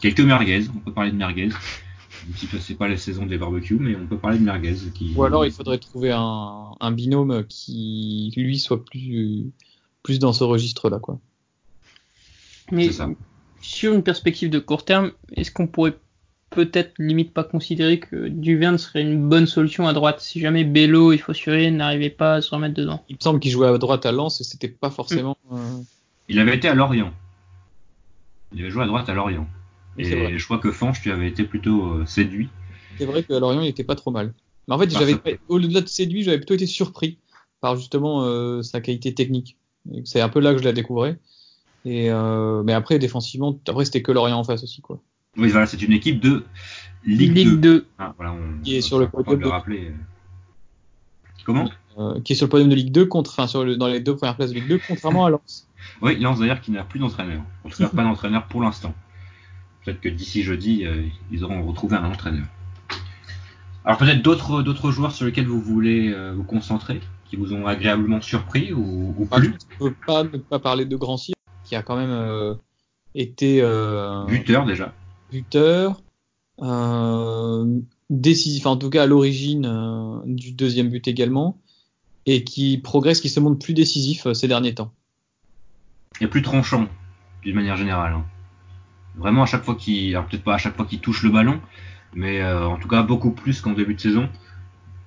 quelques 0.00 0.20
merguez, 0.20 0.66
on 0.74 0.78
peut 0.78 0.92
parler 0.92 1.10
de 1.10 1.16
merguez. 1.16 1.48
Même 2.26 2.36
si 2.36 2.48
c'est 2.60 2.76
pas 2.76 2.88
la 2.88 2.96
saison 2.96 3.26
des 3.26 3.36
barbecues, 3.36 3.76
mais 3.78 3.96
on 3.96 4.06
peut 4.06 4.16
parler 4.16 4.38
de 4.38 4.44
merguez. 4.44 4.76
Qui, 4.94 5.12
Ou 5.16 5.24
alors 5.24 5.44
il 5.44 5.52
faudrait 5.52 5.78
trouver 5.78 6.12
un, 6.12 6.70
un 6.80 6.92
binôme 6.92 7.44
qui 7.48 8.32
lui 8.36 8.58
soit 8.58 8.84
plus 8.84 9.50
plus 10.02 10.18
dans 10.18 10.32
ce 10.32 10.44
registre-là, 10.44 11.00
quoi. 11.00 11.18
Mais 12.70 12.92
ça. 12.92 13.10
sur 13.60 13.94
une 13.94 14.02
perspective 14.02 14.48
de 14.48 14.58
court 14.58 14.84
terme, 14.84 15.12
est-ce 15.34 15.50
qu'on 15.50 15.66
pourrait 15.66 15.96
peut-être 16.54 16.94
limite 16.98 17.32
pas 17.32 17.44
considérer 17.44 17.98
que 18.00 18.28
Duverne 18.28 18.78
serait 18.78 19.02
une 19.02 19.28
bonne 19.28 19.46
solution 19.46 19.86
à 19.86 19.92
droite 19.92 20.20
si 20.20 20.40
jamais 20.40 20.64
Bello 20.64 21.12
et 21.12 21.18
Fossuré 21.18 21.70
n'arrivaient 21.70 22.10
pas 22.10 22.34
à 22.36 22.40
se 22.40 22.50
remettre 22.54 22.74
dedans 22.74 23.04
Il 23.08 23.16
me 23.16 23.20
semble 23.20 23.40
qu'il 23.40 23.50
jouait 23.50 23.68
à 23.68 23.76
droite 23.78 24.06
à 24.06 24.12
Lens 24.12 24.40
et 24.40 24.44
c'était 24.44 24.68
pas 24.68 24.90
forcément. 24.90 25.36
euh, 25.52 25.56
Il 26.28 26.38
avait 26.38 26.56
été 26.56 26.68
à 26.68 26.74
Lorient. 26.74 27.12
Il 28.52 28.60
avait 28.60 28.70
joué 28.70 28.84
à 28.84 28.86
droite 28.86 29.08
à 29.08 29.14
Lorient. 29.14 29.46
Oui. 29.98 30.06
Et 30.06 30.38
je 30.38 30.44
crois 30.44 30.58
que 30.58 30.70
Fanch, 30.72 31.00
tu 31.02 31.10
avais 31.12 31.28
été 31.28 31.44
plutôt 31.44 31.84
euh, 31.86 32.06
séduit. 32.06 32.48
C'est 32.98 33.06
vrai 33.06 33.22
qu'à 33.22 33.38
Lorient, 33.38 33.60
il 33.60 33.68
était 33.68 33.84
pas 33.84 33.96
trop 33.96 34.10
mal. 34.10 34.32
Mais 34.68 34.74
en 34.74 34.78
fait, 34.78 34.86
Bah, 34.86 34.98
j'avais, 35.00 35.38
au-delà 35.48 35.80
de 35.80 35.88
séduit, 35.88 36.22
j'avais 36.22 36.38
plutôt 36.38 36.54
été 36.54 36.66
surpris 36.66 37.18
par 37.60 37.76
justement 37.76 38.22
euh, 38.24 38.62
sa 38.62 38.80
qualité 38.80 39.14
technique. 39.14 39.56
C'est 40.04 40.20
un 40.20 40.28
peu 40.28 40.40
là 40.40 40.52
que 40.52 40.58
je 40.58 40.64
la 40.64 40.72
découvrais. 40.72 41.18
Et 41.84 42.10
euh, 42.10 42.62
mais 42.62 42.72
après, 42.72 42.98
défensivement, 42.98 43.58
après 43.68 43.84
c'était 43.84 44.00
que 44.02 44.10
Lorient 44.12 44.38
en 44.38 44.44
face 44.44 44.62
aussi, 44.62 44.80
quoi. 44.80 45.00
Oui, 45.36 45.48
voilà, 45.48 45.66
c'est 45.66 45.82
une 45.82 45.92
équipe 45.92 46.20
de 46.20 46.44
Ligue, 47.04 47.34
Ligue 47.34 47.48
2. 47.48 47.56
2. 47.60 47.86
Ah, 47.98 48.14
voilà, 48.16 48.32
on, 48.32 48.62
Qui 48.62 48.76
est 48.76 48.80
sur 48.80 48.98
le 48.98 49.06
on 49.12 49.22
podium 49.22 49.40
de- 49.42 49.48
rappeler. 49.48 49.92
Comment 51.44 51.68
Euh, 51.98 52.20
qui 52.22 52.32
est 52.32 52.36
sur 52.36 52.46
le 52.46 52.50
podium 52.50 52.70
de 52.70 52.74
Ligue 52.74 52.92
2 52.92 53.06
contre, 53.06 53.30
enfin, 53.32 53.46
sur 53.46 53.64
le, 53.64 53.76
dans 53.76 53.86
les 53.88 54.00
deux 54.00 54.16
premières 54.16 54.36
places 54.36 54.50
de 54.50 54.54
Ligue 54.54 54.68
2, 54.68 54.80
contrairement 54.88 55.26
à 55.26 55.30
Lens. 55.30 55.68
Oui, 56.00 56.18
Lens 56.18 56.38
d'ailleurs 56.40 56.62
qui 56.62 56.70
n'a 56.70 56.82
plus 56.82 56.98
d'entraîneur. 56.98 57.42
En 57.62 57.68
tout 57.68 57.76
cas, 57.76 57.88
pas 57.90 58.02
d'entraîneur 58.04 58.46
pour 58.46 58.62
l'instant. 58.62 58.94
Peut-être 59.84 60.00
que 60.00 60.08
d'ici 60.08 60.42
jeudi, 60.42 60.86
euh, 60.86 61.02
ils 61.30 61.44
auront 61.44 61.62
retrouvé 61.66 61.96
un 61.96 62.04
entraîneur. 62.06 62.46
Alors 63.84 63.98
peut-être 63.98 64.22
d'autres 64.22 64.62
d'autres 64.62 64.90
joueurs 64.90 65.12
sur 65.12 65.26
lesquels 65.26 65.46
vous 65.46 65.60
voulez 65.60 66.10
euh, 66.10 66.32
vous 66.34 66.42
concentrer, 66.42 67.00
qui 67.26 67.36
vous 67.36 67.52
ont 67.52 67.66
agréablement 67.66 68.22
surpris 68.22 68.72
ou, 68.72 69.14
ou 69.18 69.24
Enfin, 69.24 69.42
je 69.42 69.50
plus. 69.50 69.58
ne 69.84 69.90
peux 69.90 69.94
pas 70.06 70.24
ne 70.24 70.38
pas 70.38 70.58
parler 70.58 70.86
de 70.86 70.96
Grand 70.96 71.18
Cyr, 71.18 71.34
qui 71.64 71.76
a 71.76 71.82
quand 71.82 71.96
même 71.96 72.08
euh, 72.10 72.54
été 73.14 73.60
euh, 73.60 74.24
Buteur 74.24 74.64
déjà. 74.64 74.94
Buteur, 75.34 76.00
euh, 76.62 77.80
décisif, 78.08 78.66
en 78.66 78.76
tout 78.76 78.88
cas 78.88 79.02
à 79.02 79.06
l'origine 79.06 79.66
euh, 79.66 80.20
du 80.26 80.52
deuxième 80.52 80.88
but 80.88 81.08
également, 81.08 81.58
et 82.24 82.44
qui 82.44 82.78
progresse, 82.78 83.20
qui 83.20 83.28
se 83.28 83.40
montre 83.40 83.58
plus 83.58 83.74
décisif 83.74 84.26
euh, 84.26 84.34
ces 84.34 84.46
derniers 84.46 84.74
temps. 84.74 84.92
et 86.20 86.28
plus 86.28 86.42
tranchant 86.42 86.86
d'une 87.42 87.56
manière 87.56 87.76
générale. 87.76 88.12
hein. 88.12 88.24
Vraiment 89.16 89.42
à 89.42 89.46
chaque 89.46 89.64
fois 89.64 89.74
qu'il, 89.74 90.12
peut-être 90.28 90.44
pas 90.44 90.54
à 90.54 90.58
chaque 90.58 90.76
fois 90.76 90.86
qu'il 90.86 91.00
touche 91.00 91.24
le 91.24 91.30
ballon, 91.30 91.60
mais 92.14 92.44
en 92.44 92.78
tout 92.78 92.88
cas 92.88 93.02
beaucoup 93.02 93.30
plus 93.30 93.60
qu'en 93.60 93.72
début 93.72 93.94
de 93.94 94.00
saison. 94.00 94.28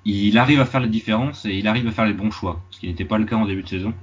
Il 0.06 0.38
arrive 0.38 0.62
à 0.62 0.66
faire 0.66 0.80
les 0.80 0.88
différences 0.88 1.44
et 1.46 1.58
il 1.58 1.68
arrive 1.68 1.88
à 1.88 1.92
faire 1.92 2.06
les 2.06 2.13
bons 2.13 2.32
choix, 2.32 2.62
ce 2.70 2.80
qui 2.80 2.88
n'était 2.88 3.04
pas 3.04 3.18
le 3.18 3.26
cas 3.26 3.36
en 3.36 3.46
début 3.46 3.63
de 3.63 3.68
saison. 3.68 3.94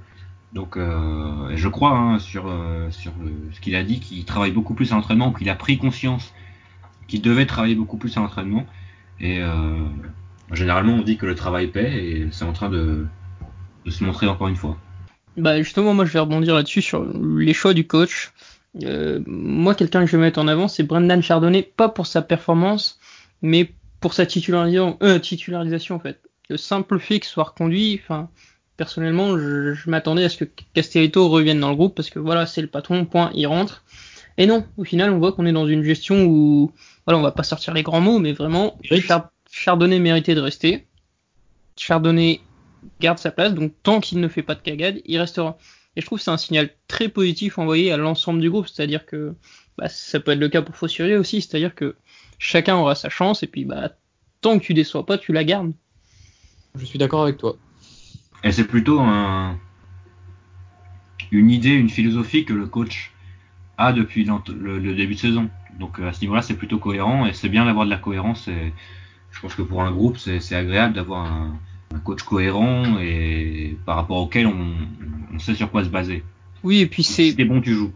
Donc 0.53 0.77
euh, 0.77 1.51
je 1.55 1.67
crois 1.67 1.91
hein, 1.91 2.19
sur 2.19 2.47
euh, 2.47 2.89
sur 2.89 3.11
ce 3.51 3.59
qu'il 3.59 3.75
a 3.75 3.83
dit, 3.83 3.99
qu'il 3.99 4.23
travaille 4.25 4.51
beaucoup 4.51 4.73
plus 4.73 4.91
à 4.91 4.95
l'entraînement, 4.95 5.33
qu'il 5.33 5.49
a 5.49 5.55
pris 5.55 5.77
conscience 5.77 6.33
qu'il 7.07 7.21
devait 7.21 7.45
travailler 7.45 7.75
beaucoup 7.75 7.97
plus 7.97 8.15
à 8.17 8.21
l'entraînement. 8.21 8.65
Et 9.19 9.41
euh, 9.41 9.77
généralement 10.51 10.93
on 10.93 11.01
dit 11.01 11.17
que 11.17 11.25
le 11.25 11.35
travail 11.35 11.67
paie 11.67 11.93
et 11.93 12.27
c'est 12.31 12.45
en 12.45 12.53
train 12.53 12.69
de, 12.69 13.05
de 13.85 13.91
se 13.91 14.03
montrer 14.03 14.27
encore 14.27 14.47
une 14.47 14.55
fois. 14.55 14.77
Bah 15.37 15.61
justement, 15.61 15.93
moi 15.93 16.05
je 16.05 16.13
vais 16.13 16.19
rebondir 16.19 16.55
là-dessus 16.55 16.81
sur 16.81 17.05
les 17.05 17.53
choix 17.53 17.73
du 17.73 17.85
coach. 17.85 18.31
Moi, 19.27 19.73
quelqu'un 19.75 20.01
que 20.01 20.07
je 20.07 20.17
vais 20.17 20.23
mettre 20.23 20.39
en 20.39 20.47
avant, 20.47 20.67
c'est 20.67 20.83
Brendan 20.83 21.21
Chardonnay, 21.21 21.63
pas 21.63 21.87
pour 21.87 22.07
sa 22.07 22.21
performance, 22.21 22.99
mais 23.41 23.73
pour 24.01 24.13
sa 24.13 24.25
titularisation, 24.25 24.97
titularisation 25.21 25.95
en 25.95 25.99
fait. 25.99 26.21
Le 26.49 26.57
simple 26.57 26.99
fait 26.99 27.19
qu'il 27.19 27.29
soit 27.29 27.45
reconduit, 27.45 27.99
enfin, 28.03 28.29
personnellement, 28.77 29.37
je, 29.37 29.73
je 29.73 29.89
m'attendais 29.89 30.23
à 30.23 30.29
ce 30.29 30.43
que 30.43 30.49
Castelletto 30.73 31.29
revienne 31.29 31.59
dans 31.59 31.69
le 31.69 31.75
groupe 31.75 31.95
parce 31.95 32.09
que 32.09 32.19
voilà, 32.19 32.45
c'est 32.45 32.61
le 32.61 32.67
patron, 32.67 33.05
point, 33.05 33.31
il 33.33 33.47
rentre. 33.47 33.83
Et 34.37 34.47
non, 34.47 34.65
au 34.77 34.83
final, 34.83 35.11
on 35.11 35.19
voit 35.19 35.31
qu'on 35.31 35.45
est 35.45 35.53
dans 35.53 35.67
une 35.67 35.83
gestion 35.83 36.25
où, 36.25 36.71
voilà, 37.05 37.19
on 37.19 37.23
va 37.23 37.31
pas 37.31 37.43
sortir 37.43 37.73
les 37.73 37.83
grands 37.83 38.01
mots, 38.01 38.19
mais 38.19 38.33
vraiment. 38.33 38.77
Char- 39.01 39.31
Chardonnay 39.49 39.99
méritait 39.99 40.35
de 40.35 40.41
rester. 40.41 40.87
Chardonnay 41.77 42.41
garde 42.99 43.17
sa 43.17 43.31
place, 43.31 43.53
donc 43.53 43.73
tant 43.83 43.99
qu'il 43.99 44.19
ne 44.19 44.27
fait 44.27 44.43
pas 44.43 44.55
de 44.55 44.61
cagade, 44.61 45.01
il 45.05 45.17
restera. 45.17 45.57
Et 45.95 46.01
je 46.01 46.05
trouve 46.05 46.19
que 46.19 46.23
c'est 46.25 46.31
un 46.31 46.37
signal 46.37 46.69
très 46.87 47.07
positif 47.07 47.57
envoyé 47.57 47.91
à 47.91 47.97
l'ensemble 47.97 48.41
du 48.41 48.49
groupe, 48.49 48.67
c'est-à-dire 48.67 49.05
que 49.05 49.33
bah, 49.77 49.87
ça 49.87 50.19
peut 50.19 50.31
être 50.31 50.39
le 50.39 50.49
cas 50.49 50.61
pour 50.61 50.75
Fossurier 50.75 51.15
aussi, 51.15 51.41
c'est-à-dire 51.41 51.73
que 51.73 51.95
chacun 52.37 52.75
aura 52.75 52.95
sa 52.95 53.09
chance, 53.09 53.43
et 53.43 53.47
puis 53.47 53.63
bah, 53.63 53.91
tant 54.41 54.59
que 54.59 54.63
tu 54.63 54.73
déçois 54.73 55.05
pas, 55.05 55.17
tu 55.17 55.31
la 55.31 55.45
gardes. 55.45 55.71
Je 56.77 56.85
suis 56.85 56.99
d'accord 56.99 57.23
avec 57.23 57.37
toi. 57.37 57.55
Et 58.45 58.51
c'est 58.51 58.65
plutôt 58.65 58.99
un, 58.99 59.57
une 61.31 61.49
idée, 61.49 61.71
une 61.71 61.89
philosophie 61.89 62.45
que 62.45 62.53
le 62.53 62.67
coach 62.67 63.11
a 63.77 63.91
depuis 63.91 64.23
le, 64.23 64.79
le 64.79 64.95
début 64.95 65.15
de 65.15 65.19
saison. 65.19 65.49
Donc 65.79 65.99
à 65.99 66.13
ce 66.13 66.21
niveau-là, 66.21 66.43
c'est 66.43 66.53
plutôt 66.53 66.77
cohérent 66.77 67.25
et 67.25 67.33
c'est 67.33 67.49
bien 67.49 67.65
d'avoir 67.65 67.85
de 67.85 67.89
la 67.89 67.97
cohérence. 67.97 68.47
Et 68.47 68.71
je 69.31 69.41
pense 69.41 69.55
que 69.55 69.63
pour 69.63 69.81
un 69.81 69.91
groupe, 69.91 70.19
c'est 70.19 70.55
agréable 70.55 70.93
d'avoir 70.93 71.25
un, 71.25 71.57
un, 71.93 71.99
coach 71.99 72.21
cohérent 72.21 72.99
et 73.01 73.77
par 73.83 73.95
rapport 73.95 74.17
auquel 74.17 74.45
on, 74.45 74.75
on 75.33 75.39
sait 75.39 75.55
sur 75.55 75.71
quoi 75.71 75.83
se 75.83 75.89
baser. 75.89 76.23
Oui, 76.63 76.81
et 76.81 76.85
puis 76.85 77.01
c'est. 77.01 77.31
Si 77.31 77.43
bon, 77.45 77.61
tu 77.61 77.73
joues. 77.73 77.91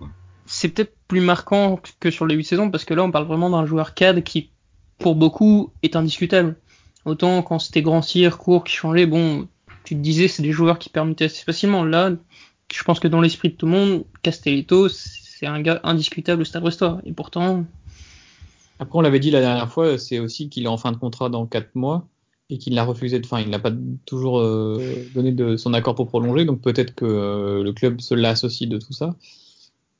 C'est 0.47 0.69
peut-être 0.69 0.95
plus 1.07 1.21
marquant 1.21 1.79
que 1.99 2.09
sur 2.09 2.25
le 2.25 2.31
début 2.31 2.41
de 2.41 2.47
saison 2.47 2.71
parce 2.71 2.85
que 2.85 2.95
là, 2.95 3.03
on 3.03 3.11
parle 3.11 3.27
vraiment 3.27 3.51
d'un 3.51 3.67
joueur 3.67 3.93
cadre 3.93 4.21
qui, 4.21 4.49
pour 4.97 5.15
beaucoup, 5.15 5.71
est 5.83 5.95
indiscutable. 5.95 6.55
Autant 7.05 7.43
quand 7.43 7.59
c'était 7.59 7.83
Grand 7.83 8.01
Cyr, 8.01 8.39
Court 8.39 8.63
qui 8.63 8.75
changeait, 8.75 9.05
bon, 9.05 9.47
tu 9.89 9.95
te 9.95 10.01
disais 10.01 10.27
c'est 10.27 10.43
des 10.43 10.51
joueurs 10.51 10.77
qui 10.77 10.89
permettaient 10.89 11.25
assez 11.25 11.43
facilement. 11.43 11.83
Là, 11.83 12.11
je 12.71 12.83
pense 12.83 12.99
que 12.99 13.07
dans 13.07 13.21
l'esprit 13.21 13.49
de 13.49 13.55
tout 13.55 13.65
le 13.65 13.71
monde, 13.71 14.03
Castelletto, 14.21 14.87
c'est 14.87 15.47
un 15.47 15.59
gars 15.61 15.79
indiscutable 15.81 16.43
au 16.43 16.45
Stade 16.45 16.61
Brestois. 16.61 17.01
Et 17.05 17.11
pourtant. 17.11 17.65
Après, 18.77 18.99
on 18.99 19.01
l'avait 19.01 19.19
dit 19.19 19.31
la 19.31 19.41
dernière 19.41 19.71
fois, 19.71 19.97
c'est 19.97 20.19
aussi 20.19 20.47
qu'il 20.47 20.65
est 20.65 20.67
en 20.67 20.77
fin 20.77 20.91
de 20.91 20.97
contrat 20.97 21.29
dans 21.29 21.47
4 21.47 21.73
mois 21.73 22.07
et 22.51 22.59
qu'il 22.59 22.75
l'a 22.75 22.83
refusé 22.83 23.19
de 23.19 23.25
fin. 23.25 23.39
Il 23.39 23.49
n'a 23.49 23.57
pas 23.57 23.71
toujours 24.05 24.39
euh, 24.39 24.79
donné 25.15 25.57
son 25.57 25.73
accord 25.73 25.95
pour 25.95 26.07
prolonger, 26.07 26.45
donc 26.45 26.61
peut-être 26.61 26.93
que 26.93 27.05
euh, 27.05 27.63
le 27.63 27.73
club 27.73 27.99
se 27.99 28.13
l'associe 28.13 28.69
de 28.69 28.77
tout 28.77 28.93
ça. 28.93 29.15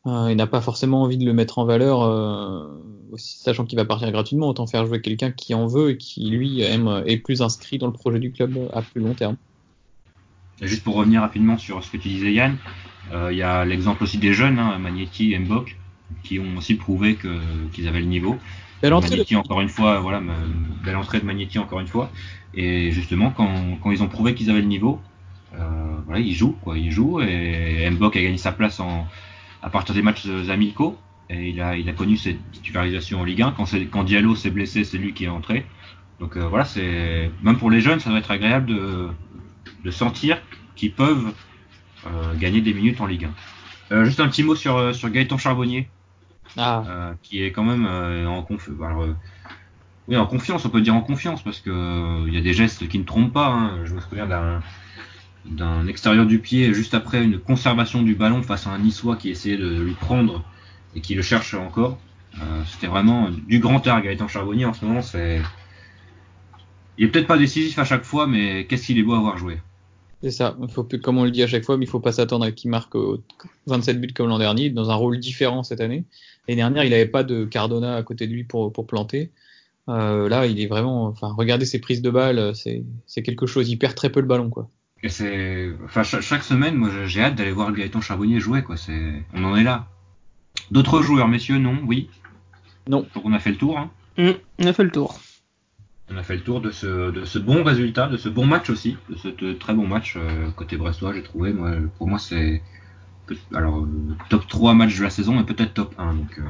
Euh, 0.05 0.27
il 0.29 0.35
n'a 0.35 0.45
pas 0.45 0.61
forcément 0.61 1.01
envie 1.01 1.17
de 1.17 1.25
le 1.25 1.33
mettre 1.33 1.57
en 1.57 1.65
valeur, 1.65 2.69
sachant 3.17 3.65
qu'il 3.65 3.79
va 3.79 3.85
partir 3.85 4.11
gratuitement. 4.11 4.49
Autant 4.49 4.67
faire 4.67 4.85
jouer 4.85 5.01
quelqu'un 5.01 5.31
qui 5.31 5.55
en 5.55 5.65
veut 5.65 5.89
et 5.89 5.97
qui 5.97 6.29
lui 6.29 6.61
aime 6.61 7.01
est 7.07 7.17
plus 7.17 7.41
inscrit 7.41 7.79
dans 7.79 7.87
le 7.87 7.93
projet 7.93 8.19
du 8.19 8.31
club 8.31 8.55
à 8.71 8.83
plus 8.83 9.01
long 9.01 9.15
terme. 9.15 9.35
Juste 10.61 10.83
pour 10.83 10.95
revenir 10.95 11.21
rapidement 11.21 11.57
sur 11.57 11.83
ce 11.83 11.91
que 11.91 11.97
tu 11.97 12.09
disais 12.09 12.33
Yann, 12.33 12.57
il 13.11 13.37
y 13.37 13.41
a 13.41 13.65
l'exemple 13.65 14.03
aussi 14.03 14.17
des 14.17 14.33
jeunes, 14.33 14.59
hein, 14.59 14.77
Magnetti 14.77 15.33
et 15.33 15.39
Mbok, 15.39 15.77
qui 16.23 16.39
ont 16.39 16.57
aussi 16.57 16.75
prouvé 16.75 17.17
qu'ils 17.73 17.87
avaient 17.87 18.01
le 18.01 18.05
niveau. 18.05 18.37
Belle 18.81 18.93
entrée 18.93 19.11
Magnetti, 19.11 19.35
encore 19.35 19.61
une 19.61 19.69
fois, 19.69 19.99
voilà, 19.99 20.21
belle 20.83 20.95
entrée 20.95 21.19
de 21.19 21.25
Magnetti 21.25 21.59
encore 21.59 21.79
une 21.79 21.87
fois. 21.87 22.11
Et 22.53 22.91
justement, 22.91 23.31
quand, 23.31 23.77
quand 23.81 23.91
ils 23.91 24.03
ont 24.03 24.07
prouvé 24.07 24.33
qu'ils 24.33 24.49
avaient 24.49 24.61
le 24.61 24.67
niveau, 24.67 24.99
euh, 25.55 25.97
voilà, 26.05 26.19
ils 26.19 26.33
jouent, 26.33 26.57
quoi, 26.61 26.77
ils 26.77 26.91
jouent. 26.91 27.21
Et 27.21 27.89
Mbok 27.89 28.15
a 28.15 28.21
gagné 28.21 28.37
sa 28.37 28.51
place 28.51 28.79
en, 28.79 29.07
à 29.61 29.69
partir 29.69 29.95
des 29.95 30.01
matchs 30.01 30.27
amicaux. 30.49 30.97
Et 31.29 31.49
il 31.49 31.61
a, 31.61 31.77
il 31.77 31.87
a 31.89 31.93
connu 31.93 32.17
cette 32.17 32.39
titularisation 32.51 33.21
en 33.21 33.23
Ligue 33.23 33.43
1. 33.43 33.51
Quand, 33.51 33.65
quand 33.91 34.03
Diallo 34.03 34.35
s'est 34.35 34.49
blessé, 34.49 34.83
c'est 34.83 34.97
lui 34.97 35.13
qui 35.13 35.25
est 35.25 35.29
entré. 35.29 35.65
Donc 36.19 36.35
euh, 36.35 36.47
voilà, 36.47 36.65
c'est 36.65 37.31
même 37.43 37.57
pour 37.57 37.69
les 37.69 37.81
jeunes, 37.81 37.99
ça 37.99 38.09
doit 38.09 38.19
être 38.19 38.31
agréable 38.31 38.65
de, 38.65 39.07
de 39.85 39.91
sentir 39.91 40.41
qu'ils 40.79 40.93
peuvent 40.93 41.33
euh, 42.07 42.35
gagner 42.35 42.61
des 42.61 42.73
minutes 42.73 43.01
en 43.01 43.05
Ligue 43.05 43.25
1. 43.91 43.95
Euh, 43.95 44.05
juste 44.05 44.19
un 44.19 44.27
petit 44.29 44.43
mot 44.43 44.55
sur, 44.55 44.95
sur 44.95 45.09
Gaëtan 45.09 45.37
Charbonnier, 45.37 45.89
ah. 46.57 46.83
euh, 46.87 47.13
qui 47.21 47.43
est 47.43 47.51
quand 47.51 47.63
même 47.63 47.85
euh, 47.85 48.27
en, 48.27 48.41
conf 48.43 48.69
alors, 48.83 49.03
euh, 49.03 49.15
oui, 50.07 50.17
en 50.17 50.25
confiance, 50.25 50.65
on 50.65 50.69
peut 50.69 50.81
dire 50.81 50.95
en 50.95 51.01
confiance, 51.01 51.43
parce 51.43 51.59
que 51.59 52.27
il 52.27 52.33
y 52.33 52.37
a 52.37 52.41
des 52.41 52.53
gestes 52.53 52.87
qui 52.87 52.97
ne 52.97 53.03
trompent 53.03 53.33
pas. 53.33 53.47
Hein. 53.47 53.85
Je 53.85 53.93
me 53.93 54.01
souviens 54.01 54.25
d'un 54.25 54.61
d'un 55.45 55.87
extérieur 55.87 56.25
du 56.25 56.39
pied 56.39 56.73
juste 56.73 56.93
après 56.93 57.23
une 57.23 57.39
conservation 57.39 58.01
du 58.01 58.13
ballon 58.13 58.43
face 58.43 58.67
à 58.67 58.71
un 58.71 58.77
Niçois 58.77 59.15
qui 59.15 59.29
essayait 59.29 59.57
de 59.57 59.81
lui 59.81 59.93
prendre 59.93 60.43
et 60.95 61.01
qui 61.01 61.15
le 61.15 61.21
cherche 61.21 61.53
encore. 61.53 61.97
Euh, 62.35 62.61
C'était 62.67 62.87
vraiment 62.87 63.29
du 63.29 63.59
grand 63.59 63.85
art 63.87 64.01
Gaëtan 64.01 64.27
Charbonnier 64.27 64.65
en 64.65 64.73
ce 64.73 64.85
moment. 64.85 65.01
C'est 65.01 65.41
il 66.97 67.05
est 67.05 67.07
peut-être 67.07 67.27
pas 67.27 67.37
décisif 67.37 67.79
à 67.79 67.85
chaque 67.85 68.03
fois, 68.03 68.27
mais 68.27 68.65
qu'est-ce 68.65 68.87
qu'il 68.87 68.97
est 68.97 69.03
beau 69.03 69.13
à 69.13 69.17
avoir 69.17 69.37
joué. 69.37 69.59
C'est 70.21 70.31
ça. 70.31 70.57
Il 70.61 70.69
faut, 70.69 70.83
comme 70.83 71.17
on 71.17 71.23
le 71.23 71.31
dit 71.31 71.43
à 71.43 71.47
chaque 71.47 71.63
fois, 71.63 71.77
mais 71.77 71.85
il 71.85 71.89
faut 71.89 71.99
pas 71.99 72.11
s'attendre 72.11 72.45
à 72.45 72.51
qu'il 72.51 72.69
marque 72.69 72.95
27 73.67 74.01
buts 74.01 74.13
comme 74.13 74.27
l'an 74.27 74.39
dernier, 74.39 74.69
dans 74.69 74.89
un 74.89 74.95
rôle 74.95 75.19
différent 75.19 75.63
cette 75.63 75.81
année. 75.81 76.03
L'année 76.47 76.57
dernière, 76.57 76.83
il 76.83 76.89
n'avait 76.89 77.05
pas 77.05 77.23
de 77.23 77.45
Cardona 77.45 77.95
à 77.95 78.03
côté 78.03 78.27
de 78.27 78.33
lui 78.33 78.43
pour, 78.43 78.73
pour 78.73 78.85
planter. 78.85 79.31
Euh, 79.87 80.27
là, 80.27 80.45
il 80.45 80.59
est 80.59 80.67
vraiment, 80.67 81.05
enfin, 81.05 81.33
regardez 81.37 81.65
ses 81.65 81.79
prises 81.79 82.01
de 82.01 82.09
balles, 82.09 82.53
c'est 82.55 83.23
quelque 83.23 83.45
chose. 83.45 83.69
Il 83.69 83.77
perd 83.77 83.95
très 83.95 84.09
peu 84.09 84.19
le 84.19 84.27
ballon, 84.27 84.49
quoi. 84.49 84.69
Et 85.01 85.09
c'est, 85.09 85.69
enfin, 85.85 86.03
chaque, 86.03 86.21
chaque, 86.21 86.43
semaine, 86.43 86.75
moi, 86.75 86.89
j'ai 87.05 87.21
hâte 87.21 87.35
d'aller 87.35 87.51
voir 87.51 87.71
Gaëtan 87.71 88.01
Charbonnier 88.01 88.39
jouer, 88.39 88.63
quoi. 88.63 88.75
C'est, 88.75 89.23
on 89.33 89.43
en 89.45 89.55
est 89.55 89.63
là. 89.63 89.87
D'autres 90.71 91.01
joueurs, 91.01 91.29
messieurs, 91.29 91.57
non, 91.57 91.77
oui? 91.87 92.09
Non. 92.87 93.05
Donc 93.13 93.23
on 93.25 93.33
a 93.33 93.39
fait 93.39 93.51
le 93.51 93.57
tour. 93.57 93.77
Hein. 93.77 93.91
Mmh, 94.17 94.31
on 94.59 94.65
a 94.65 94.73
fait 94.73 94.83
le 94.83 94.91
tour. 94.91 95.19
On 96.11 96.17
a 96.17 96.23
fait 96.23 96.35
le 96.35 96.41
tour 96.41 96.59
de 96.59 96.71
ce, 96.71 97.11
de 97.11 97.23
ce 97.25 97.37
bon 97.37 97.63
résultat, 97.63 98.07
de 98.07 98.17
ce 98.17 98.29
bon 98.29 98.45
match 98.45 98.69
aussi, 98.69 98.97
de 99.09 99.15
ce 99.15 99.27
très 99.53 99.73
bon 99.73 99.87
match 99.87 100.15
euh, 100.17 100.49
côté 100.55 100.75
brestois, 100.75 101.13
j'ai 101.13 101.21
trouvé. 101.21 101.53
Moi, 101.53 101.75
pour 101.97 102.07
moi, 102.07 102.17
c'est 102.17 102.61
alors 103.53 103.87
top 104.29 104.47
3 104.47 104.73
match 104.73 104.97
de 104.97 105.03
la 105.03 105.11
saison 105.11 105.39
et 105.39 105.45
peut-être 105.45 105.73
top 105.73 105.93
1. 105.97 106.15
Donc, 106.15 106.39
euh... 106.39 106.43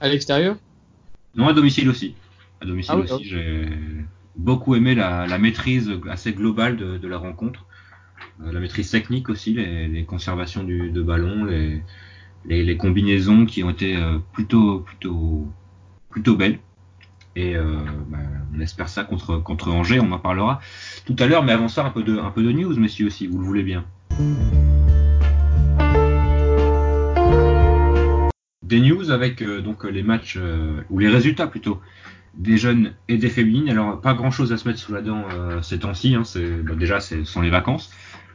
À 0.00 0.08
l'extérieur? 0.08 0.56
Non, 1.36 1.48
à 1.48 1.52
domicile 1.52 1.88
aussi. 1.88 2.14
À 2.60 2.66
domicile 2.66 2.94
Ah 2.96 2.98
oui, 2.98 3.10
aussi, 3.10 3.24
j'ai 3.24 3.68
beaucoup 4.34 4.74
aimé 4.74 4.94
la, 4.94 5.26
la 5.26 5.38
maîtrise 5.38 5.92
assez 6.10 6.32
globale 6.32 6.76
de, 6.76 6.98
de 6.98 7.08
la 7.08 7.18
rencontre. 7.18 7.66
Euh, 8.42 8.52
la 8.52 8.60
maîtrise 8.60 8.90
technique 8.90 9.28
aussi, 9.28 9.54
les, 9.54 9.88
les 9.88 10.04
conservations 10.04 10.64
du, 10.64 10.90
de 10.90 11.02
ballon, 11.02 11.44
les, 11.44 11.82
les, 12.44 12.62
les 12.62 12.76
combinaisons 12.76 13.46
qui 13.46 13.62
ont 13.62 13.70
été 13.70 13.96
euh, 13.96 14.18
plutôt, 14.32 14.80
plutôt, 14.80 15.46
plutôt 16.10 16.36
belles. 16.36 16.58
Et 17.36 17.54
euh, 17.54 17.64
bah, 18.08 18.16
on 18.56 18.60
espère 18.60 18.88
ça 18.88 19.04
contre, 19.04 19.68
Angers, 19.68 20.00
on 20.00 20.10
en 20.10 20.18
parlera 20.18 20.58
tout 21.04 21.14
à 21.18 21.26
l'heure. 21.26 21.42
Mais 21.44 21.52
avant 21.52 21.68
ça, 21.68 21.84
un 21.84 21.90
peu 21.90 22.02
de, 22.02 22.52
news, 22.52 22.74
messieurs, 22.78 23.10
si 23.10 23.26
vous 23.26 23.38
le 23.38 23.44
voulez 23.44 23.62
bien. 23.62 23.84
Des 28.62 28.80
news 28.80 29.10
avec 29.10 29.42
euh, 29.42 29.60
donc 29.60 29.84
les 29.84 30.02
matchs 30.02 30.38
euh, 30.40 30.80
ou 30.88 30.98
les 30.98 31.08
résultats 31.08 31.46
plutôt 31.46 31.78
des 32.34 32.56
jeunes 32.56 32.94
et 33.08 33.18
des 33.18 33.28
féminines. 33.28 33.68
Alors 33.68 34.00
pas 34.00 34.14
grand 34.14 34.30
chose 34.30 34.50
à 34.54 34.56
se 34.56 34.66
mettre 34.66 34.80
sous 34.80 34.94
la 34.94 35.02
dent 35.02 35.24
ces 35.62 35.78
temps-ci. 35.78 36.14
Hein, 36.14 36.22
bah, 36.64 36.74
déjà 36.74 37.00
ce 37.00 37.24
sont 37.24 37.42
les 37.42 37.50
vacances 37.50 37.92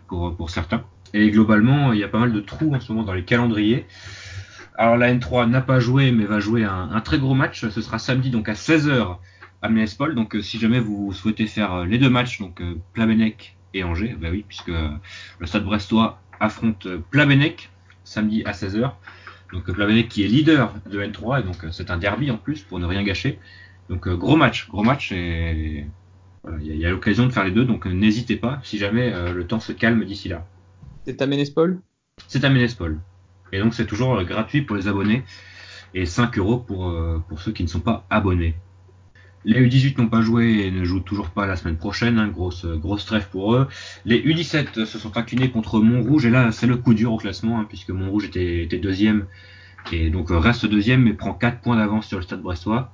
pour 0.07 0.35
pour 0.35 0.51
certains. 0.51 0.83
Et 1.13 1.29
globalement, 1.31 1.91
il 1.91 1.99
y 1.99 2.03
a 2.03 2.07
pas 2.07 2.19
mal 2.19 2.31
de 2.31 2.39
trous 2.39 2.73
en 2.73 2.79
ce 2.79 2.91
moment 2.91 3.03
dans 3.03 3.13
les 3.13 3.25
calendriers. 3.25 3.85
Alors 4.75 4.97
la 4.97 5.13
N3 5.13 5.49
n'a 5.49 5.61
pas 5.61 5.79
joué, 5.79 6.11
mais 6.11 6.25
va 6.25 6.39
jouer 6.39 6.63
un, 6.63 6.89
un, 6.91 7.01
très 7.01 7.19
gros 7.19 7.33
match. 7.33 7.67
Ce 7.67 7.81
sera 7.81 7.99
samedi 7.99 8.29
donc 8.29 8.49
à 8.49 8.53
16h 8.53 9.17
à 9.61 9.69
Ménespol. 9.69 10.15
Donc 10.15 10.35
euh, 10.35 10.41
si 10.41 10.59
jamais 10.59 10.79
vous 10.79 11.13
souhaitez 11.13 11.47
faire 11.47 11.73
euh, 11.73 11.85
les 11.85 11.97
deux 11.97 12.09
matchs, 12.09 12.39
donc 12.39 12.61
euh, 12.61 12.75
Plabennec 12.93 13.55
et 13.73 13.83
Angers, 13.83 14.15
bah 14.19 14.29
oui, 14.31 14.43
puisque 14.47 14.71
le 15.39 15.45
Stade 15.45 15.63
Brestois 15.63 16.19
affronte 16.39 16.87
Plabennec 17.09 17.69
samedi 18.03 18.43
à 18.45 18.51
16h. 18.51 18.91
Donc 19.53 19.71
Plabennec 19.71 20.07
qui 20.07 20.23
est 20.23 20.27
leader 20.27 20.73
de 20.89 21.01
N3 21.01 21.41
et 21.41 21.43
donc 21.43 21.65
c'est 21.71 21.91
un 21.91 21.97
derby 21.97 22.31
en 22.31 22.37
plus 22.37 22.61
pour 22.61 22.79
ne 22.79 22.85
rien 22.85 23.03
gâcher. 23.03 23.39
Donc 23.89 24.07
gros 24.07 24.37
match, 24.37 24.69
gros 24.69 24.83
match 24.83 25.11
et 25.11 25.85
voilà, 26.43 26.57
il 26.61 26.75
y 26.75 26.85
a, 26.85 26.87
a 26.87 26.91
l'occasion 26.91 27.25
de 27.25 27.31
faire 27.31 27.43
les 27.43 27.51
deux. 27.51 27.65
Donc 27.65 27.85
n'hésitez 27.85 28.35
pas 28.35 28.59
si 28.63 28.77
jamais 28.77 29.13
euh, 29.13 29.33
le 29.33 29.45
temps 29.45 29.59
se 29.59 29.71
calme 29.71 30.03
d'ici 30.05 30.29
là. 30.29 30.45
C'est 31.05 31.21
à 31.21 31.27
Ménespol 31.27 31.81
C'est 32.27 32.43
à 32.43 32.49
Ménespol. 32.49 32.99
Et 33.51 33.59
donc 33.59 33.73
c'est 33.73 33.85
toujours 33.85 34.15
euh, 34.15 34.23
gratuit 34.23 34.61
pour 34.61 34.75
les 34.75 34.87
abonnés 34.87 35.23
et 35.93 36.05
5 36.05 36.37
euros 36.37 36.57
pour, 36.57 36.89
euh, 36.89 37.21
pour 37.27 37.41
ceux 37.41 37.51
qui 37.51 37.63
ne 37.63 37.67
sont 37.67 37.79
pas 37.79 38.05
abonnés. 38.09 38.55
Les 39.43 39.59
U18 39.67 39.99
n'ont 39.99 40.07
pas 40.07 40.21
joué 40.21 40.65
et 40.65 40.71
ne 40.71 40.83
jouent 40.83 40.99
toujours 40.99 41.31
pas 41.31 41.47
la 41.47 41.55
semaine 41.55 41.77
prochaine, 41.77 42.19
hein, 42.19 42.27
grosse, 42.27 42.65
grosse 42.65 43.05
trêve 43.05 43.27
pour 43.29 43.55
eux. 43.55 43.67
Les 44.05 44.21
U17 44.21 44.85
se 44.85 44.99
sont 44.99 45.17
inclinés 45.17 45.49
contre 45.49 45.79
Montrouge 45.79 46.25
et 46.25 46.29
là 46.29 46.51
c'est 46.51 46.67
le 46.67 46.77
coup 46.77 46.93
dur 46.93 47.11
au 47.11 47.17
classement 47.17 47.59
hein, 47.59 47.65
puisque 47.67 47.89
Montrouge 47.89 48.25
était, 48.25 48.63
était 48.63 48.77
deuxième 48.77 49.25
et 49.91 50.09
donc 50.09 50.31
euh, 50.31 50.37
reste 50.37 50.65
deuxième 50.67 51.03
mais 51.03 51.13
prend 51.13 51.33
4 51.33 51.61
points 51.61 51.77
d'avance 51.77 52.07
sur 52.07 52.17
le 52.17 52.23
stade 52.23 52.41
brestois. 52.41 52.93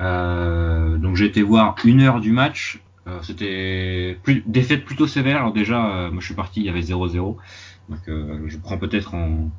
Euh, 0.00 0.98
donc 0.98 1.16
j'ai 1.16 1.26
été 1.26 1.42
voir 1.42 1.76
une 1.84 2.00
heure 2.00 2.20
du 2.20 2.32
match. 2.32 2.80
Euh, 3.06 3.20
C'était 3.22 4.18
défaite 4.46 4.84
plutôt 4.84 5.06
sévère. 5.06 5.38
Alors 5.38 5.52
déjà, 5.52 5.86
euh, 5.86 6.10
moi 6.10 6.20
je 6.20 6.26
suis 6.26 6.34
parti, 6.34 6.60
il 6.60 6.66
y 6.66 6.68
avait 6.68 6.80
0-0. 6.80 7.36
Donc 7.88 7.98
euh, 8.08 8.44
je 8.46 8.56
prends 8.58 8.78
peut-être 8.78 9.14
en 9.14 9.50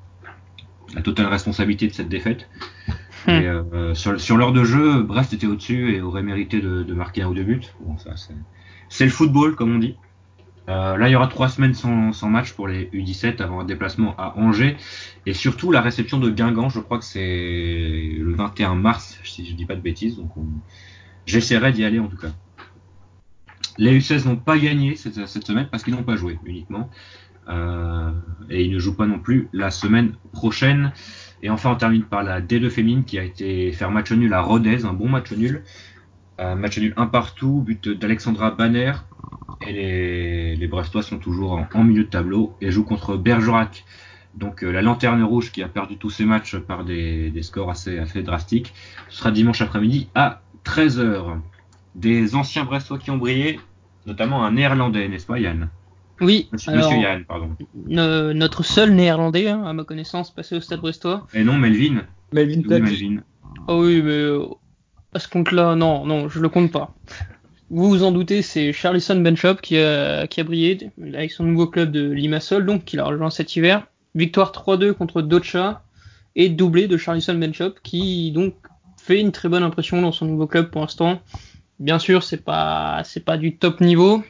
la 0.93 1.01
totale 1.01 1.27
responsabilité 1.27 1.87
de 1.87 1.93
cette 1.93 2.09
défaite. 2.09 2.49
Hmm. 3.27 3.31
Et, 3.31 3.47
euh, 3.47 3.95
sur, 3.95 4.19
sur 4.19 4.37
l'heure 4.37 4.53
de 4.53 4.63
jeu, 4.63 5.01
Brest 5.01 5.33
était 5.33 5.47
au-dessus 5.47 5.95
et 5.95 6.01
aurait 6.01 6.23
mérité 6.23 6.61
de, 6.61 6.83
de 6.83 6.93
marquer 6.93 7.23
un 7.23 7.27
ou 7.27 7.33
deux 7.33 7.43
buts. 7.43 7.61
Bon, 7.81 7.97
ça, 7.97 8.15
c'est, 8.15 8.35
c'est 8.89 9.05
le 9.05 9.11
football, 9.11 9.55
comme 9.55 9.75
on 9.75 9.79
dit. 9.79 9.95
Euh, 10.67 10.97
là, 10.97 11.09
il 11.09 11.11
y 11.11 11.15
aura 11.15 11.27
trois 11.27 11.49
semaines 11.49 11.75
sans, 11.75 12.11
sans 12.11 12.29
match 12.29 12.53
pour 12.53 12.67
les 12.67 12.85
U17 12.87 13.41
avant 13.41 13.59
un 13.59 13.65
déplacement 13.65 14.15
à 14.17 14.33
Angers 14.37 14.77
et 15.25 15.33
surtout 15.33 15.71
la 15.71 15.81
réception 15.81 16.19
de 16.19 16.29
Guingamp. 16.29 16.69
Je 16.69 16.79
crois 16.79 16.97
que 16.97 17.05
c'est 17.05 17.19
le 18.17 18.33
21 18.33 18.75
mars, 18.75 19.19
si 19.23 19.45
je 19.45 19.53
dis 19.53 19.65
pas 19.65 19.75
de 19.75 19.81
bêtises. 19.81 20.17
Donc, 20.17 20.35
on... 20.37 20.45
j'essaierai 21.25 21.71
d'y 21.71 21.83
aller 21.83 21.99
en 21.99 22.07
tout 22.07 22.17
cas. 22.17 22.31
Les 23.77 23.99
U16 23.99 24.25
n'ont 24.25 24.37
pas 24.37 24.57
gagné 24.57 24.95
cette, 24.95 25.27
cette 25.27 25.45
semaine 25.45 25.67
parce 25.69 25.83
qu'ils 25.83 25.93
n'ont 25.93 26.03
pas 26.03 26.15
joué 26.15 26.39
uniquement. 26.45 26.89
Euh, 27.47 28.11
et 28.49 28.63
ils 28.63 28.71
ne 28.71 28.79
jouent 28.79 28.95
pas 28.95 29.07
non 29.07 29.19
plus 29.19 29.49
la 29.53 29.71
semaine 29.71 30.13
prochaine. 30.31 30.91
Et 31.43 31.49
enfin, 31.49 31.71
on 31.71 31.75
termine 31.75 32.03
par 32.03 32.23
la 32.23 32.41
D2 32.41 32.69
féminine 32.69 33.03
qui 33.03 33.19
a 33.19 33.23
été 33.23 33.71
faire 33.71 33.91
match 33.91 34.11
nul 34.11 34.33
à 34.33 34.41
Rodez, 34.41 34.85
un 34.85 34.93
bon 34.93 35.09
match 35.09 35.31
nul. 35.31 35.63
Un 36.37 36.55
match 36.55 36.77
nul 36.77 36.93
un 36.97 37.07
partout, 37.07 37.63
but 37.65 37.87
d'Alexandra 37.87 38.51
Banner. 38.51 38.93
Et 39.65 40.55
les, 40.55 40.67
Brestois 40.67 41.01
sont 41.01 41.17
toujours 41.17 41.65
en, 41.73 41.83
milieu 41.83 42.03
de 42.03 42.09
tableau 42.09 42.55
et 42.61 42.71
jouent 42.71 42.83
contre 42.83 43.15
Bergerac. 43.15 43.85
Donc 44.35 44.63
euh, 44.63 44.71
la 44.71 44.81
lanterne 44.81 45.23
rouge 45.23 45.51
qui 45.51 45.63
a 45.63 45.69
perdu 45.69 45.97
tous 45.97 46.09
ses 46.09 46.25
matchs 46.25 46.57
par 46.57 46.83
des, 46.83 47.29
des 47.29 47.41
scores 47.41 47.69
assez, 47.69 47.99
assez 47.99 48.21
drastiques. 48.21 48.73
Ce 49.09 49.19
sera 49.19 49.31
dimanche 49.31 49.61
après-midi 49.61 50.09
à 50.13 50.41
13h. 50.65 51.39
Des 51.95 52.35
anciens 52.35 52.65
Brestois 52.65 52.99
qui 52.99 53.11
ont 53.11 53.17
brillé, 53.17 53.59
notamment 54.05 54.43
un 54.43 54.51
néerlandais, 54.51 55.07
n'est-ce 55.07 55.25
pas 55.25 55.39
Yann? 55.39 55.69
Oui, 56.21 56.47
Monsieur, 56.51 56.71
alors, 56.71 56.91
Monsieur 56.91 57.03
Yann, 57.03 57.25
pardon. 57.25 57.49
ne- 57.87 58.31
notre 58.33 58.63
seul 58.63 58.91
néerlandais, 58.93 59.49
hein, 59.49 59.63
à 59.65 59.73
ma 59.73 59.83
connaissance, 59.83 60.33
passé 60.33 60.55
au 60.55 60.61
stade 60.61 60.79
brestois. 60.79 61.27
Et 61.33 61.43
non, 61.43 61.57
Melvin. 61.57 62.03
Melvin 62.31 62.61
Oui. 62.69 62.81
Melvin. 62.81 63.21
Ah 63.67 63.75
oui, 63.75 64.01
mais 64.01 64.11
euh, 64.11 64.45
à 65.13 65.19
ce 65.19 65.27
compte-là, 65.27 65.75
non, 65.75 66.05
non, 66.05 66.29
je 66.29 66.39
le 66.39 66.49
compte 66.49 66.71
pas. 66.71 66.95
Vous 67.69 67.89
vous 67.89 68.03
en 68.03 68.11
doutez, 68.11 68.41
c'est 68.41 68.71
Charlison 68.73 69.19
Benchop 69.19 69.55
qui 69.61 69.77
a, 69.77 70.27
qui 70.27 70.39
a 70.39 70.43
brillé 70.43 70.91
avec 71.13 71.31
son 71.31 71.43
nouveau 71.43 71.67
club 71.67 71.91
de 71.91 72.09
Limassol, 72.11 72.65
donc 72.65 72.85
qu'il 72.85 72.99
a 72.99 73.05
rejoint 73.05 73.29
cet 73.31 73.55
hiver. 73.55 73.87
Victoire 74.13 74.51
3-2 74.51 74.93
contre 74.93 75.21
Docha 75.21 75.83
et 76.35 76.49
doublé 76.49 76.87
de 76.87 76.95
Charlison 76.95 77.33
Benchop 77.35 77.73
qui 77.83 78.31
donc 78.31 78.53
fait 79.01 79.19
une 79.19 79.31
très 79.31 79.49
bonne 79.49 79.63
impression 79.63 80.01
dans 80.01 80.11
son 80.11 80.25
nouveau 80.25 80.47
club 80.47 80.69
pour 80.69 80.81
l'instant. 80.81 81.21
Bien 81.79 81.99
sûr, 81.99 82.23
c'est 82.23 82.43
pas 82.43 83.01
c'est 83.03 83.25
pas 83.25 83.37
du 83.37 83.57
top 83.57 83.81
niveau. 83.81 84.23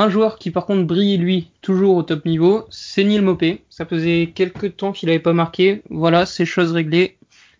Un 0.00 0.08
joueur 0.08 0.38
qui 0.38 0.52
par 0.52 0.64
contre 0.64 0.86
brille 0.86 1.18
lui 1.18 1.50
toujours 1.60 1.96
au 1.96 2.04
top 2.04 2.24
niveau, 2.24 2.68
c'est 2.70 3.02
Neil 3.02 3.20
Mopé. 3.20 3.64
Ça 3.68 3.84
faisait 3.84 4.30
quelques 4.32 4.76
temps 4.76 4.92
qu'il 4.92 5.08
n'avait 5.08 5.18
pas 5.18 5.32
marqué. 5.32 5.82
Voilà, 5.90 6.24
c'est 6.24 6.44
chose 6.44 6.70
réglée. 6.70 7.16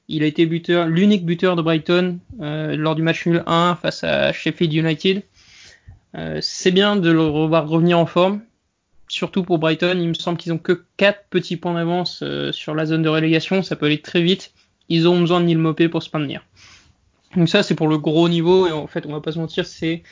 Il 0.07 0.23
a 0.23 0.27
été 0.27 0.47
buteur, 0.47 0.87
l'unique 0.87 1.27
buteur 1.27 1.57
de 1.57 1.63
Brighton 1.63 2.21
euh, 2.41 2.77
lors 2.77 2.95
du 2.95 3.03
match 3.03 3.27
nul 3.27 3.43
1 3.45 3.75
face 3.83 4.05
à 4.05 4.33
Sheffield 4.33 4.73
United. 4.73 5.25
Euh, 6.15 6.39
c'est 6.41 6.71
bien 6.71 6.95
de 6.95 7.11
le 7.11 7.23
revoir 7.23 7.69
revenir 7.69 7.99
en 7.99 8.07
forme, 8.07 8.41
surtout 9.09 9.43
pour 9.43 9.59
Brighton. 9.59 9.99
Il 10.01 10.07
me 10.07 10.15
semble 10.15 10.39
qu'ils 10.39 10.53
ont 10.53 10.59
que 10.59 10.85
4 10.97 11.25
petits 11.31 11.57
points 11.57 11.75
d'avance 11.75 12.21
euh, 12.23 12.53
sur 12.53 12.77
la 12.77 12.87
zone 12.87 13.03
de 13.03 13.09
relégation. 13.09 13.65
Ça 13.65 13.75
peut 13.75 13.87
aller 13.87 14.01
très 14.01 14.23
vite. 14.23 14.53
Ils 14.89 15.09
auront 15.09 15.21
besoin 15.21 15.41
de 15.41 15.47
Neil 15.47 15.57
Mopé 15.57 15.89
pour 15.89 16.05
se 16.05 16.11
maintenir. 16.17 16.45
Donc 17.37 17.49
ça, 17.49 17.65
c'est 17.65 17.75
pour 17.75 17.89
le 17.89 17.99
gros 17.99 18.29
niveau. 18.29 18.69
Et 18.69 18.71
en 18.71 18.87
fait, 18.87 19.07
on 19.07 19.13
va 19.13 19.21
pas 19.21 19.33
se 19.33 19.41
mentir, 19.41 19.67
c'est 19.67 20.05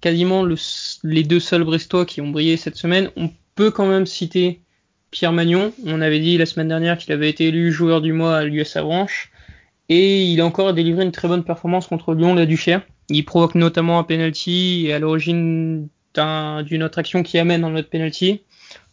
quasiment 0.00 0.42
le, 0.42 0.56
les 1.04 1.22
deux 1.22 1.40
seuls 1.40 1.64
Brestois 1.64 2.06
qui 2.06 2.20
ont 2.20 2.28
brillé 2.28 2.56
cette 2.56 2.76
semaine. 2.76 3.10
On 3.16 3.30
peut 3.54 3.70
quand 3.70 3.86
même 3.86 4.06
citer 4.06 4.60
Pierre 5.10 5.32
Magnon. 5.32 5.72
On 5.86 6.00
avait 6.00 6.20
dit 6.20 6.38
la 6.38 6.46
semaine 6.46 6.68
dernière 6.68 6.98
qu'il 6.98 7.12
avait 7.12 7.28
été 7.28 7.48
élu 7.48 7.72
joueur 7.72 8.00
du 8.00 8.12
mois 8.12 8.38
à 8.38 8.44
l'US 8.44 8.76
Avranches. 8.76 9.30
Et 9.88 10.24
il 10.24 10.40
a 10.40 10.46
encore 10.46 10.72
délivré 10.72 11.04
une 11.04 11.12
très 11.12 11.28
bonne 11.28 11.44
performance 11.44 11.86
contre 11.86 12.14
Lyon 12.14 12.34
la 12.34 12.46
Duchère. 12.46 12.82
Il 13.08 13.24
provoque 13.24 13.56
notamment 13.56 13.98
un 13.98 14.04
penalty 14.04 14.86
et 14.86 14.92
à 14.92 14.98
l'origine 14.98 15.88
d'une 16.14 16.82
autre 16.82 16.98
action 16.98 17.22
qui 17.22 17.38
amène 17.38 17.64
un 17.64 17.74
autre 17.74 17.90
penalty. 17.90 18.42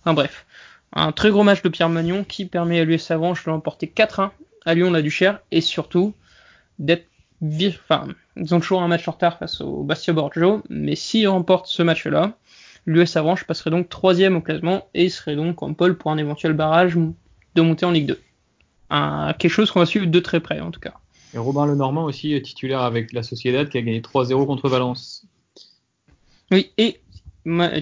Enfin 0.01 0.13
bref, 0.13 0.45
un 0.93 1.11
très 1.11 1.29
gros 1.29 1.43
match 1.43 1.61
de 1.61 1.69
Pierre 1.69 1.89
Magnon 1.89 2.23
qui 2.23 2.45
permet 2.45 2.79
à 2.79 2.83
l'US 2.83 3.11
Avranches 3.11 3.45
de 3.45 3.51
l'emporter 3.51 3.91
4-1 3.95 4.31
à 4.65 4.73
Lyon 4.73 4.91
la 4.91 5.01
Duchère 5.01 5.39
et 5.51 5.61
surtout 5.61 6.13
d'être 6.79 7.05
enfin 7.43 8.07
ils 8.35 8.53
ont 8.53 8.59
toujours 8.59 8.81
un 8.81 8.87
match 8.87 9.07
en 9.07 9.11
retard 9.11 9.37
face 9.37 9.61
au 9.61 9.83
Bastia 9.83 10.13
Borgio, 10.13 10.63
mais 10.69 10.95
s'ils 10.95 11.27
remportent 11.27 11.67
ce 11.67 11.83
match-là, 11.83 12.37
l'US 12.85 13.15
Avranches 13.15 13.45
passerait 13.45 13.69
donc 13.69 13.89
troisième 13.89 14.35
au 14.35 14.41
classement 14.41 14.87
et 14.93 15.09
serait 15.09 15.35
donc 15.35 15.61
en 15.63 15.73
pôle 15.73 15.97
pour 15.97 16.11
un 16.11 16.17
éventuel 16.17 16.53
barrage 16.53 16.97
de 17.55 17.61
monter 17.61 17.85
en 17.85 17.91
Ligue 17.91 18.07
2. 18.07 18.19
Un, 18.89 19.33
quelque 19.33 19.51
chose 19.51 19.71
qu'on 19.71 19.79
va 19.79 19.85
suivre 19.85 20.07
de 20.07 20.19
très 20.19 20.39
près 20.39 20.61
en 20.61 20.71
tout 20.71 20.79
cas. 20.79 20.93
Et 21.33 21.37
Robin 21.37 21.65
Lenormand 21.65 22.05
aussi 22.05 22.33
est 22.33 22.41
titulaire 22.41 22.81
avec 22.81 23.11
la 23.11 23.21
Sociedad 23.21 23.67
qui 23.69 23.77
a 23.77 23.81
gagné 23.81 23.99
3-0 23.99 24.45
contre 24.45 24.69
Valence. 24.69 25.25
Oui, 26.51 26.71
et 26.77 27.01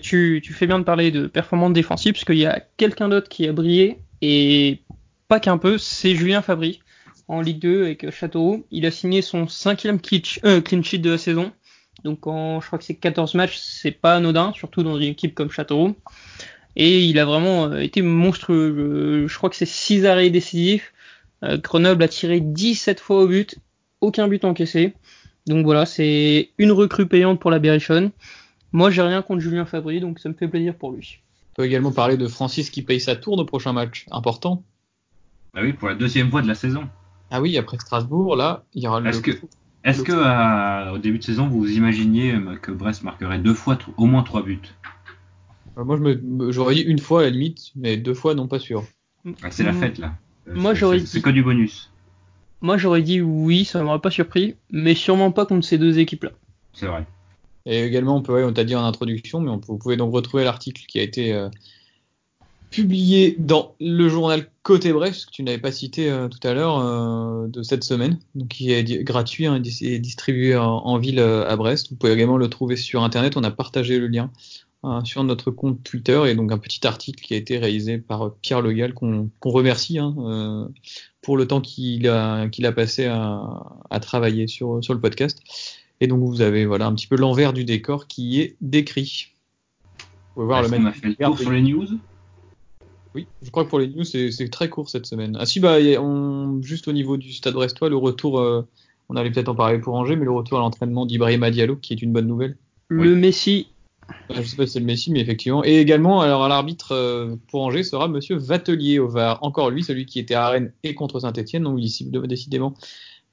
tu, 0.01 0.41
tu, 0.43 0.53
fais 0.53 0.67
bien 0.67 0.79
de 0.79 0.83
parler 0.83 1.11
de 1.11 1.27
performance 1.27 1.73
défensive 1.73 2.13
parce 2.13 2.25
qu'il 2.25 2.37
y 2.37 2.45
a 2.45 2.59
quelqu'un 2.77 3.09
d'autre 3.09 3.29
qui 3.29 3.47
a 3.47 3.53
brillé 3.53 3.99
et 4.21 4.81
pas 5.27 5.39
qu'un 5.39 5.57
peu, 5.57 5.77
c'est 5.77 6.15
Julien 6.15 6.41
Fabry 6.41 6.79
en 7.27 7.41
Ligue 7.41 7.59
2 7.59 7.83
avec 7.83 8.09
Châteauroux. 8.11 8.65
Il 8.71 8.85
a 8.85 8.91
signé 8.91 9.21
son 9.21 9.47
cinquième 9.47 9.99
euh, 10.45 10.61
clean 10.61 10.83
sheet 10.83 10.99
de 10.99 11.11
la 11.11 11.17
saison. 11.17 11.51
Donc 12.03 12.27
en, 12.27 12.61
je 12.61 12.67
crois 12.67 12.77
que 12.77 12.85
c'est 12.85 12.95
14 12.95 13.33
matchs, 13.35 13.57
c'est 13.57 13.91
pas 13.91 14.15
anodin, 14.15 14.53
surtout 14.53 14.83
dans 14.83 14.97
une 14.97 15.09
équipe 15.09 15.33
comme 15.33 15.49
Châteauroux. 15.49 15.95
Et 16.75 17.01
il 17.05 17.19
a 17.19 17.25
vraiment 17.25 17.65
euh, 17.65 17.79
été 17.79 18.01
monstrueux. 18.01 19.25
Je, 19.25 19.27
je 19.27 19.37
crois 19.37 19.49
que 19.49 19.55
c'est 19.55 19.65
6 19.65 20.05
arrêts 20.05 20.29
décisifs. 20.29 20.93
Euh, 21.43 21.57
Grenoble 21.57 22.03
a 22.03 22.07
tiré 22.07 22.39
17 22.39 22.99
fois 22.99 23.21
au 23.23 23.27
but, 23.27 23.57
aucun 24.01 24.27
but 24.27 24.43
encaissé. 24.45 24.93
Donc 25.47 25.65
voilà, 25.65 25.85
c'est 25.85 26.49
une 26.57 26.71
recrue 26.71 27.07
payante 27.07 27.39
pour 27.39 27.51
la 27.51 27.59
Berrichonne. 27.59 28.11
Moi, 28.71 28.89
j'ai 28.89 29.01
rien 29.01 29.21
contre 29.21 29.41
Julien 29.41 29.65
Fabry, 29.65 29.99
donc 29.99 30.19
ça 30.19 30.27
me 30.27 30.33
fait 30.33 30.47
plaisir 30.47 30.75
pour 30.75 30.91
lui. 30.91 31.19
On 31.51 31.55
peut 31.55 31.65
également 31.65 31.91
parler 31.91 32.17
de 32.17 32.27
Francis 32.27 32.69
qui 32.69 32.81
paye 32.81 32.99
sa 32.99 33.15
tourne 33.15 33.39
au 33.39 33.45
prochain 33.45 33.71
match. 33.71 34.05
Important. 34.11 34.63
Ah 35.53 35.61
oui, 35.61 35.71
pour 35.71 35.87
la 35.87 35.95
deuxième 35.95 36.29
fois 36.29 36.41
de 36.41 36.47
la 36.47 36.55
saison. 36.55 36.89
Ah 37.31 37.41
oui, 37.41 37.57
après 37.57 37.77
Strasbourg, 37.77 38.35
là, 38.35 38.63
il 38.73 38.83
y 38.83 38.87
aura 38.87 38.99
le. 38.99 39.09
Est-ce 39.09 39.21
que, 39.21 39.31
est-ce 39.83 40.03
que 40.03 40.13
à, 40.13 40.93
au 40.93 40.97
début 40.97 41.19
de 41.19 41.23
saison, 41.23 41.47
vous 41.47 41.69
imaginiez 41.71 42.35
que 42.61 42.71
Brest 42.71 43.03
marquerait 43.03 43.39
deux 43.39 43.53
fois, 43.53 43.77
au 43.97 44.05
moins 44.05 44.23
trois 44.23 44.43
buts? 44.43 44.59
Moi, 45.77 45.97
je 45.97 46.01
me, 46.01 46.51
j'aurais 46.51 46.75
dit 46.75 46.81
une 46.81 46.99
fois 46.99 47.21
à 47.21 47.23
la 47.23 47.29
limite, 47.31 47.71
mais 47.75 47.97
deux 47.97 48.13
fois, 48.13 48.33
non, 48.33 48.47
pas 48.47 48.59
sûr. 48.59 48.83
Ah, 49.43 49.51
c'est 49.51 49.63
la 49.63 49.73
fête 49.73 49.97
là. 49.97 50.13
Moi, 50.47 50.73
j'aurais 50.73 50.99
C'est 50.99 51.21
que 51.21 51.29
du 51.29 51.43
bonus. 51.43 51.91
Moi, 52.61 52.77
j'aurais 52.77 53.01
dit 53.01 53.21
oui, 53.21 53.65
ça 53.65 53.83
m'aurait 53.83 53.99
pas 53.99 54.11
surpris, 54.11 54.55
mais 54.71 54.95
sûrement 54.95 55.31
pas 55.31 55.45
contre 55.45 55.65
ces 55.65 55.77
deux 55.77 55.99
équipes-là. 55.99 56.31
C'est 56.73 56.85
vrai. 56.85 57.05
Et 57.65 57.83
également, 57.83 58.17
on 58.17 58.21
peut, 58.21 58.33
ouais, 58.33 58.43
on 58.43 58.53
t'a 58.53 58.63
dit 58.63 58.75
en 58.75 58.85
introduction, 58.85 59.39
mais 59.41 59.49
on 59.49 59.59
peut, 59.59 59.67
vous 59.69 59.77
pouvez 59.77 59.97
donc 59.97 60.13
retrouver 60.13 60.43
l'article 60.43 60.83
qui 60.87 60.99
a 60.99 61.01
été 61.01 61.33
euh, 61.33 61.49
publié 62.75 63.37
dans 63.39 63.73
le 63.79 64.09
journal 64.09 64.49
Côté 64.61 64.91
Bref, 64.91 65.27
que 65.27 65.31
tu 65.31 65.43
n'avais 65.43 65.59
pas 65.59 65.71
cité 65.71 66.09
euh, 66.09 66.27
tout 66.27 66.45
à 66.45 66.53
l'heure, 66.53 66.79
euh, 66.79 67.47
de 67.47 67.63
cette 67.63 67.85
semaine, 67.85 68.19
donc 68.35 68.49
qui 68.49 68.73
est 68.73 69.01
gratuit 69.01 69.45
hein, 69.45 69.61
et 69.81 69.99
distribué 69.99 70.57
en, 70.57 70.65
en 70.65 70.97
ville 70.97 71.19
euh, 71.19 71.47
à 71.47 71.55
Brest. 71.55 71.89
Vous 71.89 71.95
pouvez 71.95 72.11
également 72.11 72.35
le 72.35 72.49
trouver 72.49 72.75
sur 72.75 73.01
Internet. 73.01 73.37
On 73.37 73.45
a 73.45 73.51
partagé 73.51 73.97
le 73.97 74.07
lien 74.07 74.29
euh, 74.83 75.01
sur 75.05 75.23
notre 75.23 75.51
compte 75.51 75.83
Twitter 75.85 76.21
et 76.27 76.35
donc 76.35 76.51
un 76.51 76.57
petit 76.57 76.85
article 76.85 77.23
qui 77.23 77.33
a 77.33 77.37
été 77.37 77.57
réalisé 77.57 77.97
par 77.97 78.33
Pierre 78.41 78.61
Legal 78.61 78.93
qu'on 78.93 79.29
remercie 79.41 79.97
hein, 79.97 80.69
pour 81.21 81.37
le 81.37 81.47
temps 81.47 81.61
qu'il 81.61 82.09
a, 82.09 82.49
passé 82.75 83.05
à, 83.05 83.39
à 83.89 83.99
travailler 84.01 84.47
sur, 84.47 84.83
sur 84.83 84.93
le 84.93 84.99
podcast. 84.99 85.39
Et 86.01 86.07
donc 86.07 86.19
vous 86.27 86.41
avez 86.41 86.65
voilà 86.65 86.87
un 86.87 86.93
petit 86.93 87.07
peu 87.07 87.15
l'envers 87.15 87.53
du 87.53 87.63
décor 87.63 88.07
qui 88.07 88.41
est 88.41 88.57
décrit. 88.59 89.27
Vous 89.99 90.41
pouvez 90.41 90.47
voir 90.47 90.61
le 90.61 90.67
même. 90.67 90.83
On 90.83 90.89
a 90.89 90.91
fait 90.91 91.07
le 91.07 91.15
tour 91.15 91.39
sur 91.39 91.51
les 91.51 91.61
news? 91.61 91.87
Oui, 93.15 93.27
je 93.41 93.49
crois 93.49 93.63
que 93.63 93.69
pour 93.69 93.79
les 93.79 93.87
news 93.87 94.03
c'est 94.03 94.49
très 94.51 94.69
court 94.69 94.89
cette 94.89 95.05
semaine. 95.05 95.37
Ah 95.39 95.45
si 95.45 95.61
bah 95.61 95.77
on, 95.99 96.61
juste 96.61 96.89
au 96.89 96.91
niveau 96.91 97.15
du 97.15 97.31
Stade 97.31 97.53
Brestois 97.53 97.87
le 97.87 97.95
retour, 97.95 98.39
euh, 98.39 98.67
on 99.07 99.15
allait 99.15 99.31
peut-être 99.31 99.47
en 99.47 99.55
parler 99.55 99.79
pour 99.79 99.95
Angers, 99.95 100.17
mais 100.17 100.25
le 100.25 100.31
retour 100.31 100.57
à 100.57 100.61
l'entraînement 100.61 101.05
d'Ibrahima 101.05 101.49
Diallo 101.49 101.77
qui 101.77 101.93
est 101.93 102.01
une 102.01 102.11
bonne 102.11 102.27
nouvelle. 102.27 102.57
Le 102.89 103.13
oui. 103.13 103.19
Messi. 103.19 103.67
Je 104.29 104.41
sais 104.41 104.57
pas 104.57 104.67
si 104.67 104.73
c'est 104.73 104.79
le 104.79 104.85
Messi, 104.85 105.11
mais 105.11 105.21
effectivement. 105.21 105.63
Et 105.63 105.79
également, 105.79 106.21
alors 106.21 106.43
à 106.43 106.49
l'arbitre 106.49 106.91
euh, 106.91 107.35
pour 107.47 107.63
Angers 107.63 107.83
sera 107.83 108.07
Monsieur 108.09 108.35
Vatelier 108.35 108.99
au 108.99 109.07
VAR. 109.07 109.41
Encore 109.43 109.71
lui, 109.71 109.81
celui 109.81 110.05
qui 110.05 110.19
était 110.19 110.35
à 110.35 110.49
Rennes 110.49 110.73
et 110.83 110.93
contre 110.93 111.21
Saint-Etienne. 111.21 111.63
Donc 111.63 111.79
décidément, 112.27 112.75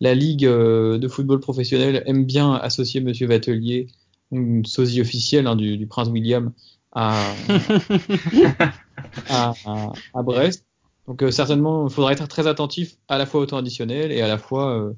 la 0.00 0.14
Ligue 0.14 0.46
euh, 0.46 0.96
de 0.96 1.08
football 1.08 1.40
professionnel 1.40 2.04
aime 2.06 2.24
bien 2.24 2.54
associer 2.54 3.00
Monsieur 3.00 3.26
Vatelier, 3.26 3.88
une 4.30 4.64
sosie 4.64 5.00
officielle 5.00 5.46
hein, 5.48 5.56
du, 5.56 5.76
du, 5.76 5.86
prince 5.86 6.08
William, 6.08 6.52
à, 6.92 7.20
à, 9.28 9.54
à, 9.64 9.92
à, 10.14 10.22
Brest. 10.22 10.66
Donc 11.06 11.22
euh, 11.22 11.30
certainement, 11.30 11.86
il 11.88 11.92
faudra 11.92 12.12
être 12.12 12.26
très 12.28 12.46
attentif 12.46 12.96
à 13.08 13.18
la 13.18 13.26
fois 13.26 13.40
au 13.40 13.46
temps 13.46 13.58
additionnel 13.58 14.12
et 14.12 14.22
à 14.22 14.28
la 14.28 14.38
fois 14.38 14.76
euh, 14.76 14.92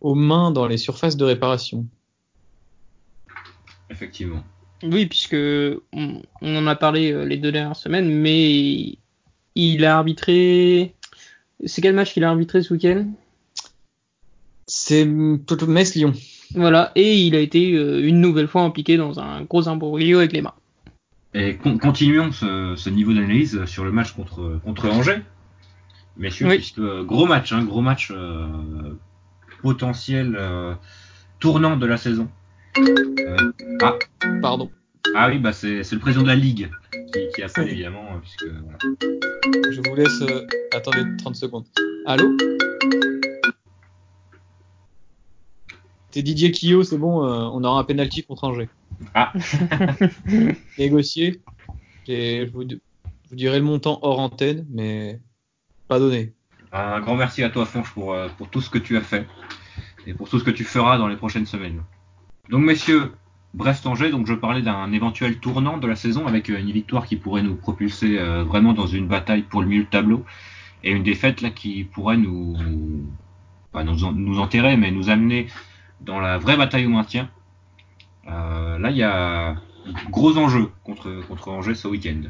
aux 0.00 0.14
mains 0.14 0.50
dans 0.50 0.66
les 0.66 0.76
surfaces 0.76 1.16
de 1.16 1.24
réparation. 1.24 1.86
Effectivement. 3.90 4.42
Oui, 4.82 5.06
puisque 5.06 5.34
on, 5.34 6.22
on, 6.40 6.56
en 6.56 6.66
a 6.66 6.76
parlé 6.76 7.12
euh, 7.12 7.24
les 7.24 7.36
deux 7.36 7.50
dernières 7.50 7.76
semaines, 7.76 8.08
mais 8.10 8.98
il 9.54 9.84
a 9.84 9.96
arbitré. 9.96 10.94
C'est 11.64 11.82
quel 11.82 11.94
match 11.94 12.12
qu'il 12.12 12.22
a 12.24 12.30
arbitré 12.30 12.62
ce 12.62 12.72
week-end? 12.74 13.06
C'est 14.66 15.04
Metz-Lyon. 15.04 16.12
Voilà, 16.54 16.92
et 16.94 17.16
il 17.16 17.34
a 17.34 17.40
été 17.40 17.72
euh, 17.72 18.06
une 18.06 18.20
nouvelle 18.20 18.46
fois 18.48 18.62
impliqué 18.62 18.96
dans 18.96 19.18
un 19.18 19.42
gros 19.42 19.68
imbroglio 19.68 20.18
avec 20.18 20.32
les 20.32 20.42
mains. 20.42 20.54
Et 21.34 21.56
con 21.56 21.78
continuons 21.78 22.32
ce, 22.32 22.74
ce 22.76 22.90
niveau 22.90 23.12
d'analyse 23.12 23.64
sur 23.66 23.84
le 23.84 23.92
match 23.92 24.12
contre, 24.12 24.60
contre 24.64 24.88
Angers. 24.88 25.22
Messieurs, 26.16 26.48
oui. 26.48 26.56
puisque 26.56 26.80
gros 26.80 27.26
match, 27.26 27.52
hein, 27.52 27.64
gros 27.64 27.80
match 27.80 28.10
euh, 28.10 28.46
potentiel 29.62 30.34
euh, 30.36 30.74
tournant 31.38 31.76
de 31.76 31.86
la 31.86 31.96
saison. 31.96 32.28
ah, 33.82 33.94
pardon. 34.42 34.70
Ah 35.14 35.28
oui, 35.28 35.38
bah 35.38 35.52
c'est 35.52 35.90
le 35.90 35.98
président 35.98 36.22
de 36.22 36.28
la 36.28 36.34
Ligue 36.34 36.70
qui, 37.12 37.20
qui 37.34 37.42
appelle 37.42 37.68
évidemment, 37.68 38.04
puisque 38.20 38.46
voilà. 38.46 38.78
Je 39.70 39.80
vous 39.88 39.94
laisse. 39.94 40.22
attendez 40.74 41.04
30 41.18 41.36
secondes. 41.36 41.64
Allô? 42.06 42.36
C'était 46.10 46.22
Didier 46.22 46.50
Quillot, 46.50 46.84
c'est 46.84 46.96
bon, 46.96 47.22
euh, 47.24 47.48
on 47.52 47.62
aura 47.64 47.80
un 47.80 47.84
penalty 47.84 48.24
contre 48.24 48.44
Angers. 48.44 48.68
Ah. 49.14 49.32
Négocié. 50.78 51.40
Et 52.06 52.46
je 52.46 52.52
vous, 52.52 52.64
dirai 53.32 53.58
le 53.58 53.64
montant 53.64 53.98
hors 54.02 54.18
antenne, 54.20 54.66
mais 54.70 55.20
pas 55.88 55.98
donné. 55.98 56.32
Un 56.72 57.00
grand 57.00 57.16
merci 57.16 57.42
à 57.42 57.50
toi, 57.50 57.64
Fonche, 57.66 57.90
pour, 57.92 58.12
euh, 58.12 58.28
pour 58.36 58.48
tout 58.48 58.60
ce 58.60 58.70
que 58.70 58.78
tu 58.78 58.96
as 58.96 59.00
fait 59.00 59.26
et 60.06 60.14
pour 60.14 60.28
tout 60.28 60.38
ce 60.38 60.44
que 60.44 60.50
tu 60.50 60.64
feras 60.64 60.98
dans 60.98 61.08
les 61.08 61.16
prochaines 61.16 61.46
semaines. 61.46 61.82
Donc, 62.50 62.62
messieurs, 62.62 63.12
Brest-Angers, 63.54 64.10
donc 64.10 64.26
je 64.26 64.34
parlais 64.34 64.62
d'un 64.62 64.92
éventuel 64.92 65.38
tournant 65.38 65.78
de 65.78 65.86
la 65.86 65.96
saison 65.96 66.26
avec 66.26 66.50
euh, 66.50 66.58
une 66.58 66.70
victoire 66.70 67.06
qui 67.06 67.16
pourrait 67.16 67.42
nous 67.42 67.56
propulser 67.56 68.18
euh, 68.18 68.44
vraiment 68.44 68.72
dans 68.72 68.86
une 68.86 69.06
bataille 69.06 69.42
pour 69.42 69.60
le 69.62 69.68
milieu 69.68 69.84
de 69.84 69.88
tableau 69.88 70.24
et 70.84 70.90
une 70.92 71.02
défaite 71.02 71.40
là 71.40 71.50
qui 71.50 71.84
pourrait 71.84 72.16
nous, 72.18 72.56
pas 73.72 73.84
nous, 73.84 74.04
en- 74.04 74.12
nous 74.12 74.38
enterrer, 74.38 74.76
mais 74.76 74.90
nous 74.90 75.10
amener 75.10 75.48
dans 76.00 76.20
la 76.20 76.38
vraie 76.38 76.56
bataille 76.56 76.86
au 76.86 76.90
maintien. 76.90 77.30
Euh, 78.28 78.78
là, 78.78 78.90
il 78.90 78.96
y 78.96 79.02
a 79.02 79.56
gros 80.10 80.36
enjeu 80.36 80.70
contre, 80.84 81.26
contre 81.26 81.48
Angers 81.48 81.74
ce 81.74 81.88
week-end. 81.88 82.22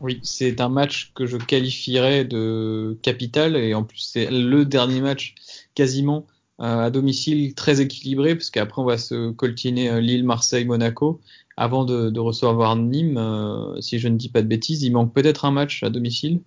Oui, 0.00 0.20
c'est 0.22 0.60
un 0.60 0.68
match 0.68 1.12
que 1.14 1.26
je 1.26 1.36
qualifierais 1.36 2.24
de 2.24 2.98
capital 3.02 3.56
et 3.56 3.74
en 3.74 3.82
plus 3.82 3.98
c'est 3.98 4.30
le 4.30 4.66
dernier 4.66 5.00
match 5.00 5.34
quasiment 5.74 6.26
euh, 6.60 6.84
à 6.84 6.90
domicile 6.90 7.54
très 7.54 7.80
équilibré 7.80 8.34
parce 8.34 8.50
qu'après 8.50 8.82
on 8.82 8.84
va 8.84 8.98
se 8.98 9.30
coltiner 9.30 9.90
euh, 9.90 10.00
Lille, 10.00 10.24
Marseille, 10.24 10.66
Monaco 10.66 11.20
avant 11.56 11.84
de, 11.84 12.10
de 12.10 12.20
recevoir 12.20 12.76
Nîmes. 12.76 13.16
euh, 13.16 13.80
si 13.80 13.98
je 13.98 14.08
ne 14.08 14.16
dis 14.16 14.28
pas 14.28 14.42
de 14.42 14.46
bêtises, 14.46 14.82
il 14.82 14.92
manque 14.92 15.14
peut-être 15.14 15.46
un 15.46 15.50
match 15.50 15.82
à 15.82 15.90
domicile. 15.90 16.40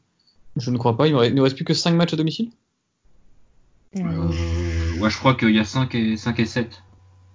Je 0.55 0.69
ne 0.71 0.77
crois 0.77 0.95
pas. 0.95 1.07
Il 1.07 1.15
ne 1.15 1.29
nous 1.29 1.43
reste 1.43 1.55
plus 1.55 1.65
que 1.65 1.73
5 1.73 1.91
matchs 1.93 2.13
à 2.13 2.17
domicile? 2.17 2.49
Euh, 3.97 4.27
ouais, 4.99 5.09
je 5.09 5.17
crois 5.17 5.33
qu'il 5.33 5.55
y 5.55 5.59
a 5.59 5.65
5 5.65 5.95
et, 5.95 6.17
5 6.17 6.39
et 6.39 6.45
7. 6.45 6.83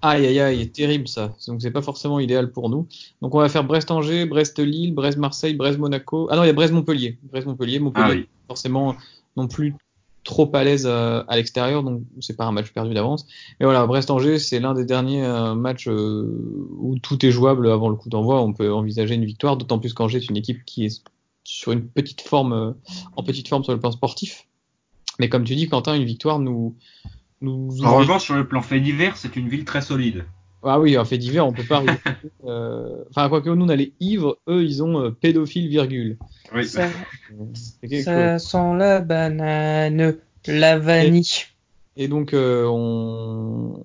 Aïe 0.06 0.26
aïe 0.26 0.38
aïe, 0.38 0.70
terrible 0.70 1.08
ça. 1.08 1.34
Donc 1.48 1.62
c'est 1.62 1.70
pas 1.70 1.80
forcément 1.80 2.20
idéal 2.20 2.52
pour 2.52 2.68
nous. 2.68 2.86
Donc 3.22 3.34
on 3.34 3.38
va 3.38 3.48
faire 3.48 3.64
Brest-Angers, 3.64 4.26
Brest-Lille, 4.26 4.92
Brest-Marseille, 4.94 5.54
Brest-Monaco. 5.54 6.28
Ah 6.30 6.36
non, 6.36 6.44
il 6.44 6.48
y 6.48 6.50
a 6.50 6.52
Brest-Montpellier. 6.52 7.18
Brest-Montpellier, 7.22 7.78
Montpellier, 7.78 8.06
Ah 8.06 8.14
oui. 8.14 8.28
forcément 8.46 8.94
non 9.38 9.48
plus 9.48 9.74
trop 10.22 10.50
à 10.54 10.62
l'aise 10.62 10.84
euh, 10.86 11.22
à 11.26 11.36
l'extérieur, 11.36 11.82
donc 11.82 12.02
c'est 12.20 12.36
pas 12.36 12.44
un 12.44 12.52
match 12.52 12.70
perdu 12.72 12.92
d'avance. 12.92 13.26
Mais 13.58 13.64
voilà, 13.64 13.86
Brest-Angers, 13.86 14.38
c'est 14.38 14.60
l'un 14.60 14.74
des 14.74 14.84
derniers 14.84 15.24
euh, 15.24 15.54
matchs 15.54 15.88
euh, 15.88 16.68
où 16.78 16.98
tout 16.98 17.24
est 17.24 17.30
jouable 17.30 17.70
avant 17.70 17.88
le 17.88 17.96
coup 17.96 18.10
d'envoi. 18.10 18.42
On 18.42 18.52
peut 18.52 18.70
envisager 18.72 19.14
une 19.14 19.24
victoire, 19.24 19.56
d'autant 19.56 19.78
plus 19.78 19.94
qu'Angers 19.94 20.18
est 20.18 20.28
une 20.28 20.36
équipe 20.36 20.66
qui 20.66 20.84
est 20.84 21.02
sur 21.44 21.72
une 21.72 21.86
petite 21.86 22.20
forme, 22.20 22.52
euh, 22.52 22.72
en 23.16 23.22
petite 23.22 23.48
forme 23.48 23.64
sur 23.64 23.72
le 23.72 23.80
plan 23.80 23.90
sportif. 23.90 24.46
Mais 25.18 25.30
comme 25.30 25.44
tu 25.44 25.54
dis, 25.54 25.66
Quentin, 25.66 25.94
une 25.94 26.04
victoire 26.04 26.38
nous 26.40 26.74
nous 27.44 27.84
En 27.84 27.96
revanche, 27.96 28.24
sur 28.24 28.34
le 28.34 28.46
plan 28.46 28.62
fait 28.62 28.80
divers, 28.80 29.16
c'est 29.16 29.36
une 29.36 29.48
ville 29.48 29.64
très 29.64 29.80
solide. 29.80 30.24
ah 30.64 30.80
oui, 30.80 30.98
en 30.98 31.04
fait 31.04 31.18
divers, 31.18 31.46
on 31.46 31.52
peut 31.52 31.64
pas. 31.64 31.82
euh, 32.46 33.04
Enfin, 33.10 33.28
quoique 33.28 33.48
nous, 33.50 33.64
on 33.64 33.68
a 33.68 33.76
les 33.76 33.92
ivres, 34.00 34.38
eux, 34.48 34.64
ils 34.64 34.82
ont 34.82 35.00
euh, 35.00 35.10
pédophile, 35.10 35.68
virgule. 35.68 36.18
Oui. 36.54 36.66
Ça, 36.66 36.88
C'est 37.54 37.88
quelque 37.88 38.02
ça 38.02 38.38
sent 38.38 38.76
la 38.78 39.00
banane, 39.00 40.16
la 40.46 40.78
vanille. 40.78 41.44
Et 41.96 42.08
donc, 42.08 42.34
euh, 42.34 42.66
on, 42.66 43.82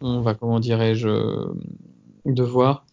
on 0.00 0.20
va, 0.20 0.34
comment 0.34 0.60
dirais-je, 0.60 1.08
euh, 1.08 1.46
devoir 2.26 2.84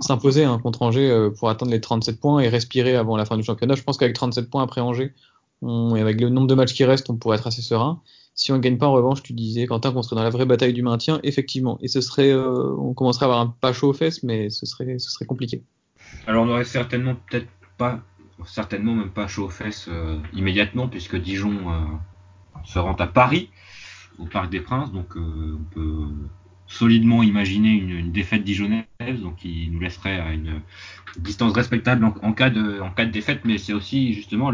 s'imposer 0.00 0.44
hein, 0.44 0.58
contre 0.62 0.82
Angers 0.82 1.10
euh, 1.10 1.30
pour 1.30 1.50
atteindre 1.50 1.72
les 1.72 1.80
37 1.80 2.18
points 2.20 2.40
et 2.40 2.48
respirer 2.48 2.96
avant 2.96 3.16
la 3.16 3.24
fin 3.24 3.36
du 3.36 3.42
championnat. 3.42 3.74
Je 3.74 3.82
pense 3.82 3.98
qu'avec 3.98 4.14
37 4.14 4.48
points 4.48 4.62
après 4.62 4.80
Angers, 4.80 5.12
on, 5.62 5.94
et 5.96 6.00
avec 6.00 6.20
le 6.20 6.30
nombre 6.30 6.46
de 6.46 6.54
matchs 6.54 6.72
qui 6.72 6.84
restent, 6.84 7.10
on 7.10 7.16
pourrait 7.16 7.36
être 7.36 7.46
assez 7.46 7.62
serein. 7.62 8.00
Si 8.40 8.52
on 8.52 8.56
ne 8.56 8.62
gagne 8.62 8.78
pas, 8.78 8.86
en 8.86 8.94
revanche, 8.94 9.22
tu 9.22 9.34
disais, 9.34 9.66
Quentin, 9.66 9.92
qu'on 9.92 10.00
serait 10.00 10.16
dans 10.16 10.22
la 10.22 10.30
vraie 10.30 10.46
bataille 10.46 10.72
du 10.72 10.80
maintien, 10.80 11.20
effectivement. 11.22 11.78
Et 11.82 11.88
ce 11.88 12.00
serait, 12.00 12.32
euh, 12.32 12.74
on 12.78 12.94
commencerait 12.94 13.26
à 13.26 13.28
avoir 13.28 13.40
un 13.42 13.54
pas 13.60 13.74
chaud 13.74 13.90
aux 13.90 13.92
fesses, 13.92 14.22
mais 14.22 14.48
ce 14.48 14.64
serait, 14.64 14.98
ce 14.98 15.10
serait 15.10 15.26
compliqué. 15.26 15.62
Alors 16.26 16.46
on 16.46 16.48
aurait 16.48 16.64
certainement 16.64 17.16
peut-être 17.28 17.48
pas, 17.76 18.00
certainement 18.46 18.94
même 18.94 19.10
pas 19.10 19.28
chaud 19.28 19.44
aux 19.44 19.50
fesses 19.50 19.88
euh, 19.90 20.16
immédiatement, 20.32 20.88
puisque 20.88 21.16
Dijon 21.16 21.52
euh, 21.52 21.80
se 22.64 22.78
rend 22.78 22.94
à 22.94 23.06
Paris, 23.06 23.50
au 24.18 24.24
Parc 24.24 24.48
des 24.50 24.60
Princes, 24.60 24.90
donc 24.90 25.16
on 25.16 25.62
peut 25.74 26.06
solidement 26.66 27.22
imaginer 27.22 27.72
une, 27.72 27.90
une 27.90 28.10
défaite 28.10 28.42
dijonnaise, 28.42 28.86
donc 29.22 29.36
qui 29.36 29.68
nous 29.70 29.80
laisserait 29.80 30.18
à 30.18 30.32
une 30.32 30.62
distance 31.18 31.52
respectable 31.52 32.06
en, 32.06 32.14
en 32.22 32.32
cas 32.32 32.48
de, 32.48 32.80
en 32.80 32.90
cas 32.90 33.04
de 33.04 33.10
défaite, 33.10 33.40
mais 33.44 33.58
c'est 33.58 33.74
aussi 33.74 34.14
justement 34.14 34.50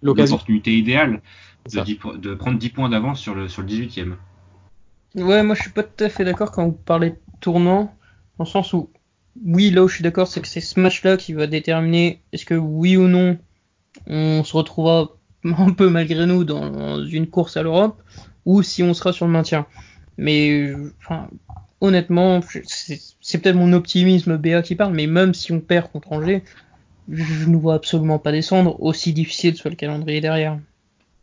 l'opportunité 0.00 0.78
idéale 0.78 1.22
de, 1.66 1.72
ça. 1.72 1.84
10 1.84 1.94
po- 1.96 2.16
de 2.16 2.34
prendre 2.34 2.58
10 2.58 2.70
points 2.70 2.88
d'avance 2.88 3.20
sur 3.20 3.34
le, 3.34 3.48
sur 3.48 3.62
le 3.62 3.68
18e. 3.68 4.16
Ouais, 5.14 5.42
moi 5.42 5.54
je 5.54 5.62
suis 5.62 5.70
pas 5.70 5.82
tout 5.82 6.04
à 6.04 6.08
fait 6.08 6.24
d'accord 6.24 6.52
quand 6.52 6.66
vous 6.66 6.72
parlez 6.72 7.10
de 7.10 7.16
tournant, 7.40 7.94
dans 8.38 8.44
le 8.44 8.50
sens 8.50 8.72
où, 8.72 8.90
oui, 9.44 9.70
là 9.70 9.82
où 9.82 9.88
je 9.88 9.94
suis 9.94 10.02
d'accord, 10.04 10.28
c'est 10.28 10.40
que 10.40 10.48
c'est 10.48 10.60
ce 10.60 10.78
match-là 10.80 11.16
qui 11.16 11.32
va 11.32 11.46
déterminer 11.46 12.22
est-ce 12.32 12.44
que 12.44 12.54
oui 12.54 12.96
ou 12.96 13.08
non 13.08 13.38
on 14.06 14.44
se 14.44 14.56
retrouvera 14.56 15.10
un 15.44 15.72
peu 15.72 15.88
malgré 15.90 16.26
nous 16.26 16.44
dans 16.44 17.04
une 17.04 17.28
course 17.28 17.56
à 17.56 17.62
l'Europe, 17.62 18.02
ou 18.46 18.62
si 18.62 18.82
on 18.82 18.94
sera 18.94 19.12
sur 19.12 19.26
le 19.26 19.32
maintien. 19.32 19.66
Mais, 20.18 20.72
enfin, 21.00 21.28
honnêtement, 21.80 22.40
c'est 22.64 23.00
c'est 23.20 23.38
peut-être 23.42 23.56
mon 23.56 23.72
optimisme 23.72 24.36
BA 24.38 24.62
qui 24.62 24.76
parle, 24.76 24.94
mais 24.94 25.06
même 25.06 25.34
si 25.34 25.52
on 25.52 25.60
perd 25.60 25.90
contre 25.92 26.12
Angers, 26.12 26.42
je 27.10 27.24
je 27.24 27.48
ne 27.48 27.56
vois 27.56 27.74
absolument 27.74 28.18
pas 28.18 28.32
descendre, 28.32 28.80
aussi 28.82 29.12
difficile 29.12 29.56
soit 29.56 29.70
le 29.70 29.76
calendrier 29.76 30.20
derrière. 30.20 30.58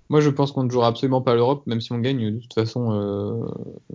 Moi, 0.09 0.19
je 0.19 0.29
pense 0.29 0.51
qu'on 0.51 0.63
ne 0.63 0.69
jouera 0.69 0.87
absolument 0.87 1.21
pas 1.21 1.33
l'Europe, 1.33 1.65
même 1.65 1.81
si 1.81 1.91
on 1.91 1.97
gagne. 1.99 2.35
De 2.35 2.39
toute 2.39 2.53
façon, 2.53 2.91
euh, 2.91 3.45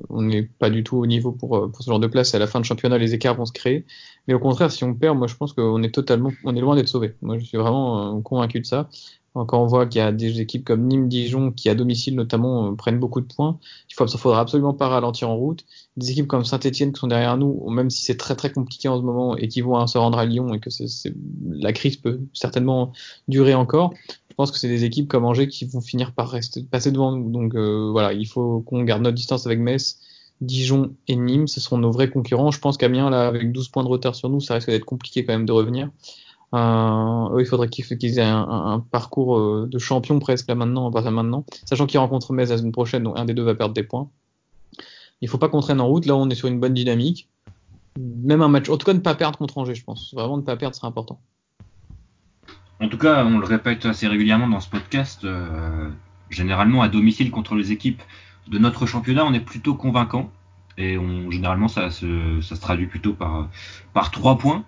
on 0.08 0.22
n'est 0.22 0.42
pas 0.42 0.70
du 0.70 0.82
tout 0.82 0.96
au 0.96 1.06
niveau 1.06 1.32
pour, 1.32 1.56
euh, 1.56 1.68
pour 1.68 1.82
ce 1.82 1.90
genre 1.90 2.00
de 2.00 2.06
place. 2.06 2.34
À 2.34 2.38
la 2.38 2.46
fin 2.46 2.60
de 2.60 2.64
championnat, 2.64 2.98
les 2.98 3.14
écarts 3.14 3.34
vont 3.34 3.44
se 3.44 3.52
créer. 3.52 3.84
Mais 4.26 4.34
au 4.34 4.38
contraire, 4.38 4.70
si 4.70 4.84
on 4.84 4.94
perd, 4.94 5.16
moi, 5.16 5.26
je 5.26 5.36
pense 5.36 5.52
qu'on 5.52 5.82
est 5.82 5.94
totalement, 5.94 6.30
on 6.44 6.56
est 6.56 6.60
loin 6.60 6.76
d'être 6.76 6.88
sauvé. 6.88 7.14
Moi, 7.22 7.38
je 7.38 7.44
suis 7.44 7.58
vraiment 7.58 8.16
euh, 8.16 8.20
convaincu 8.22 8.60
de 8.60 8.66
ça. 8.66 8.88
Quand 9.46 9.62
on 9.62 9.66
voit 9.66 9.86
qu'il 9.86 10.00
y 10.00 10.02
a 10.02 10.12
des 10.12 10.40
équipes 10.40 10.64
comme 10.64 10.86
Nîmes, 10.86 11.08
Dijon, 11.08 11.52
qui 11.52 11.68
à 11.68 11.74
domicile 11.74 12.14
notamment 12.14 12.70
euh, 12.70 12.74
prennent 12.74 12.98
beaucoup 12.98 13.20
de 13.20 13.26
points, 13.26 13.58
il 13.90 13.94
faut, 13.94 14.06
faudra 14.06 14.40
absolument 14.40 14.74
pas 14.74 14.88
ralentir 14.88 15.30
en 15.30 15.36
route. 15.36 15.64
Des 15.96 16.10
équipes 16.10 16.26
comme 16.26 16.44
Saint-Etienne 16.44 16.92
qui 16.92 17.00
sont 17.00 17.08
derrière 17.08 17.36
nous, 17.36 17.68
même 17.70 17.90
si 17.90 18.02
c'est 18.02 18.16
très 18.16 18.36
très 18.36 18.52
compliqué 18.52 18.88
en 18.88 18.98
ce 18.98 19.02
moment 19.02 19.36
et 19.36 19.48
qui 19.48 19.60
vont 19.60 19.76
hein, 19.76 19.86
se 19.86 19.98
rendre 19.98 20.18
à 20.18 20.24
Lyon 20.24 20.54
et 20.54 20.60
que 20.60 20.70
la 21.50 21.72
crise 21.72 21.96
peut 21.96 22.20
certainement 22.32 22.92
durer 23.28 23.54
encore, 23.54 23.92
je 24.30 24.34
pense 24.34 24.52
que 24.52 24.58
c'est 24.58 24.68
des 24.68 24.84
équipes 24.84 25.08
comme 25.08 25.24
Angers 25.24 25.48
qui 25.48 25.64
vont 25.64 25.80
finir 25.80 26.12
par 26.12 26.34
passer 26.70 26.92
devant 26.92 27.12
nous. 27.12 27.30
Donc 27.30 27.54
euh, 27.54 27.90
voilà, 27.90 28.12
il 28.12 28.26
faut 28.26 28.60
qu'on 28.60 28.84
garde 28.84 29.02
notre 29.02 29.16
distance 29.16 29.46
avec 29.46 29.58
Metz, 29.58 29.98
Dijon 30.40 30.94
et 31.08 31.16
Nîmes. 31.16 31.48
Ce 31.48 31.60
seront 31.60 31.78
nos 31.78 31.90
vrais 31.90 32.08
concurrents. 32.08 32.50
Je 32.50 32.60
pense 32.60 32.76
qu'Amiens, 32.76 33.10
là, 33.10 33.26
avec 33.26 33.50
12 33.52 33.68
points 33.68 33.82
de 33.82 33.88
retard 33.88 34.14
sur 34.14 34.30
nous, 34.30 34.40
ça 34.40 34.54
risque 34.54 34.70
d'être 34.70 34.84
compliqué 34.84 35.24
quand 35.24 35.32
même 35.32 35.46
de 35.46 35.52
revenir. 35.52 35.90
Euh, 36.54 37.36
il 37.38 37.46
faudrait 37.46 37.68
qu'ils 37.68 38.18
aient 38.18 38.22
un, 38.22 38.82
parcours 38.90 39.38
euh, 39.38 39.68
de 39.70 39.78
champion 39.78 40.18
presque 40.18 40.48
là 40.48 40.54
maintenant, 40.54 40.90
à 40.90 41.10
maintenant, 41.10 41.44
sachant 41.66 41.86
qu'ils 41.86 42.00
rencontrent 42.00 42.32
Metz 42.32 42.48
la 42.48 42.58
semaine 42.58 42.72
prochaine, 42.72 43.02
donc 43.02 43.18
un 43.18 43.26
des 43.26 43.34
deux 43.34 43.42
va 43.42 43.54
perdre 43.54 43.74
des 43.74 43.82
points. 43.82 44.08
Il 45.20 45.28
faut 45.28 45.38
pas 45.38 45.48
qu'on 45.48 45.60
traîne 45.60 45.80
en 45.80 45.88
route. 45.88 46.06
Là, 46.06 46.14
on 46.14 46.30
est 46.30 46.34
sur 46.34 46.48
une 46.48 46.60
bonne 46.60 46.74
dynamique. 46.74 47.28
Même 47.98 48.40
un 48.40 48.48
match, 48.48 48.68
en 48.68 48.76
tout 48.76 48.86
cas, 48.86 48.94
ne 48.94 49.00
pas 49.00 49.14
perdre 49.14 49.36
contre 49.36 49.58
Angers, 49.58 49.74
je 49.74 49.84
pense. 49.84 50.14
Vraiment, 50.14 50.36
ne 50.36 50.42
pas 50.42 50.56
perdre, 50.56 50.76
serait 50.76 50.86
important. 50.86 51.20
En 52.80 52.88
tout 52.88 52.98
cas, 52.98 53.24
on 53.24 53.38
le 53.38 53.44
répète 53.44 53.84
assez 53.86 54.06
régulièrement 54.06 54.46
dans 54.46 54.60
ce 54.60 54.70
podcast, 54.70 55.24
euh, 55.24 55.90
généralement 56.30 56.82
à 56.82 56.88
domicile 56.88 57.32
contre 57.32 57.56
les 57.56 57.72
équipes 57.72 58.00
de 58.46 58.58
notre 58.58 58.86
championnat, 58.86 59.24
on 59.26 59.34
est 59.34 59.40
plutôt 59.40 59.74
convaincant. 59.74 60.30
Et 60.78 60.96
on, 60.96 61.28
généralement, 61.32 61.66
ça 61.66 61.90
se, 61.90 62.54
traduit 62.54 62.86
plutôt 62.86 63.14
par 63.14 64.10
trois 64.12 64.38
points. 64.38 64.64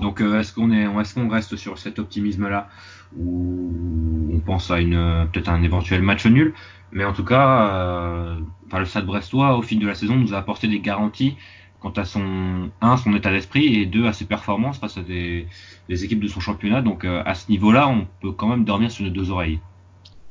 Donc, 0.00 0.20
euh, 0.20 0.40
est-ce 0.40 0.52
qu'on 0.52 0.70
est, 0.72 0.84
est-ce 1.00 1.18
reste 1.28 1.56
sur 1.56 1.78
cet 1.78 1.98
optimisme-là 1.98 2.68
ou 3.16 4.30
on 4.32 4.40
pense 4.40 4.70
à 4.70 4.76
peut-être 4.76 5.48
un 5.48 5.62
éventuel 5.62 6.02
match 6.02 6.26
nul? 6.26 6.54
Mais 6.92 7.04
en 7.04 7.12
tout 7.12 7.24
cas, 7.24 7.68
euh, 7.68 8.36
le 8.72 8.84
Stade 8.84 9.06
Brestois, 9.06 9.56
au 9.56 9.62
fil 9.62 9.78
de 9.78 9.86
la 9.86 9.94
saison, 9.94 10.16
nous 10.16 10.32
a 10.34 10.38
apporté 10.38 10.68
des 10.68 10.80
garanties 10.80 11.36
quant 11.80 11.90
à 11.90 12.04
son 12.04 12.70
un, 12.80 12.96
son 12.96 13.14
état 13.14 13.30
d'esprit 13.30 13.80
et 13.80 13.86
deux, 13.86 14.06
à 14.06 14.12
ses 14.12 14.24
performances 14.24 14.78
face 14.78 14.96
à 14.96 15.02
des, 15.02 15.46
équipes 15.88 16.20
de 16.20 16.28
son 16.28 16.40
championnat. 16.40 16.82
Donc, 16.82 17.04
euh, 17.04 17.22
à 17.26 17.34
ce 17.34 17.50
niveau-là, 17.50 17.88
on 17.88 18.06
peut 18.22 18.32
quand 18.32 18.48
même 18.48 18.64
dormir 18.64 18.90
sur 18.90 19.04
nos 19.04 19.10
deux 19.10 19.30
oreilles. 19.30 19.58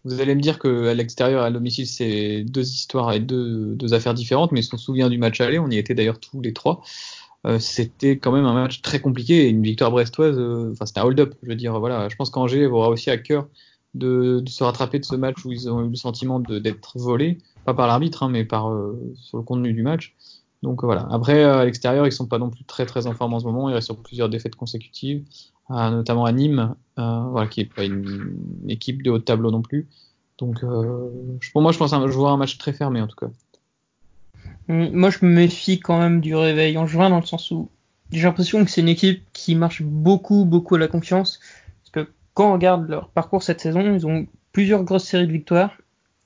Vous 0.05 0.19
allez 0.19 0.35
me 0.35 0.41
dire 0.41 0.59
que 0.59 0.87
à 0.87 0.93
l'extérieur, 0.93 1.43
à 1.43 1.51
domicile, 1.51 1.87
c'est 1.87 2.43
deux 2.43 2.67
histoires 2.69 3.13
et 3.13 3.19
deux, 3.19 3.75
deux 3.75 3.93
affaires 3.93 4.13
différentes, 4.13 4.51
mais 4.51 4.61
si 4.61 4.73
on 4.73 4.77
se 4.77 4.85
souvient 4.85 5.09
du 5.09 5.17
match 5.17 5.39
aller, 5.39 5.59
on 5.59 5.69
y 5.69 5.77
était 5.77 5.93
d'ailleurs 5.93 6.19
tous 6.19 6.41
les 6.41 6.53
trois. 6.53 6.81
Euh, 7.45 7.59
c'était 7.59 8.17
quand 8.17 8.31
même 8.31 8.45
un 8.45 8.53
match 8.53 8.81
très 8.81 9.01
compliqué 9.01 9.45
et 9.45 9.49
une 9.49 9.63
victoire 9.63 9.91
brestoise. 9.91 10.37
euh, 10.37 10.71
Enfin, 10.71 10.85
c'était 10.85 10.99
un 11.01 11.03
hold-up. 11.03 11.35
Je 11.43 11.49
veux 11.49 11.55
dire, 11.55 11.77
voilà. 11.79 12.07
Je 12.09 12.15
pense 12.15 12.29
qu'Angers 12.29 12.65
aura 12.67 12.89
aussi 12.89 13.09
à 13.09 13.17
cœur 13.17 13.47
de, 13.93 14.39
de, 14.39 14.49
se 14.49 14.63
rattraper 14.63 14.99
de 14.99 15.05
ce 15.05 15.15
match 15.15 15.43
où 15.45 15.51
ils 15.51 15.69
ont 15.69 15.85
eu 15.85 15.89
le 15.89 15.95
sentiment 15.95 16.39
d'être 16.39 16.97
volés, 16.97 17.37
pas 17.65 17.73
par 17.73 17.87
l'arbitre, 17.87 18.23
hein, 18.23 18.29
mais 18.29 18.45
par 18.45 18.71
euh, 18.71 18.97
sur 19.15 19.37
le 19.37 19.43
contenu 19.43 19.73
du 19.73 19.83
match. 19.83 20.15
Donc 20.63 20.83
voilà. 20.83 21.07
Après, 21.11 21.43
à 21.43 21.65
l'extérieur, 21.65 22.07
ils 22.07 22.11
sont 22.11 22.27
pas 22.27 22.39
non 22.39 22.49
plus 22.49 22.63
très 22.63 22.85
très 22.85 23.05
en 23.07 23.13
forme 23.13 23.33
en 23.33 23.39
ce 23.39 23.45
moment. 23.45 23.69
Ils 23.69 23.73
restent 23.73 23.87
sur 23.87 24.01
plusieurs 24.01 24.29
défaites 24.29 24.55
consécutives, 24.55 25.25
notamment 25.69 26.25
à 26.25 26.31
Nîmes, 26.31 26.75
euh, 26.99 27.23
voilà, 27.29 27.47
qui 27.47 27.61
est 27.61 27.65
pas 27.65 27.83
une, 27.83 28.37
équipe 28.69 29.03
de 29.03 29.11
haut 29.11 29.17
de 29.17 29.23
tableau 29.23 29.51
non 29.51 29.61
plus. 29.61 29.89
Donc, 30.37 30.63
euh, 30.63 31.09
pour 31.51 31.61
moi, 31.61 31.71
je 31.73 31.77
pense 31.77 31.91
que 31.91 32.07
je 32.07 32.17
vois 32.17 32.31
un 32.31 32.37
match 32.37 32.57
très 32.57 32.73
fermé 32.73 33.01
en 33.01 33.07
tout 33.07 33.15
cas. 33.15 33.31
Hum, 34.69 34.89
Moi, 34.91 35.09
je 35.09 35.25
me 35.25 35.31
méfie 35.31 35.79
quand 35.79 35.99
même 35.99 36.21
du 36.21 36.35
réveil 36.35 36.77
en 36.77 36.85
juin 36.87 37.09
dans 37.09 37.19
le 37.19 37.25
sens 37.25 37.51
où 37.51 37.69
j'ai 38.11 38.23
l'impression 38.23 38.63
que 38.63 38.69
c'est 38.71 38.81
une 38.81 38.89
équipe 38.89 39.23
qui 39.33 39.55
marche 39.55 39.81
beaucoup, 39.81 40.45
beaucoup 40.45 40.75
à 40.75 40.79
la 40.79 40.87
confiance. 40.87 41.39
Parce 41.93 42.05
que 42.05 42.11
quand 42.33 42.49
on 42.49 42.53
regarde 42.53 42.87
leur 42.89 43.09
parcours 43.09 43.43
cette 43.43 43.59
saison, 43.61 43.93
ils 43.95 44.05
ont 44.07 44.27
plusieurs 44.51 44.83
grosses 44.83 45.05
séries 45.05 45.27
de 45.27 45.31
victoires 45.31 45.77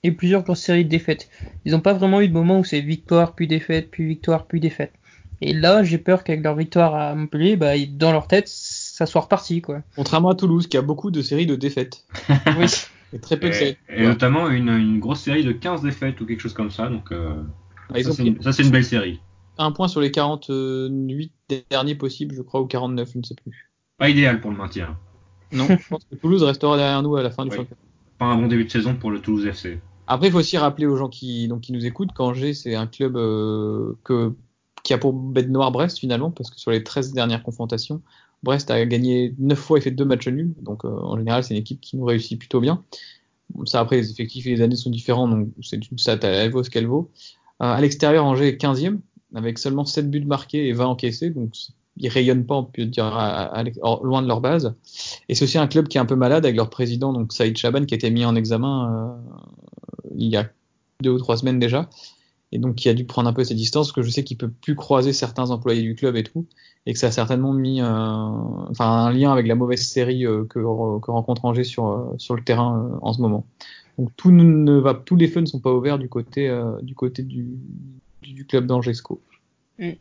et 0.03 0.11
plusieurs 0.11 0.43
grosses 0.43 0.61
séries 0.61 0.83
de 0.85 0.89
défaites. 0.89 1.29
Ils 1.65 1.71
n'ont 1.71 1.79
pas 1.81 1.93
vraiment 1.93 2.21
eu 2.21 2.27
de 2.27 2.33
moment 2.33 2.59
où 2.59 2.63
c'est 2.63 2.81
victoire, 2.81 3.33
puis 3.33 3.47
défaite, 3.47 3.89
puis 3.89 4.05
victoire, 4.07 4.45
puis 4.45 4.59
défaite. 4.59 4.91
Et 5.41 5.53
là, 5.53 5.83
j'ai 5.83 5.97
peur 5.97 6.23
qu'avec 6.23 6.43
leur 6.43 6.55
victoire 6.55 6.95
à 6.95 7.13
Montpellier, 7.15 7.55
bah, 7.57 7.73
dans 7.91 8.11
leur 8.11 8.27
tête, 8.27 8.47
ça 8.47 9.05
soit 9.05 9.21
reparti, 9.21 9.61
quoi. 9.61 9.81
Contrairement 9.95 10.29
à 10.29 10.35
Toulouse, 10.35 10.67
qui 10.67 10.77
a 10.77 10.81
beaucoup 10.81 11.11
de 11.11 11.21
séries 11.21 11.45
de 11.45 11.55
défaites. 11.55 12.03
Oui. 12.59 12.65
Et 13.13 13.19
très 13.19 13.37
peu 13.37 13.47
de 13.47 13.53
Et, 13.53 13.57
séries. 13.57 13.77
et 13.89 14.03
notamment 14.05 14.49
une, 14.49 14.67
une 14.69 14.99
grosse 14.99 15.21
série 15.21 15.43
de 15.45 15.53
15 15.53 15.81
défaites 15.83 16.19
ou 16.19 16.25
quelque 16.25 16.41
chose 16.41 16.53
comme 16.53 16.71
ça. 16.71 16.89
Donc, 16.89 17.11
euh, 17.13 17.35
Ah, 17.93 18.03
ça, 18.03 18.11
c'est 18.13 18.63
une, 18.63 18.69
belle 18.71 18.83
série. 18.83 19.19
un 19.57 19.71
point 19.71 19.87
sur 19.87 20.01
les 20.01 20.11
48 20.11 21.31
derniers 21.69 21.95
possibles, 21.95 22.35
je 22.35 22.41
crois, 22.41 22.61
ou 22.61 22.67
49, 22.67 23.09
je 23.13 23.17
ne 23.17 23.23
sais 23.23 23.35
plus. 23.35 23.71
Pas 23.97 24.09
idéal 24.09 24.41
pour 24.41 24.51
le 24.51 24.57
maintien. 24.57 24.97
Non, 25.51 25.67
je 25.67 25.87
pense 25.87 26.03
que 26.05 26.15
Toulouse 26.15 26.43
restera 26.43 26.75
derrière 26.77 27.01
nous 27.01 27.15
à 27.15 27.23
la 27.23 27.31
fin 27.31 27.43
du 27.45 27.51
Oui. 27.51 27.57
championnat. 27.57 27.81
Pas 28.19 28.25
un 28.25 28.35
bon 28.35 28.47
début 28.47 28.65
de 28.65 28.69
saison 28.71 28.95
pour 28.95 29.11
le 29.11 29.19
Toulouse 29.21 29.45
FC. 29.45 29.79
Après, 30.07 30.27
il 30.27 30.31
faut 30.31 30.39
aussi 30.39 30.57
rappeler 30.57 30.85
aux 30.85 30.97
gens 30.97 31.09
qui, 31.09 31.47
donc, 31.47 31.61
qui 31.61 31.71
nous 31.73 31.85
écoutent 31.85 32.13
qu'Angers, 32.13 32.53
c'est 32.53 32.75
un 32.75 32.87
club 32.87 33.17
euh, 33.17 33.93
que, 34.03 34.33
qui 34.83 34.93
a 34.93 34.97
pour 34.97 35.13
bête 35.13 35.49
noire 35.49 35.71
Brest 35.71 35.99
finalement, 35.99 36.31
parce 36.31 36.49
que 36.49 36.59
sur 36.59 36.71
les 36.71 36.83
13 36.83 37.13
dernières 37.13 37.43
confrontations, 37.43 38.01
Brest 38.43 38.69
a 38.71 38.85
gagné 38.85 39.33
9 39.39 39.57
fois 39.57 39.77
et 39.77 39.81
fait 39.81 39.91
2 39.91 40.05
matchs 40.05 40.27
nuls. 40.27 40.53
Donc 40.61 40.85
euh, 40.85 40.89
en 40.89 41.17
général, 41.17 41.43
c'est 41.43 41.53
une 41.53 41.59
équipe 41.59 41.81
qui 41.81 41.97
nous 41.97 42.05
réussit 42.05 42.39
plutôt 42.39 42.59
bien. 42.61 42.83
Ça, 43.65 43.79
après, 43.79 43.97
les 43.97 44.11
effectifs 44.11 44.45
et 44.45 44.55
les 44.55 44.61
années 44.61 44.75
sont 44.75 44.89
différents, 44.89 45.27
donc 45.27 45.47
c'est 45.61 45.89
une 45.89 45.97
stat, 45.97 46.19
elle 46.23 46.51
vaut 46.51 46.63
ce 46.63 46.69
qu'elle 46.69 46.87
vaut. 46.87 47.09
Euh, 47.61 47.65
à 47.65 47.81
l'extérieur, 47.81 48.25
Angers 48.25 48.49
est 48.49 48.61
15e, 48.61 48.99
avec 49.35 49.57
seulement 49.57 49.85
7 49.85 50.09
buts 50.09 50.25
marqués 50.25 50.67
et 50.67 50.73
20 50.73 50.85
encaissés, 50.85 51.29
donc 51.29 51.53
ils 51.97 52.09
rayonnent 52.09 52.45
pas, 52.45 52.55
on 52.55 52.63
peut 52.63 52.85
dire, 52.85 53.05
loin 54.03 54.21
de 54.21 54.27
leur 54.27 54.41
base. 54.41 54.75
Et 55.29 55.35
c'est 55.35 55.45
aussi 55.45 55.57
un 55.57 55.67
club 55.67 55.87
qui 55.87 55.97
est 55.97 56.01
un 56.01 56.05
peu 56.05 56.15
malade 56.15 56.45
avec 56.45 56.55
leur 56.55 56.69
président, 56.69 57.11
donc 57.13 57.33
Saïd 57.33 57.57
Chaban, 57.57 57.85
qui 57.85 57.95
a 57.95 57.97
été 57.97 58.09
mis 58.11 58.23
en 58.23 58.35
examen 58.35 58.93
euh, 58.93 60.11
il 60.15 60.27
y 60.27 60.37
a 60.37 60.47
deux 61.01 61.11
ou 61.11 61.17
trois 61.17 61.37
semaines 61.37 61.59
déjà, 61.59 61.89
et 62.51 62.59
donc 62.59 62.75
qui 62.75 62.89
a 62.89 62.93
dû 62.93 63.05
prendre 63.05 63.29
un 63.29 63.33
peu 63.33 63.43
ses 63.43 63.55
distances, 63.55 63.87
parce 63.87 63.95
que 63.95 64.01
je 64.01 64.09
sais 64.09 64.23
qu'il 64.23 64.37
peut 64.37 64.49
plus 64.49 64.75
croiser 64.75 65.13
certains 65.13 65.49
employés 65.51 65.81
du 65.81 65.95
club 65.95 66.15
et 66.15 66.23
tout, 66.23 66.45
et 66.85 66.93
que 66.93 66.99
ça 66.99 67.07
a 67.07 67.11
certainement 67.11 67.53
mis 67.53 67.81
euh, 67.81 67.85
enfin 67.87 68.85
un 68.85 69.11
lien 69.11 69.31
avec 69.31 69.47
la 69.47 69.55
mauvaise 69.55 69.85
série 69.85 70.25
euh, 70.25 70.45
que, 70.45 70.59
que 70.59 71.11
rencontre 71.11 71.45
Angers 71.45 71.65
sur 71.65 71.87
euh, 71.87 72.15
sur 72.17 72.35
le 72.35 72.43
terrain 72.43 72.97
en 73.01 73.13
ce 73.13 73.21
moment. 73.21 73.45
Donc 73.97 74.11
tout 74.15 74.31
ne 74.31 74.73
va, 74.73 74.93
tous 74.93 75.15
les 75.15 75.27
feux 75.27 75.41
ne 75.41 75.45
sont 75.45 75.59
pas 75.59 75.73
ouverts 75.73 75.97
du 75.97 76.07
côté 76.09 76.49
euh, 76.49 76.79
du 76.81 76.93
côté 76.93 77.23
du, 77.23 77.47
du, 78.21 78.33
du 78.33 78.45
club 78.45 78.65
d'Angesco. 78.67 79.21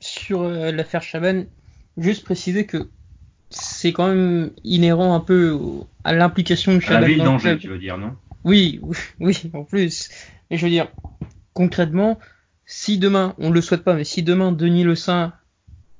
Sur 0.00 0.42
euh, 0.42 0.70
l'affaire 0.72 1.02
Chaban, 1.02 1.44
juste 1.96 2.24
préciser 2.24 2.66
que 2.66 2.88
c'est 3.50 3.92
quand 3.92 4.08
même 4.08 4.50
inhérent 4.64 5.14
un 5.14 5.20
peu 5.20 5.58
à 6.04 6.12
l'implication 6.12 6.72
de 6.72 6.78
À 6.78 6.80
Chaban 6.80 7.00
la 7.00 7.06
ville 7.06 7.22
d'Angers, 7.22 7.58
tu 7.58 7.68
veux 7.68 7.78
dire, 7.78 7.96
non? 7.98 8.16
Oui, 8.44 8.80
oui, 8.82 8.96
oui, 9.20 9.50
en 9.54 9.64
plus. 9.64 10.10
Mais 10.50 10.56
je 10.56 10.64
veux 10.64 10.70
dire, 10.70 10.88
concrètement, 11.54 12.18
si 12.64 12.98
demain, 12.98 13.34
on 13.38 13.50
le 13.50 13.60
souhaite 13.60 13.82
pas, 13.82 13.94
mais 13.94 14.04
si 14.04 14.22
demain 14.22 14.52
Denis 14.52 14.84
Le 14.84 14.94
Saint 14.94 15.32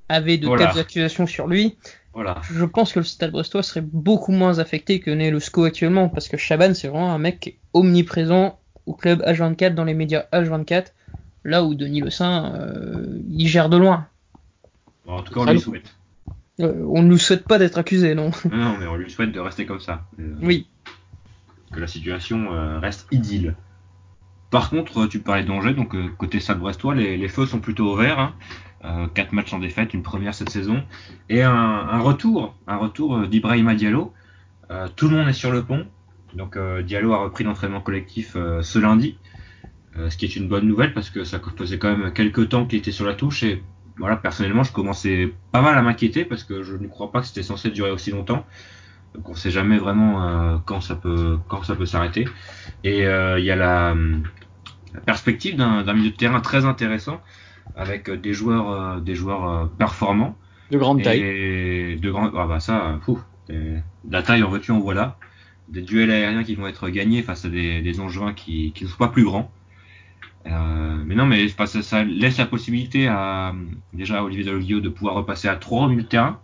avait 0.08 0.38
de 0.38 0.46
Voilà. 0.46 0.68
telles 0.68 0.80
accusations 0.80 1.26
sur 1.26 1.46
lui, 1.46 1.76
Voilà. 2.16 2.40
je 2.50 2.64
pense 2.64 2.94
que 2.94 3.00
le 3.00 3.04
Stade 3.04 3.30
Brestois 3.30 3.62
serait 3.62 3.82
beaucoup 3.82 4.32
moins 4.32 4.58
affecté 4.58 5.00
que 5.00 5.10
n'est 5.10 5.30
le 5.30 5.38
SCO 5.38 5.64
actuellement, 5.64 6.08
parce 6.08 6.28
que 6.28 6.38
Chaban, 6.38 6.72
c'est 6.72 6.88
vraiment 6.88 7.12
un 7.12 7.18
mec 7.18 7.58
omniprésent 7.74 8.58
au 8.86 8.94
club 8.94 9.20
H24, 9.22 9.74
dans 9.74 9.84
les 9.84 9.92
médias 9.92 10.24
H24, 10.32 10.86
là 11.44 11.62
où 11.62 11.74
Denis 11.74 12.00
Le 12.00 12.08
Saint, 12.08 12.54
euh, 12.54 13.20
il 13.28 13.46
gère 13.46 13.68
de 13.68 13.76
loin. 13.76 14.06
Bon, 15.04 15.12
en 15.18 15.22
tout 15.22 15.34
cas, 15.34 15.40
on 15.40 15.52
lui 15.52 15.60
souhaite. 15.60 15.94
Euh, 16.60 16.86
on 16.88 17.02
ne 17.02 17.10
lui 17.10 17.18
souhaite 17.18 17.46
pas 17.46 17.58
d'être 17.58 17.76
accusé, 17.76 18.14
non 18.14 18.30
Non, 18.50 18.56
non, 18.56 18.76
mais 18.80 18.86
on 18.86 18.96
lui 18.96 19.10
souhaite 19.10 19.32
de 19.32 19.40
rester 19.40 19.66
comme 19.66 19.80
ça. 19.80 20.06
Euh, 20.18 20.34
Oui. 20.40 20.68
que 21.70 21.80
la 21.80 21.86
situation 21.86 22.48
reste 22.80 23.08
idylle. 23.12 23.56
Par 24.50 24.70
contre, 24.70 25.06
tu 25.06 25.18
parlais 25.18 25.44
d'Angers, 25.44 25.74
donc 25.74 25.94
côté 26.16 26.40
Stade 26.40 26.60
Brestois, 26.60 26.94
les, 26.94 27.18
les 27.18 27.28
feux 27.28 27.44
sont 27.44 27.58
plutôt 27.58 27.90
au 27.92 27.96
vert. 27.96 28.18
Hein. 28.18 28.34
Euh, 28.84 29.06
quatre 29.12 29.32
matchs 29.32 29.52
en 29.52 29.58
défaite, 29.58 29.94
une 29.94 30.02
première 30.02 30.34
cette 30.34 30.50
saison, 30.50 30.82
et 31.28 31.42
un, 31.42 31.98
retour, 31.98 32.54
un 32.66 32.76
retour 32.76 33.16
euh, 33.16 33.26
d'Ibrahima 33.26 33.74
Diallo. 33.74 34.12
Euh, 34.70 34.88
tout 34.94 35.08
le 35.08 35.16
monde 35.16 35.28
est 35.28 35.32
sur 35.32 35.50
le 35.50 35.64
pont, 35.64 35.86
donc 36.34 36.56
euh, 36.56 36.82
Diallo 36.82 37.12
a 37.14 37.18
repris 37.18 37.44
l'entraînement 37.44 37.80
collectif 37.80 38.34
euh, 38.36 38.62
ce 38.62 38.78
lundi, 38.78 39.16
euh, 39.98 40.10
ce 40.10 40.16
qui 40.16 40.26
est 40.26 40.36
une 40.36 40.46
bonne 40.46 40.66
nouvelle 40.68 40.92
parce 40.92 41.08
que 41.10 41.24
ça 41.24 41.40
faisait 41.56 41.78
quand 41.78 41.96
même 41.96 42.12
quelques 42.12 42.50
temps 42.50 42.66
qu'il 42.66 42.78
était 42.78 42.92
sur 42.92 43.06
la 43.06 43.14
touche 43.14 43.42
et 43.42 43.62
voilà, 43.98 44.16
personnellement, 44.16 44.62
je 44.62 44.72
commençais 44.72 45.32
pas 45.52 45.62
mal 45.62 45.76
à 45.78 45.82
m'inquiéter 45.82 46.24
parce 46.24 46.44
que 46.44 46.62
je 46.62 46.76
ne 46.76 46.86
crois 46.86 47.10
pas 47.10 47.20
que 47.20 47.26
c'était 47.26 47.42
censé 47.42 47.70
durer 47.70 47.90
aussi 47.90 48.10
longtemps. 48.10 48.44
Donc 49.14 49.30
on 49.30 49.34
sait 49.34 49.50
jamais 49.50 49.78
vraiment 49.78 50.22
euh, 50.22 50.58
quand 50.66 50.82
ça 50.82 50.94
peut 50.94 51.38
quand 51.48 51.62
ça 51.62 51.74
peut 51.74 51.86
s'arrêter. 51.86 52.28
Et 52.84 53.06
euh, 53.06 53.38
il 53.38 53.44
y 53.46 53.50
a 53.50 53.56
la, 53.56 53.94
perspective 55.04 55.56
d'un 55.56 55.92
milieu 55.92 56.10
de 56.10 56.16
terrain 56.16 56.40
très 56.40 56.64
intéressant 56.64 57.20
avec 57.74 58.08
euh, 58.08 58.16
des 58.16 58.32
joueurs 58.32 58.70
euh, 58.70 59.00
des 59.00 59.14
joueurs 59.14 59.48
euh, 59.48 59.66
performants 59.66 60.36
De 60.70 60.78
grande 60.78 61.02
taille. 61.02 61.20
et 61.20 61.96
de 61.96 62.10
grands 62.10 62.30
ah 62.36 62.46
bah 62.46 62.60
ça 62.60 62.98
fou, 63.02 63.18
de 63.48 63.78
la 64.10 64.22
taille 64.22 64.42
en 64.42 64.48
voiture 64.48 64.74
en 64.74 64.80
voilà 64.80 65.18
des 65.68 65.82
duels 65.82 66.10
aériens 66.10 66.44
qui 66.44 66.54
vont 66.54 66.66
être 66.66 66.88
gagnés 66.88 67.22
face 67.22 67.44
à 67.44 67.48
des, 67.48 67.82
des 67.82 68.00
Angevins 68.00 68.32
qui, 68.32 68.72
qui 68.72 68.84
ne 68.84 68.88
sont 68.88 68.98
pas 68.98 69.08
plus 69.08 69.24
grands. 69.24 69.50
Euh, 70.46 71.02
mais 71.04 71.16
non, 71.16 71.26
mais 71.26 71.48
ça, 71.48 71.66
ça 71.66 72.04
laisse 72.04 72.38
la 72.38 72.46
possibilité 72.46 73.08
à 73.08 73.52
déjà 73.92 74.20
à 74.20 74.22
Olivier 74.22 74.44
Dalloglio 74.44 74.80
de 74.80 74.88
pouvoir 74.88 75.16
repasser 75.16 75.48
à 75.48 75.56
3 75.56 75.86
au 75.86 75.88
milieu 75.88 76.02
de 76.04 76.08
terrain. 76.08 76.38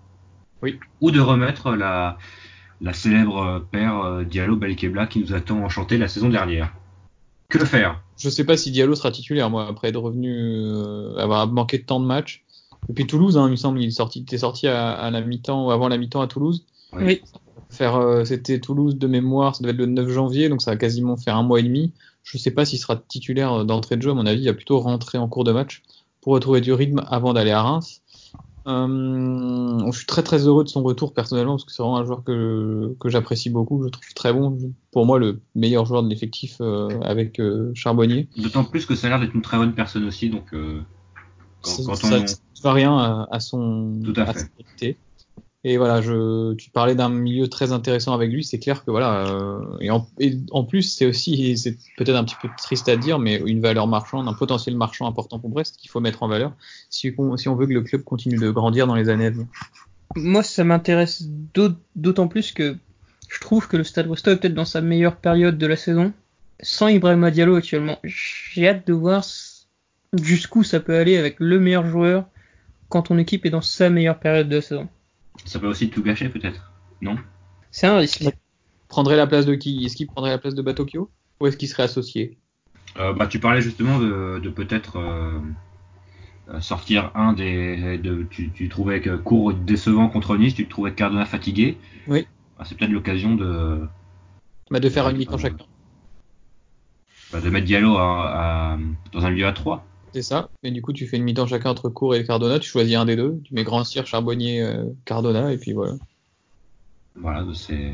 Oui. 0.61 0.81
Ou 1.01 1.13
de 1.13 1.21
remettre 1.21 1.77
la, 1.77 2.19
la 2.81 2.93
célèbre 2.93 3.65
paire 3.71 4.25
Diallo 4.25 4.57
Belkebla 4.57 5.07
qui 5.07 5.21
nous 5.21 5.35
attend 5.35 5.63
enchanté 5.65 5.99
la 5.99 6.09
saison 6.09 6.29
dernière. 6.29 6.73
Que 7.49 7.65
faire? 7.65 8.01
Je 8.23 8.29
sais 8.29 8.45
pas 8.45 8.57
si 8.57 8.71
Diallo 8.71 8.95
sera 8.95 9.11
titulaire, 9.11 9.51
moi, 9.51 9.67
après 9.67 9.89
être 9.89 9.97
revenu 9.97 10.33
euh, 10.33 11.17
avoir 11.17 11.49
manqué 11.49 11.79
de 11.79 11.83
temps 11.83 11.99
de 11.99 12.07
match. 12.07 12.45
Depuis 12.89 13.05
Toulouse, 13.05 13.37
hein, 13.37 13.49
il 13.49 13.51
me 13.51 13.57
semble, 13.57 13.83
il 13.83 13.89
est 13.89 13.91
sorti, 13.91 14.21
il 14.21 14.23
était 14.23 14.39
sorti 14.39 14.69
à, 14.69 14.93
à 14.93 15.11
la 15.11 15.23
mi-temps 15.23 15.67
ou 15.67 15.71
avant 15.73 15.89
la 15.89 15.99
mi-temps 15.99 16.21
à 16.21 16.29
Toulouse. 16.29 16.65
Oui. 16.93 17.21
Faire, 17.69 17.97
euh, 17.97 18.25
c'était 18.25 18.61
Toulouse 18.61 18.97
de 18.97 19.07
mémoire, 19.09 19.57
ça 19.57 19.63
devait 19.63 19.73
être 19.73 19.79
le 19.79 19.87
9 19.87 20.09
janvier, 20.09 20.49
donc 20.49 20.63
ça 20.63 20.71
va 20.71 20.77
quasiment 20.77 21.17
faire 21.17 21.37
un 21.37 21.43
mois 21.43 21.59
et 21.59 21.65
demi. 21.65 21.93
Je 22.23 22.39
sais 22.39 22.53
pas 22.53 22.65
s'il 22.65 22.79
sera 22.79 22.97
titulaire 22.97 23.53
euh, 23.53 23.65
d'entrée 23.65 23.97
de 23.97 24.03
jeu, 24.03 24.13
à 24.13 24.15
mon 24.15 24.27
avis, 24.27 24.43
il 24.43 24.47
va 24.47 24.55
plutôt 24.55 24.79
rentrer 24.79 25.19
en 25.19 25.27
cours 25.27 25.43
de 25.43 25.51
match 25.51 25.83
pour 26.21 26.35
retrouver 26.35 26.61
du 26.61 26.73
rythme 26.73 27.03
avant 27.09 27.33
d'aller 27.33 27.51
à 27.51 27.63
Reims. 27.63 28.02
Euh, 28.69 29.91
je 29.91 29.97
suis 29.97 30.07
très 30.07 30.23
très 30.23 30.47
heureux 30.47 30.63
de 30.65 30.69
son 30.69 30.83
retour 30.83 31.13
personnellement 31.15 31.55
parce 31.55 31.65
que 31.65 31.73
c'est 31.73 31.83
vraiment 31.83 31.99
un 31.99 32.05
joueur 32.05 32.23
que, 32.23 32.95
que 33.01 33.09
j'apprécie 33.09 33.51
beaucoup, 33.51 33.83
je 33.83 33.89
trouve 33.89 34.05
très 34.15 34.33
bon. 34.33 34.57
Pour 34.93 35.05
moi, 35.07 35.19
le 35.19 35.41
meilleur 35.55 35.85
joueur 35.85 36.03
de 36.03 36.09
l'effectif 36.09 36.57
euh, 36.61 37.01
avec 37.01 37.41
euh, 37.41 37.73
Charbonnier. 37.75 38.29
D'autant 38.37 38.65
plus 38.65 38.87
que 38.87 38.95
ça 38.95 39.09
a 39.09 39.11
l'air 39.11 39.21
d'être 39.21 39.35
une 39.35 39.43
très 39.43 39.57
bonne 39.57 39.75
personne 39.75 40.05
aussi, 40.05 40.31
donc 40.31 40.55
euh, 40.55 40.81
quand, 41.63 41.71
Ça- 41.71 41.83
quand 41.87 41.95
ça 41.97 42.17
on... 42.19 42.21
ne 42.21 42.27
va 42.63 42.73
rien 42.73 42.97
à, 42.97 43.29
à 43.31 43.41
son 43.41 44.01
Tout 44.05 44.15
à 44.17 44.23
à 44.23 44.33
fait. 44.33 44.39
sa 44.41 44.47
qualité. 44.47 44.97
Et 45.65 45.77
voilà, 45.77 46.01
je, 46.01 46.55
tu 46.55 46.71
parlais 46.71 46.97
d'un 46.97 47.09
milieu 47.09 47.47
très 47.49 47.71
intéressant 47.71 48.13
avec 48.15 48.33
lui, 48.33 48.43
c'est 48.43 48.59
clair 48.59 48.85
que 48.85 48.91
voilà, 48.91 49.29
euh, 49.29 49.61
et, 49.81 49.93
en, 49.93 50.09
et 50.19 50.37
en 50.51 50.65
plus 50.65 50.83
c'est 50.83 51.07
aussi, 51.07 51.57
c'est 51.57 51.77
peut-être 51.97 52.17
un 52.17 52.25
petit 52.25 52.35
peu 52.43 52.49
triste 52.57 52.89
à 52.89 52.97
dire, 52.97 53.21
mais 53.21 53.41
une 53.47 53.61
valeur 53.61 53.87
marchande, 53.87 54.27
un 54.27 54.33
potentiel 54.33 54.77
marchand 54.77 55.07
important 55.07 55.39
pour 55.39 55.51
Brest 55.51 55.77
qu'il 55.77 55.89
faut 55.89 56.01
mettre 56.01 56.25
en 56.25 56.29
valeur 56.29 56.53
si 56.91 57.15
on, 57.17 57.55
veut 57.55 57.67
que 57.67 57.73
le 57.73 57.83
club 57.83 58.03
continue 58.03 58.39
de 58.39 58.51
grandir 58.51 58.89
dans 58.89 58.97
les 58.97 59.09
années 59.09 59.27
à 59.27 59.31
venir. 59.31 59.47
Moi, 60.17 60.43
ça 60.43 60.65
m'intéresse 60.65 61.23
d'aut- 61.23 61.79
d'autant 61.95 62.27
plus 62.27 62.51
que 62.53 62.77
je 63.29 63.41
trouve 63.41 63.69
que 63.69 63.77
le 63.77 63.85
Stade 63.85 64.09
Brestois 64.09 64.33
est 64.33 64.37
peut-être 64.37 64.55
dans 64.55 64.65
sa 64.65 64.81
meilleure 64.81 65.17
période 65.17 65.59
de 65.59 65.67
la 65.67 65.77
saison, 65.77 66.13
sans 66.61 66.89
Ibrahima 66.89 67.31
Diallo 67.31 67.55
actuellement. 67.55 67.99
J'ai 68.03 68.69
hâte 68.69 68.87
de 68.87 68.93
voir 68.93 69.25
jusqu'où 70.21 70.65
ça 70.65 70.81
peut 70.81 70.97
aller 70.97 71.17
avec 71.17 71.37
le 71.39 71.61
meilleur 71.61 71.87
joueur 71.87 72.27
quand 72.89 73.03
ton 73.03 73.17
équipe 73.17 73.47
est 73.47 73.51
dans 73.51 73.63
sa 73.63 73.91
meilleure 73.91 74.19
période 74.19 74.49
de 74.49 74.57
la 74.57 74.63
saison. 74.63 74.89
Ça 75.45 75.59
peut 75.61 75.67
aussi 75.69 75.91
tout 75.91 76.03
gâcher 76.03 76.29
peut-être, 76.29 76.73
non? 77.01 77.17
C'est 77.73 77.89
un 77.89 77.97
risque. 77.99 78.23
Prendrait 78.89 79.17
la 79.17 79.27
place 79.27 79.47
de 79.47 79.55
qui? 79.57 79.85
Est-ce 79.85 79.97
qu'il 79.97 80.07
prendrait 80.07 80.31
la 80.31 80.39
place 80.39 80.55
de 80.55 80.63
Batokyo? 80.63 81.13
Ou 81.41 81.47
est-ce 81.49 81.57
qu'il 81.57 81.69
serait 81.69 81.85
associé? 81.85 82.39
Euh, 82.99 83.13
bah, 83.13 83.27
tu 83.27 83.39
parlais 83.39 83.61
justement 83.61 83.99
de, 83.99 84.39
de 84.43 84.49
peut-être 84.51 84.97
euh, 84.97 85.41
euh, 86.49 86.61
sortir 86.61 87.11
un 87.15 87.33
des. 87.33 87.99
De, 87.99 88.25
tu, 88.31 88.51
tu 88.51 88.69
trouvais 88.69 89.01
que 89.01 89.17
court 89.17 89.55
décevant 89.55 90.09
contre 90.09 90.37
Nice, 90.37 90.55
tu 90.55 90.67
trouvais 90.69 90.93
Cardona 90.93 91.25
fatigué. 91.25 91.79
Oui. 92.07 92.27
Bah, 92.59 92.65
c'est 92.67 92.77
peut-être 92.79 92.93
l'occasion 92.93 93.35
de, 93.37 93.87
bah, 94.71 94.81
De 94.81 94.89
faire 94.89 95.09
une 95.09 95.19
mi-temps 95.19 95.35
euh, 95.35 95.39
chacun. 95.39 95.67
bah, 97.33 97.41
de 97.41 97.51
mettre 97.51 97.67
Diallo 97.67 97.97
à, 97.97 98.73
à- 98.75 98.79
dans 99.13 99.25
un 99.27 99.31
milieu 99.31 99.47
à 99.47 99.53
3. 99.53 99.85
C'est 100.15 100.23
ça. 100.23 100.51
Et 100.63 100.71
du 100.71 100.83
coup, 100.83 100.93
tu 100.93 101.07
fais 101.07 101.17
une 101.17 101.25
mi-temps 101.25 101.47
chacun 101.47 101.71
entre 101.71 101.89
Cour 101.89 102.15
et 102.15 102.25
Cardona. 102.25 102.59
Tu 102.59 102.69
choisis 102.69 102.97
un 102.97 103.05
des 103.07 103.17
deux. 103.17 103.41
Tu 103.45 103.55
mets 103.55 103.65
Grand 103.65 103.85
Cyr, 103.85 104.07
Charbonnier, 104.07 104.63
euh, 104.63 104.85
Cardona, 105.05 105.53
et 105.53 105.59
puis 105.59 105.73
voilà. 105.73 105.95
Voilà, 107.17 107.45
c'est. 107.55 107.93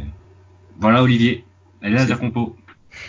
Voilà 0.81 1.03
Olivier. 1.03 1.45
Elle 1.81 1.93
est 1.93 1.97
là 1.97 2.03
C'est- 2.03 2.11
la 2.11 2.17
compo. 2.17 2.57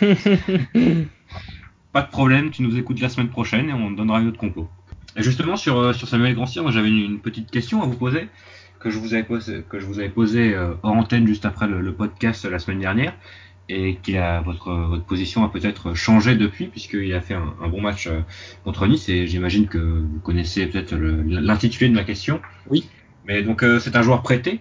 Pas 1.92 2.02
de 2.02 2.08
problème, 2.10 2.50
tu 2.50 2.62
nous 2.62 2.78
écoutes 2.78 3.00
la 3.00 3.08
semaine 3.08 3.30
prochaine 3.30 3.68
et 3.68 3.72
on 3.72 3.90
donnera 3.90 4.20
une 4.20 4.28
autre 4.28 4.38
compo. 4.38 4.68
Et 5.16 5.22
justement, 5.22 5.56
sur, 5.56 5.76
euh, 5.78 5.92
sur 5.92 6.06
Samuel 6.06 6.34
Grandcir, 6.36 6.62
moi 6.62 6.70
j'avais 6.70 6.88
une, 6.88 6.98
une 6.98 7.18
petite 7.20 7.50
question 7.50 7.82
à 7.82 7.86
vous 7.86 7.96
poser 7.96 8.28
que 8.78 8.90
je 8.90 8.98
vous 8.98 9.12
avais 9.12 9.24
posé, 9.24 9.64
que 9.68 9.80
je 9.80 9.86
vous 9.86 9.98
avais 9.98 10.08
posé 10.08 10.54
euh, 10.54 10.74
en 10.82 10.96
antenne 10.98 11.26
juste 11.26 11.44
après 11.44 11.66
le, 11.66 11.80
le, 11.80 11.92
podcast 11.92 12.44
la 12.44 12.58
semaine 12.60 12.78
dernière 12.80 13.12
et 13.70 13.96
qui 14.02 14.16
a 14.16 14.40
votre 14.40 14.72
votre 14.72 15.04
position 15.04 15.44
a 15.44 15.48
peut-être 15.48 15.94
changé 15.94 16.34
depuis 16.34 16.66
puisqu'il 16.66 17.14
a 17.14 17.20
fait 17.20 17.34
un, 17.34 17.54
un, 17.62 17.68
bon 17.68 17.80
match 17.80 18.06
euh, 18.06 18.20
contre 18.64 18.86
Nice 18.86 19.08
et 19.08 19.26
j'imagine 19.26 19.68
que 19.68 19.78
vous 19.78 20.18
connaissez 20.20 20.66
peut-être 20.66 20.94
l'intitulé 20.94 21.88
de 21.88 21.94
ma 21.94 22.04
question. 22.04 22.40
Oui. 22.68 22.88
Mais 23.26 23.42
donc 23.42 23.62
euh, 23.62 23.78
c'est 23.78 23.96
un 23.96 24.02
joueur 24.02 24.22
prêté 24.22 24.60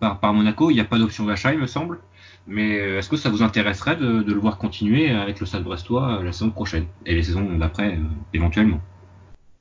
par, 0.00 0.20
par 0.20 0.32
Monaco, 0.32 0.70
il 0.70 0.74
n'y 0.74 0.80
a 0.80 0.84
pas 0.84 0.98
d'option 0.98 1.26
d'achat 1.26 1.52
il 1.52 1.58
me 1.58 1.66
semble. 1.66 2.00
Mais 2.46 2.80
euh, 2.80 2.98
est-ce 2.98 3.10
que 3.10 3.16
ça 3.16 3.28
vous 3.28 3.42
intéresserait 3.42 3.96
de, 3.96 4.22
de, 4.22 4.32
le 4.32 4.40
voir 4.40 4.56
continuer 4.56 5.10
avec 5.10 5.38
le 5.40 5.46
Stade 5.46 5.64
Brestois 5.64 6.22
la 6.24 6.32
saison 6.32 6.50
prochaine 6.50 6.86
et 7.04 7.14
les 7.14 7.22
saisons 7.22 7.58
d'après 7.58 7.98
éventuellement? 8.32 8.80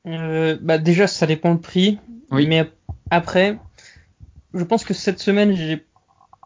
Bah 0.05 0.77
déjà 0.77 1.05
ça 1.07 1.27
dépend 1.27 1.51
le 1.51 1.59
prix. 1.59 1.99
Oui. 2.31 2.47
Mais 2.47 2.69
après, 3.09 3.57
je 4.53 4.63
pense 4.63 4.83
que 4.85 4.93
cette 4.93 5.19
semaine, 5.19 5.53
j'ai 5.55 5.85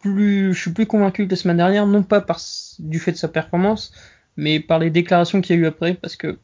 plus, 0.02 0.54
je 0.54 0.60
suis 0.60 0.72
plus 0.72 0.86
convaincu 0.86 1.26
que 1.26 1.32
la 1.32 1.36
semaine 1.36 1.58
dernière, 1.58 1.88
non 1.88 2.04
pas 2.04 2.22
par 2.22 2.40
du 2.80 3.00
fait 3.00 3.12
de 3.12 3.18
sa 3.18 3.28
performance, 3.28 3.92
mais 4.38 4.60
par 4.60 4.80
les 4.80 4.90
déclarations 4.90 5.42
qu'il 5.42 5.56
y 5.56 5.60
a 5.60 5.62
eu 5.62 5.66
après, 5.66 5.94
parce 5.94 6.16
que 6.16 6.38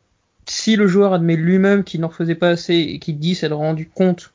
si 0.45 0.75
le 0.75 0.87
joueur 0.87 1.13
admet 1.13 1.35
lui-même 1.35 1.83
qu'il 1.83 2.01
n'en 2.01 2.09
faisait 2.09 2.35
pas 2.35 2.49
assez 2.49 2.75
et 2.75 2.99
qu'il 2.99 3.19
dit 3.19 3.35
s'être 3.35 3.55
rendu 3.55 3.89
compte 3.89 4.33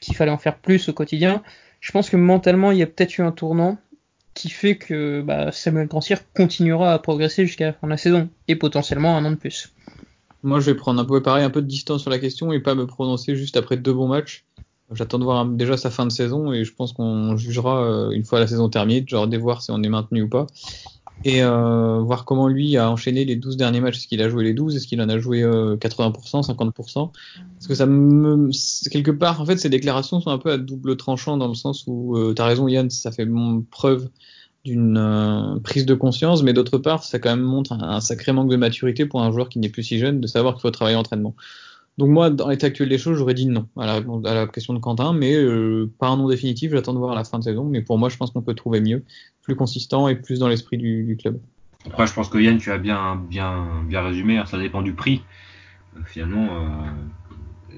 qu'il 0.00 0.14
fallait 0.14 0.30
en 0.30 0.38
faire 0.38 0.58
plus 0.58 0.88
au 0.88 0.92
quotidien, 0.92 1.42
je 1.80 1.92
pense 1.92 2.10
que 2.10 2.16
mentalement 2.16 2.70
il 2.70 2.78
y 2.78 2.82
a 2.82 2.86
peut-être 2.86 3.18
eu 3.18 3.22
un 3.22 3.32
tournant 3.32 3.78
qui 4.34 4.50
fait 4.50 4.76
que 4.76 5.20
bah, 5.20 5.50
Samuel 5.50 5.88
Grancière 5.88 6.20
continuera 6.32 6.92
à 6.92 6.98
progresser 6.98 7.46
jusqu'à 7.46 7.66
la 7.66 7.72
fin 7.72 7.86
de 7.86 7.90
la 7.92 7.96
saison 7.96 8.28
et 8.46 8.54
potentiellement 8.54 9.16
un 9.16 9.24
an 9.24 9.32
de 9.32 9.36
plus. 9.36 9.72
Moi, 10.44 10.60
je 10.60 10.66
vais 10.70 10.76
prendre 10.76 11.00
un 11.00 11.04
peu 11.04 11.20
pareil, 11.20 11.42
un 11.42 11.50
peu 11.50 11.62
de 11.62 11.66
distance 11.66 12.02
sur 12.02 12.10
la 12.10 12.20
question 12.20 12.52
et 12.52 12.60
pas 12.60 12.76
me 12.76 12.86
prononcer 12.86 13.34
juste 13.34 13.56
après 13.56 13.76
deux 13.76 13.92
bons 13.92 14.06
matchs. 14.06 14.44
J'attends 14.92 15.18
de 15.18 15.24
voir 15.24 15.44
déjà 15.44 15.76
sa 15.76 15.90
fin 15.90 16.06
de 16.06 16.12
saison 16.12 16.52
et 16.52 16.64
je 16.64 16.74
pense 16.74 16.92
qu'on 16.92 17.36
jugera 17.36 17.82
euh, 17.82 18.10
une 18.10 18.24
fois 18.24 18.40
la 18.40 18.46
saison 18.46 18.68
terminée, 18.68 19.04
genre 19.06 19.28
de 19.28 19.36
voir 19.36 19.62
si 19.62 19.70
on 19.70 19.82
est 19.82 19.88
maintenu 19.88 20.22
ou 20.22 20.28
pas. 20.28 20.46
Et 21.24 21.42
euh, 21.42 21.98
voir 22.00 22.24
comment 22.24 22.46
lui 22.46 22.76
a 22.76 22.90
enchaîné 22.90 23.24
les 23.24 23.34
12 23.34 23.56
derniers 23.56 23.80
matchs. 23.80 23.96
Est-ce 23.98 24.08
qu'il 24.08 24.22
a 24.22 24.28
joué 24.28 24.44
les 24.44 24.54
12 24.54 24.76
Est-ce 24.76 24.86
qu'il 24.86 25.00
en 25.02 25.08
a 25.08 25.18
joué 25.18 25.42
euh, 25.42 25.76
80%, 25.76 26.46
50% 26.46 27.10
Parce 27.10 27.66
que 27.66 27.74
ça 27.74 27.86
me... 27.86 28.50
Quelque 28.88 29.10
part, 29.10 29.40
en 29.40 29.46
fait, 29.46 29.56
ces 29.56 29.68
déclarations 29.68 30.20
sont 30.20 30.30
un 30.30 30.38
peu 30.38 30.52
à 30.52 30.58
double 30.58 30.96
tranchant 30.96 31.36
dans 31.36 31.48
le 31.48 31.54
sens 31.54 31.84
où, 31.88 32.16
euh, 32.16 32.34
tu 32.34 32.42
as 32.42 32.44
raison 32.44 32.68
Yann, 32.68 32.88
ça 32.90 33.10
fait 33.10 33.28
preuve 33.70 34.08
d'une 34.64 34.96
euh, 34.96 35.58
prise 35.60 35.86
de 35.86 35.94
conscience, 35.94 36.42
mais 36.42 36.52
d'autre 36.52 36.78
part, 36.78 37.02
ça 37.02 37.18
quand 37.18 37.30
même 37.30 37.40
montre 37.40 37.72
un, 37.72 37.82
un, 37.82 38.00
sacré 38.00 38.32
manque 38.32 38.50
de 38.50 38.56
maturité 38.56 39.06
pour 39.06 39.22
un 39.22 39.32
joueur 39.32 39.48
qui 39.48 39.58
n'est 39.58 39.70
plus 39.70 39.82
si 39.82 39.98
jeune 39.98 40.20
de 40.20 40.26
savoir 40.26 40.54
qu'il 40.54 40.62
faut 40.62 40.70
travailler 40.70 40.96
en 40.96 41.00
entraînement. 41.00 41.34
Donc 41.98 42.10
moi, 42.10 42.30
dans 42.30 42.48
l'état 42.48 42.68
actuel 42.68 42.88
des 42.88 42.96
choses, 42.96 43.18
j'aurais 43.18 43.34
dit 43.34 43.46
non 43.46 43.66
à 43.76 44.00
la, 44.22 44.46
question 44.46 44.72
de 44.72 44.78
Quentin, 44.78 45.12
mais 45.12 45.34
euh, 45.34 45.90
pas 45.98 46.06
un 46.06 46.16
nom 46.16 46.28
définitif. 46.28 46.70
J'attends 46.70 46.94
de 46.94 46.98
voir 46.98 47.10
à 47.10 47.16
la 47.16 47.24
fin 47.24 47.40
de 47.40 47.44
saison, 47.44 47.64
mais 47.64 47.82
pour 47.82 47.98
moi, 47.98 48.08
je 48.08 48.16
pense 48.16 48.30
qu'on 48.30 48.40
peut 48.40 48.54
trouver 48.54 48.80
mieux, 48.80 49.02
plus 49.42 49.56
consistant 49.56 50.06
et 50.06 50.14
plus 50.14 50.38
dans 50.38 50.46
l'esprit 50.46 50.78
du, 50.78 51.16
club. 51.20 51.40
Après, 51.86 52.06
je 52.06 52.14
pense 52.14 52.28
que 52.28 52.38
Yann, 52.38 52.58
tu 52.58 52.70
as 52.70 52.78
bien, 52.78 53.16
bien, 53.28 53.82
bien 53.88 54.02
résumé. 54.02 54.40
Ça 54.46 54.58
dépend 54.58 54.82
du 54.82 54.92
prix. 54.92 55.22
Euh, 55.96 56.00
finalement, 56.04 56.46
euh, 56.46 57.76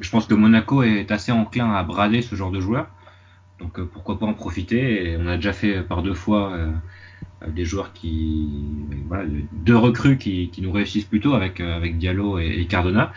je 0.00 0.10
pense 0.10 0.26
que 0.26 0.34
Monaco 0.34 0.82
est 0.82 1.12
assez 1.12 1.30
enclin 1.30 1.72
à 1.72 1.84
brader 1.84 2.22
ce 2.22 2.34
genre 2.34 2.50
de 2.50 2.58
joueur. 2.58 2.88
Donc 3.60 3.78
euh, 3.78 3.88
pourquoi 3.90 4.18
pas 4.18 4.26
en 4.26 4.34
profiter? 4.34 5.16
On 5.20 5.28
a 5.28 5.36
déjà 5.36 5.52
fait 5.52 5.80
par 5.82 6.02
deux 6.02 6.14
fois 6.14 6.58
des 7.46 7.64
joueurs 7.64 7.92
qui, 7.92 8.48
voilà, 9.06 9.28
deux 9.52 9.76
recrues 9.76 10.18
qui, 10.18 10.50
qui 10.50 10.60
nous 10.60 10.72
réussissent 10.72 11.04
plutôt 11.04 11.34
avec 11.34 11.60
avec 11.60 11.98
Diallo 11.98 12.40
et 12.40 12.66
Cardona. 12.68 13.12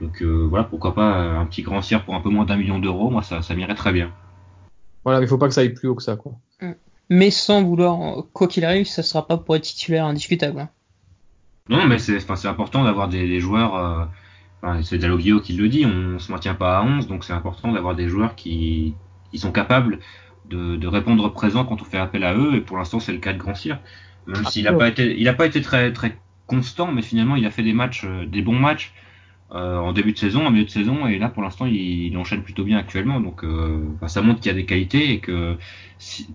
Donc 0.00 0.22
euh, 0.22 0.46
voilà, 0.48 0.64
pourquoi 0.64 0.94
pas 0.94 1.04
un 1.04 1.46
petit 1.46 1.62
grand 1.62 1.80
cire 1.82 2.04
pour 2.04 2.14
un 2.14 2.20
peu 2.20 2.28
moins 2.28 2.44
d'un 2.44 2.56
million 2.56 2.78
d'euros, 2.78 3.10
moi 3.10 3.22
ça, 3.22 3.42
ça 3.42 3.54
m'irait 3.54 3.74
très 3.74 3.92
bien. 3.92 4.12
Voilà, 5.04 5.20
mais 5.20 5.26
il 5.26 5.28
faut 5.28 5.38
pas 5.38 5.48
que 5.48 5.54
ça 5.54 5.60
aille 5.60 5.72
plus 5.72 5.88
haut 5.88 5.94
que 5.94 6.02
ça, 6.02 6.16
quoi. 6.16 6.32
Mais 7.08 7.30
sans 7.30 7.62
vouloir, 7.62 8.24
quoi 8.32 8.48
qu'il 8.48 8.64
arrive, 8.64 8.86
ça 8.86 9.04
sera 9.04 9.26
pas 9.26 9.36
pour 9.36 9.54
être 9.54 9.62
titulaire 9.62 10.04
indiscutable. 10.06 10.58
Hein. 10.58 10.68
Non, 11.68 11.86
mais 11.86 11.98
c'est, 11.98 12.30
important 12.46 12.84
d'avoir 12.84 13.08
des, 13.08 13.26
des 13.26 13.40
joueurs. 13.40 13.76
Euh, 13.76 14.04
enfin, 14.62 14.82
c'est 14.82 14.98
Dalloglio 14.98 15.40
qui 15.40 15.52
le 15.52 15.68
dit, 15.68 15.84
on, 15.86 16.16
on 16.16 16.18
se 16.18 16.32
maintient 16.32 16.54
pas 16.54 16.78
à 16.78 16.82
11, 16.82 17.06
donc 17.06 17.24
c'est 17.24 17.32
important 17.32 17.72
d'avoir 17.72 17.94
des 17.94 18.08
joueurs 18.08 18.34
qui, 18.34 18.94
qui 19.30 19.38
sont 19.38 19.52
capables 19.52 20.00
de, 20.48 20.76
de, 20.76 20.86
répondre 20.88 21.32
présent 21.32 21.64
quand 21.64 21.80
on 21.80 21.84
fait 21.84 21.98
appel 21.98 22.24
à 22.24 22.34
eux. 22.34 22.54
Et 22.56 22.60
pour 22.60 22.76
l'instant, 22.76 23.00
c'est 23.00 23.12
le 23.12 23.18
cas 23.18 23.32
de 23.32 23.38
Grand 23.38 23.54
Cyr. 23.54 23.78
Même 24.26 24.42
ah, 24.44 24.50
s'il 24.50 24.64
n'a 24.64 24.72
pas 24.72 24.88
été, 24.88 25.18
il 25.18 25.28
a 25.28 25.34
pas 25.34 25.46
été 25.46 25.60
très 25.60 25.92
très 25.92 26.18
constant, 26.46 26.90
mais 26.90 27.02
finalement, 27.02 27.36
il 27.36 27.46
a 27.46 27.50
fait 27.50 27.62
des 27.62 27.72
matchs, 27.72 28.04
des 28.26 28.42
bons 28.42 28.58
matchs 28.58 28.92
euh, 29.52 29.78
en 29.78 29.92
début 29.92 30.12
de 30.12 30.18
saison, 30.18 30.44
en 30.44 30.50
milieu 30.50 30.64
de 30.64 30.70
saison, 30.70 31.06
et 31.06 31.20
là 31.20 31.28
pour 31.28 31.40
l'instant 31.40 31.66
il, 31.66 31.76
il, 31.76 32.16
enchaîne 32.16 32.42
plutôt 32.42 32.64
bien 32.64 32.78
actuellement. 32.78 33.20
Donc 33.20 33.44
euh, 33.44 33.84
ça 34.08 34.20
montre 34.20 34.40
qu'il 34.40 34.50
y 34.50 34.54
a 34.54 34.58
des 34.58 34.66
qualités 34.66 35.12
et 35.12 35.20
que 35.20 35.56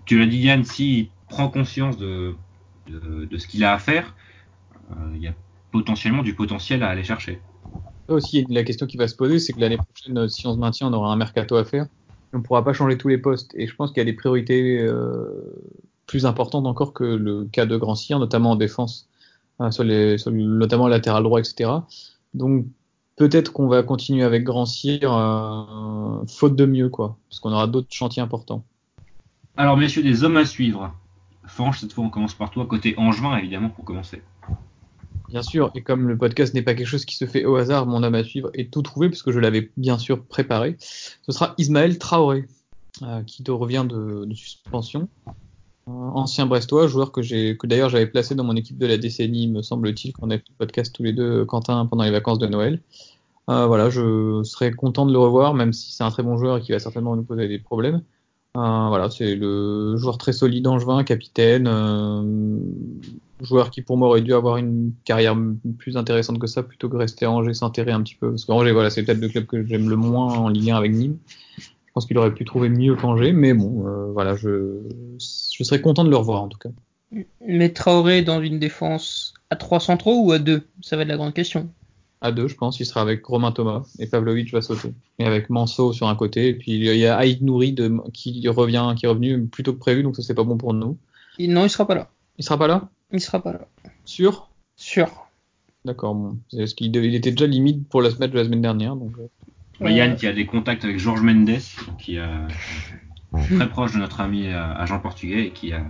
tu 0.06 0.18
l'as 0.18 0.26
dit 0.26 0.38
Yann, 0.38 0.64
s'il 0.64 1.08
prend 1.28 1.48
conscience 1.48 1.98
de, 1.98 2.34
ce 2.88 3.46
qu'il 3.46 3.64
a 3.64 3.74
à 3.74 3.78
faire, 3.78 4.14
euh, 4.92 4.94
il 5.14 5.22
y 5.22 5.28
a 5.28 5.34
potentiellement 5.72 6.22
du 6.22 6.34
potentiel 6.34 6.82
à 6.82 6.88
aller 6.88 7.04
chercher. 7.04 7.40
Là 8.08 8.14
aussi, 8.14 8.46
la 8.48 8.64
question 8.64 8.86
qui 8.86 8.96
va 8.96 9.08
se 9.08 9.14
poser, 9.14 9.38
c'est 9.38 9.52
que 9.52 9.60
l'année 9.60 9.76
prochaine, 9.76 10.28
si 10.28 10.46
on 10.46 10.54
se 10.54 10.58
maintient, 10.58 10.88
on 10.88 10.92
aura 10.94 11.12
un 11.12 11.16
mercato 11.16 11.56
à 11.56 11.64
faire. 11.64 11.86
On 12.32 12.38
ne 12.38 12.42
pourra 12.42 12.64
pas 12.64 12.72
changer 12.72 12.96
tous 12.96 13.08
les 13.08 13.18
postes. 13.18 13.54
Et 13.56 13.66
je 13.66 13.76
pense 13.76 13.90
qu'il 13.90 13.98
y 13.98 14.00
a 14.00 14.04
des 14.06 14.14
priorités 14.14 14.86
plus 16.06 16.26
importantes 16.26 16.66
encore 16.66 16.94
que 16.94 17.04
le 17.04 17.44
cas 17.44 17.66
de 17.66 17.76
Grand 17.76 17.94
notamment 18.18 18.52
en 18.52 18.56
défense, 18.56 19.08
hein, 19.58 19.70
sur 19.70 19.84
notamment 19.84 20.88
latéral 20.88 21.22
droit, 21.22 21.40
etc. 21.40 21.70
Donc 22.34 22.66
peut-être 23.22 23.52
qu'on 23.52 23.68
va 23.68 23.84
continuer 23.84 24.24
avec 24.24 24.42
Grand 24.42 24.66
Cyr, 24.66 25.14
euh, 25.14 26.26
faute 26.26 26.56
de 26.56 26.66
mieux, 26.66 26.88
quoi, 26.88 27.16
parce 27.28 27.38
qu'on 27.38 27.52
aura 27.52 27.68
d'autres 27.68 27.92
chantiers 27.92 28.20
importants. 28.20 28.64
Alors, 29.56 29.76
messieurs, 29.76 30.02
des 30.02 30.24
hommes 30.24 30.38
à 30.38 30.44
suivre. 30.44 30.92
Fange, 31.46 31.78
cette 31.78 31.92
fois, 31.92 32.02
on 32.02 32.10
commence 32.10 32.34
par 32.34 32.50
toi, 32.50 32.66
côté 32.66 32.94
Angevin, 32.96 33.36
évidemment, 33.36 33.68
pour 33.68 33.84
commencer. 33.84 34.22
Bien 35.28 35.42
sûr, 35.42 35.70
et 35.76 35.82
comme 35.82 36.08
le 36.08 36.18
podcast 36.18 36.52
n'est 36.52 36.62
pas 36.62 36.74
quelque 36.74 36.88
chose 36.88 37.04
qui 37.04 37.14
se 37.14 37.26
fait 37.26 37.44
au 37.44 37.54
hasard, 37.54 37.86
mon 37.86 38.02
homme 38.02 38.16
à 38.16 38.24
suivre 38.24 38.50
est 38.54 38.72
tout 38.72 38.82
trouvé, 38.82 39.08
puisque 39.08 39.30
je 39.30 39.38
l'avais 39.38 39.70
bien 39.76 39.98
sûr 39.98 40.24
préparé. 40.24 40.76
Ce 40.80 41.30
sera 41.30 41.54
Ismaël 41.58 41.98
Traoré, 41.98 42.46
euh, 43.02 43.22
qui 43.22 43.44
revient 43.48 43.86
de, 43.88 44.24
de 44.24 44.34
suspension. 44.34 45.08
Euh, 45.88 45.90
ancien 45.90 46.46
Brestois, 46.46 46.86
joueur 46.86 47.10
que 47.10 47.22
j'ai, 47.22 47.56
d'ailleurs 47.64 47.88
j'avais 47.88 48.06
placé 48.06 48.34
dans 48.34 48.44
mon 48.44 48.54
équipe 48.54 48.78
de 48.78 48.86
la 48.86 48.98
décennie, 48.98 49.48
me 49.48 49.62
semble-t-il, 49.62 50.12
qu'on 50.12 50.30
a 50.30 50.38
fait 50.38 50.44
le 50.48 50.54
podcast 50.56 50.94
tous 50.94 51.02
les 51.02 51.12
deux, 51.12 51.44
Quentin, 51.44 51.86
pendant 51.86 52.04
les 52.04 52.10
vacances 52.10 52.38
de 52.38 52.46
Noël. 52.46 52.80
Euh, 53.50 53.66
voilà, 53.66 53.90
je 53.90 54.42
serais 54.44 54.70
content 54.70 55.06
de 55.06 55.12
le 55.12 55.18
revoir, 55.18 55.54
même 55.54 55.72
si 55.72 55.92
c'est 55.92 56.04
un 56.04 56.10
très 56.10 56.22
bon 56.22 56.36
joueur 56.36 56.58
et 56.58 56.60
qui 56.60 56.72
va 56.72 56.78
certainement 56.78 57.16
nous 57.16 57.24
poser 57.24 57.48
des 57.48 57.58
problèmes. 57.58 58.02
Euh, 58.56 58.88
voilà, 58.88 59.10
c'est 59.10 59.34
le 59.34 59.96
joueur 59.96 60.18
très 60.18 60.32
solide 60.32 60.66
angevin, 60.66 61.02
capitaine, 61.04 61.66
euh, 61.66 62.58
joueur 63.40 63.70
qui 63.70 63.82
pour 63.82 63.96
moi 63.96 64.08
aurait 64.08 64.20
dû 64.20 64.34
avoir 64.34 64.58
une 64.58 64.92
carrière 65.04 65.36
plus 65.78 65.96
intéressante 65.96 66.38
que 66.38 66.46
ça, 66.46 66.62
plutôt 66.62 66.88
que 66.88 66.96
rester 66.96 67.24
à 67.24 67.30
Angers, 67.30 67.54
s'enterrer 67.54 67.92
un 67.92 68.02
petit 68.02 68.14
peu. 68.14 68.30
Parce 68.30 68.44
qu'Angers, 68.44 68.72
voilà, 68.72 68.90
c'est 68.90 69.02
peut-être 69.02 69.20
le 69.20 69.28
club 69.28 69.46
que 69.46 69.64
j'aime 69.64 69.88
le 69.88 69.96
moins 69.96 70.34
en 70.34 70.48
Ligue 70.48 70.70
1 70.70 70.76
avec 70.76 70.92
Nîmes. 70.92 71.18
Je 71.92 71.94
pense 71.94 72.06
qu'il 72.06 72.16
aurait 72.16 72.32
pu 72.32 72.46
trouver 72.46 72.70
mieux 72.70 72.96
qu'Angers, 72.96 73.34
mais 73.34 73.52
bon, 73.52 73.86
euh, 73.86 74.10
voilà, 74.12 74.34
je, 74.34 74.80
je 75.18 75.62
serais 75.62 75.82
content 75.82 76.04
de 76.04 76.08
le 76.08 76.16
revoir 76.16 76.42
en 76.42 76.48
tout 76.48 76.56
cas. 76.56 76.70
Mais 77.46 77.68
Traoré 77.68 78.22
dans 78.22 78.40
une 78.40 78.58
défense 78.58 79.34
à 79.50 79.56
trois 79.56 79.78
centraux 79.78 80.24
ou 80.24 80.32
à 80.32 80.38
deux? 80.38 80.62
Ça 80.80 80.96
va 80.96 81.02
être 81.02 81.08
la 81.08 81.18
grande 81.18 81.34
question. 81.34 81.68
À 82.22 82.32
deux, 82.32 82.48
je 82.48 82.56
pense. 82.56 82.80
Il 82.80 82.86
sera 82.86 83.02
avec 83.02 83.22
Romain 83.26 83.52
Thomas 83.52 83.82
et 83.98 84.06
Pavlovic 84.06 84.50
va 84.54 84.62
sauter. 84.62 84.94
Et 85.18 85.26
avec 85.26 85.50
Manso 85.50 85.92
sur 85.92 86.08
un 86.08 86.16
côté. 86.16 86.48
Et 86.48 86.54
puis 86.54 86.72
il 86.72 86.82
y 86.82 87.06
a 87.06 87.14
Aïd 87.14 87.42
Nouri 87.42 87.74
de, 87.74 87.94
qui 88.14 88.48
revient, 88.48 88.94
qui 88.96 89.04
est 89.04 89.08
revenu 89.10 89.44
plus 89.44 89.62
tôt 89.62 89.74
que 89.74 89.78
prévu, 89.78 90.02
donc 90.02 90.16
ça 90.16 90.22
c'est 90.22 90.32
pas 90.32 90.44
bon 90.44 90.56
pour 90.56 90.72
nous. 90.72 90.96
Non, 91.38 91.66
il 91.66 91.68
sera 91.68 91.86
pas 91.86 91.94
là. 91.94 92.08
Il 92.38 92.44
sera 92.44 92.56
pas 92.56 92.68
là? 92.68 92.88
Il 93.12 93.20
sera 93.20 93.42
pas 93.42 93.52
là. 93.52 93.68
Sûr? 94.06 94.48
Sûr. 94.76 95.10
D'accord, 95.84 96.14
bon. 96.14 96.38
Parce 96.56 96.72
qu'il 96.72 96.96
il 96.96 97.14
était 97.14 97.32
déjà 97.32 97.46
limite 97.46 97.86
pour 97.86 98.00
la 98.00 98.08
match 98.18 98.30
de 98.30 98.38
la 98.38 98.44
semaine 98.44 98.62
dernière. 98.62 98.96
Donc... 98.96 99.12
Euh, 99.82 99.90
Yann 99.90 100.16
qui 100.16 100.26
a 100.26 100.32
des 100.32 100.46
contacts 100.46 100.84
avec 100.84 100.98
Georges 100.98 101.22
Mendes, 101.22 101.58
qui 101.98 102.18
a 102.18 102.46
très 103.56 103.68
proche 103.68 103.92
de 103.92 103.98
notre 103.98 104.20
ami 104.20 104.48
agent 104.48 104.98
portugais 105.00 105.46
et 105.46 105.50
qui, 105.50 105.72
a, 105.72 105.84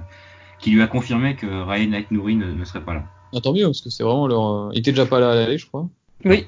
qui 0.59 0.71
lui 0.71 0.83
a 0.83 0.87
confirmé 0.87 1.35
que 1.35 1.47
Ryan 1.47 1.93
Aït-Nouri 1.93 2.37
ne, 2.37 2.53
ne, 2.53 2.65
serait 2.65 2.85
pas 2.85 2.95
là. 2.95 3.05
Ah, 3.35 3.41
tant 3.41 3.53
mieux, 3.53 3.65
parce 3.65 3.81
que 3.81 3.91
c'est 3.91 4.03
vraiment 4.03 4.27
leur. 4.27 4.71
Il 4.73 4.79
était 4.79 4.93
déjà 4.93 5.07
pas 5.07 5.21
là 5.21 5.33
à 5.33 5.35
l'aller, 5.35 5.59
je 5.59 5.67
crois. 5.67 5.89
Oui, 6.25 6.47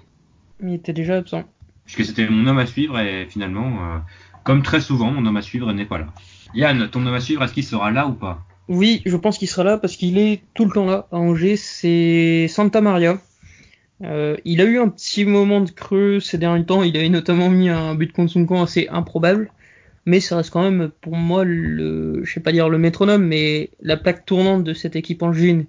il 0.62 0.74
était 0.74 0.92
déjà 0.92 1.16
absent. 1.16 1.44
Puisque 1.84 2.04
c'était 2.04 2.28
mon 2.28 2.46
homme 2.46 2.58
à 2.58 2.66
suivre 2.66 2.98
et 2.98 3.26
finalement, 3.26 3.66
euh, 3.66 3.98
comme 4.44 4.62
très 4.62 4.80
souvent, 4.80 5.10
mon 5.10 5.26
homme 5.26 5.36
à 5.36 5.42
suivre 5.42 5.72
n'est 5.72 5.84
pas 5.84 5.98
là. 5.98 6.06
Yann, 6.54 6.88
ton 6.88 7.04
homme 7.04 7.14
à 7.14 7.20
suivre, 7.20 7.42
est-ce 7.42 7.52
qu'il 7.52 7.64
sera 7.64 7.90
là 7.90 8.06
ou 8.06 8.12
pas? 8.12 8.40
Oui, 8.68 9.02
je 9.04 9.16
pense 9.16 9.36
qu'il 9.36 9.48
sera 9.48 9.64
là 9.64 9.78
parce 9.78 9.96
qu'il 9.96 10.16
est 10.16 10.42
tout 10.54 10.64
le 10.64 10.70
temps 10.70 10.86
là 10.86 11.06
à 11.12 11.16
Angers. 11.16 11.56
C'est 11.56 12.46
Santa 12.48 12.80
Maria. 12.80 13.18
Euh, 14.04 14.36
il 14.44 14.60
a 14.60 14.64
eu 14.64 14.78
un 14.78 14.88
petit 14.88 15.24
moment 15.24 15.60
de 15.60 15.70
creux 15.70 16.20
ces 16.20 16.38
derniers 16.38 16.64
temps. 16.64 16.82
Il 16.82 16.96
avait 16.96 17.08
notamment 17.08 17.50
mis 17.50 17.68
un 17.68 17.94
but 17.94 18.12
contre 18.12 18.32
son 18.32 18.46
camp 18.46 18.62
assez 18.62 18.88
improbable 18.88 19.50
mais 20.06 20.20
ça 20.20 20.36
reste 20.36 20.50
quand 20.50 20.62
même 20.62 20.90
pour 21.00 21.16
moi 21.16 21.44
le, 21.44 22.24
je 22.24 22.32
sais 22.32 22.40
pas 22.40 22.52
dire 22.52 22.68
le 22.68 22.78
métronome, 22.78 23.24
mais 23.24 23.70
la 23.80 23.96
plaque 23.96 24.26
tournante 24.26 24.64
de 24.64 24.74
cette 24.74 24.96
équipe 24.96 25.22
angevine. 25.22 25.66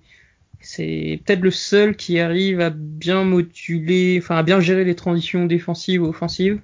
C'est 0.59 1.21
peut-être 1.25 1.41
le 1.41 1.51
seul 1.51 1.95
qui 1.95 2.19
arrive 2.19 2.59
à 2.59 2.69
bien 2.71 3.23
moduler, 3.23 4.19
enfin 4.21 4.37
à 4.37 4.43
bien 4.43 4.59
gérer 4.59 4.83
les 4.83 4.95
transitions 4.95 5.45
défensives 5.45 6.01
ou 6.01 6.07
offensives. 6.07 6.59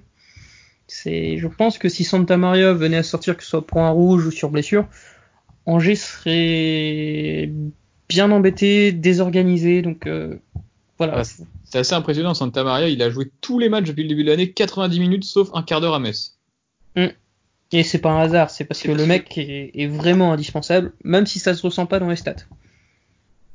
C'est, 0.86 1.38
je 1.38 1.48
pense 1.48 1.78
que 1.78 1.88
si 1.88 2.04
Santa 2.04 2.36
Maria 2.36 2.72
venait 2.74 2.98
à 2.98 3.02
sortir, 3.02 3.36
que 3.36 3.42
ce 3.42 3.50
soit 3.50 3.66
point 3.66 3.88
rouge 3.90 4.26
ou 4.26 4.30
sur 4.30 4.50
blessure, 4.50 4.86
Angers 5.64 5.94
serait 5.94 7.50
bien 8.08 8.30
embêté, 8.30 8.92
désorganisé. 8.92 9.82
Donc 9.82 10.06
euh, 10.06 10.36
voilà. 11.06 11.24
C'est 11.24 11.78
assez 11.78 11.94
impressionnant. 11.94 12.34
Santa 12.34 12.64
Maria, 12.64 12.88
il 12.88 13.02
a 13.02 13.10
joué 13.10 13.30
tous 13.40 13.58
les 13.58 13.68
matchs 13.68 13.86
depuis 13.86 14.02
le 14.02 14.08
début 14.08 14.24
de 14.24 14.30
l'année, 14.30 14.52
90 14.52 15.00
minutes 15.00 15.24
sauf 15.24 15.50
un 15.54 15.62
quart 15.62 15.80
d'heure 15.80 15.94
à 15.94 15.98
Metz. 15.98 16.38
Mm. 16.96 17.06
Et 17.72 17.82
c'est 17.82 18.00
pas 18.00 18.12
un 18.12 18.20
hasard, 18.20 18.50
c'est 18.50 18.66
parce 18.66 18.82
que 18.82 18.92
le 18.92 19.06
mec 19.06 19.38
est, 19.38 19.70
est, 19.74 19.86
vraiment 19.86 20.32
indispensable, 20.32 20.92
même 21.04 21.24
si 21.24 21.38
ça 21.38 21.54
se 21.54 21.62
ressent 21.62 21.86
pas 21.86 21.98
dans 21.98 22.08
les 22.08 22.16
stats. 22.16 22.44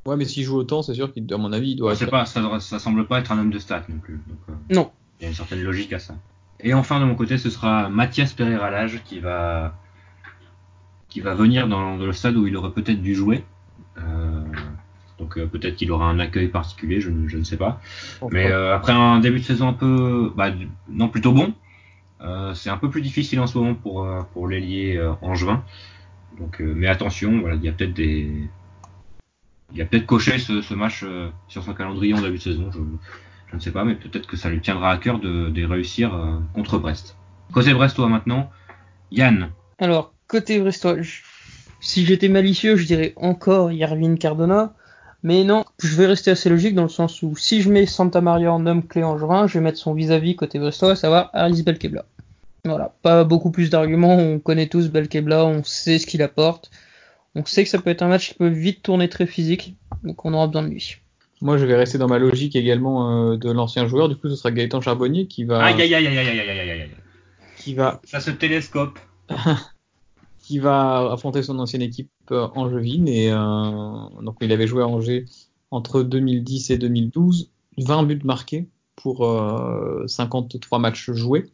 Ouais, 0.07 0.15
mais 0.15 0.25
s'il 0.25 0.43
joue 0.43 0.55
autant, 0.55 0.81
c'est 0.81 0.95
sûr 0.95 1.13
qu'à 1.13 1.37
mon 1.37 1.53
avis, 1.53 1.71
il 1.71 1.75
doit. 1.75 1.93
Être... 1.93 2.09
Pas, 2.09 2.25
ça, 2.25 2.41
ça 2.59 2.79
semble 2.79 3.05
pas 3.05 3.19
être 3.19 3.31
un 3.31 3.37
homme 3.37 3.51
de 3.51 3.59
stats 3.59 3.83
non 3.89 3.99
plus. 3.99 4.19
Donc, 4.27 4.39
euh, 4.49 4.53
non. 4.73 4.91
Il 5.19 5.23
y 5.23 5.25
a 5.25 5.29
une 5.29 5.35
certaine 5.35 5.61
logique 5.61 5.93
à 5.93 5.99
ça. 5.99 6.15
Et 6.61 6.73
enfin, 6.73 6.99
de 6.99 7.05
mon 7.05 7.15
côté, 7.15 7.37
ce 7.37 7.49
sera 7.49 7.89
Mathias 7.89 8.33
Pereira 8.33 8.71
Lage 8.71 9.01
qui 9.03 9.19
va 9.19 9.75
qui 11.09 11.21
va 11.21 11.33
venir 11.33 11.67
dans, 11.67 11.97
le 11.97 12.13
stade 12.13 12.35
où 12.35 12.47
il 12.47 12.55
aurait 12.55 12.71
peut-être 12.71 13.01
dû 13.01 13.15
jouer. 13.15 13.43
Euh, 13.97 14.43
donc 15.19 15.37
euh, 15.37 15.47
peut-être 15.47 15.75
qu'il 15.75 15.91
aura 15.91 16.05
un 16.05 16.19
accueil 16.19 16.47
particulier, 16.47 17.01
je, 17.01 17.09
je 17.27 17.37
ne 17.37 17.43
sais 17.43 17.57
pas. 17.57 17.81
Mais 18.31 18.51
euh, 18.51 18.75
après 18.75 18.93
un 18.93 19.19
début 19.19 19.39
de 19.39 19.45
saison 19.45 19.67
un 19.69 19.73
peu, 19.73 20.31
bah, 20.35 20.51
non 20.89 21.09
plutôt 21.09 21.31
bon, 21.31 21.53
euh, 22.21 22.53
c'est 22.53 22.69
un 22.69 22.77
peu 22.77 22.89
plus 22.89 23.01
difficile 23.01 23.39
en 23.39 23.47
ce 23.47 23.57
moment 23.57 23.73
pour 23.73 24.07
pour 24.33 24.47
l'ailier 24.47 24.99
angevin. 25.21 25.63
Donc, 26.39 26.59
mais 26.59 26.87
attention, 26.87 27.39
voilà, 27.39 27.55
il 27.55 27.63
y 27.63 27.69
a 27.69 27.71
peut-être 27.71 27.93
des, 27.93 28.29
il 29.71 29.77
y 29.77 29.81
a 29.81 29.85
peut-être 29.85 30.05
coché 30.05 30.37
ce, 30.37 30.61
ce 30.61 30.73
match 30.73 31.03
sur 31.47 31.63
son 31.63 31.73
calendrier 31.73 32.13
en 32.13 32.21
début 32.21 32.37
de 32.37 32.43
saison. 32.43 32.69
Je, 32.71 32.79
je 33.49 33.55
ne 33.55 33.59
sais 33.59 33.71
pas, 33.71 33.83
mais 33.85 33.95
peut-être 33.95 34.27
que 34.27 34.37
ça 34.37 34.49
lui 34.49 34.59
tiendra 34.61 34.91
à 34.91 34.97
cœur 34.97 35.19
de, 35.19 35.49
de 35.49 35.65
réussir 35.65 36.11
contre 36.53 36.77
Brest. 36.77 37.17
Côté 37.53 37.73
brestois 37.73 38.09
maintenant, 38.09 38.51
Yann. 39.09 39.49
Alors 39.79 40.13
côté 40.27 40.59
brestois, 40.59 41.01
je... 41.01 41.21
si 41.79 42.05
j'étais 42.05 42.29
malicieux, 42.29 42.75
je 42.75 42.85
dirais 42.85 43.13
encore 43.15 43.71
Yervin 43.71 44.15
Cardona. 44.15 44.73
Mais 45.27 45.43
non, 45.43 45.65
je 45.83 45.93
vais 45.97 46.05
rester 46.05 46.31
assez 46.31 46.47
logique 46.47 46.73
dans 46.73 46.83
le 46.83 46.87
sens 46.87 47.21
où 47.21 47.35
si 47.35 47.61
je 47.61 47.69
mets 47.69 47.85
Santa 47.85 48.21
Maria 48.21 48.53
en 48.53 48.65
homme 48.65 48.87
clé 48.87 49.03
en 49.03 49.17
juin, 49.17 49.45
je 49.45 49.55
vais 49.55 49.59
mettre 49.59 49.77
son 49.77 49.93
vis-à-vis 49.93 50.37
côté 50.37 50.57
brestois, 50.57 50.91
à 50.91 50.95
savoir 50.95 51.31
Aris 51.33 51.63
Belkebla. 51.63 52.05
Voilà, 52.63 52.95
pas 53.01 53.25
beaucoup 53.25 53.51
plus 53.51 53.69
d'arguments, 53.69 54.15
on 54.15 54.39
connaît 54.39 54.67
tous 54.67 54.87
Belkebla, 54.87 55.45
on 55.45 55.65
sait 55.65 55.99
ce 55.99 56.05
qu'il 56.05 56.21
apporte. 56.21 56.71
On 57.35 57.43
sait 57.43 57.65
que 57.65 57.69
ça 57.69 57.77
peut 57.77 57.89
être 57.89 58.03
un 58.03 58.07
match 58.07 58.29
qui 58.29 58.33
peut 58.35 58.47
vite 58.47 58.83
tourner 58.83 59.09
très 59.09 59.25
physique, 59.25 59.75
donc 60.01 60.23
on 60.23 60.33
aura 60.33 60.47
besoin 60.47 60.63
de 60.63 60.69
lui. 60.69 60.95
Moi, 61.41 61.57
je 61.57 61.65
vais 61.65 61.75
rester 61.75 61.97
dans 61.97 62.07
ma 62.07 62.19
logique 62.19 62.55
également 62.55 63.31
euh, 63.33 63.35
de 63.35 63.51
l'ancien 63.51 63.85
joueur. 63.85 64.07
Du 64.07 64.15
coup, 64.15 64.29
ce 64.29 64.37
sera 64.37 64.51
Gaëtan 64.51 64.79
Charbonnier 64.79 65.27
qui 65.27 65.43
va. 65.43 65.61
Aïe 65.61 65.81
aïe 65.81 65.93
aïe 65.93 66.07
aïe 66.07 66.17
aïe 66.19 66.39
aïe 66.39 66.49
aïe 66.49 66.71
aïe. 66.71 66.89
Qui 67.57 67.73
va. 67.73 67.99
Ça 68.05 68.21
se 68.21 68.31
télescope. 68.31 68.97
qui 70.39 70.59
va 70.59 71.11
affronter 71.11 71.43
son 71.43 71.59
ancienne 71.59 71.81
équipe 71.81 72.09
euh, 72.31 72.47
angevine. 72.55 73.07
Et 73.07 73.31
euh, 73.31 73.37
donc, 74.21 74.37
il 74.41 74.51
avait 74.51 74.67
joué 74.67 74.83
à 74.83 74.87
Angers 74.87 75.25
entre 75.71 76.03
2010 76.03 76.71
et 76.71 76.77
2012, 76.77 77.51
20 77.77 78.03
buts 78.03 78.21
marqués 78.23 78.67
pour 78.95 79.25
euh, 79.25 80.05
53 80.07 80.79
matchs 80.79 81.11
joués. 81.11 81.49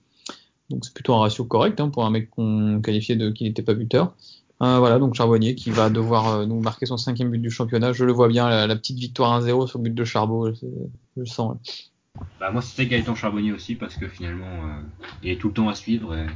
Donc, 0.70 0.86
c'est 0.86 0.94
plutôt 0.94 1.14
un 1.14 1.20
ratio 1.20 1.46
correct 1.46 1.80
hein, 1.80 1.90
pour 1.90 2.06
un 2.06 2.10
mec 2.10 2.30
qu'on 2.30 2.82
qualifiait 2.82 3.16
de 3.16 3.30
qui 3.30 3.44
n'était 3.44 3.64
pas 3.64 3.74
buteur. 3.74 4.16
Euh, 4.62 4.80
voilà, 4.80 4.98
donc 4.98 5.14
Charbonnier 5.14 5.56
qui 5.56 5.72
va 5.72 5.90
devoir 5.90 6.28
euh, 6.28 6.46
nous 6.46 6.62
marquer 6.62 6.86
son 6.86 6.96
cinquième 6.96 7.30
but 7.30 7.40
du 7.40 7.50
championnat. 7.50 7.92
Je 7.92 8.06
le 8.06 8.14
vois 8.14 8.30
bien, 8.30 8.48
la, 8.48 8.66
la 8.66 8.76
petite 8.76 8.98
victoire 8.98 9.42
1-0 9.42 9.68
sur 9.68 9.80
le 9.80 9.84
but 9.84 9.94
de 9.94 10.04
Charbot, 10.06 10.54
je, 10.54 10.66
je 11.18 11.26
sens. 11.26 11.58
Bah, 12.40 12.52
moi, 12.52 12.62
c'était 12.62 12.86
Gaëtan 12.86 13.16
Charbonnier 13.16 13.52
aussi 13.52 13.76
parce 13.76 13.96
que 13.96 14.08
finalement, 14.08 14.46
euh, 14.46 14.82
il 15.22 15.32
est 15.32 15.38
tout 15.38 15.50
le 15.50 15.54
temps 15.54 15.68
à 15.68 15.76
suivre. 15.76 16.16
Et 16.16 16.28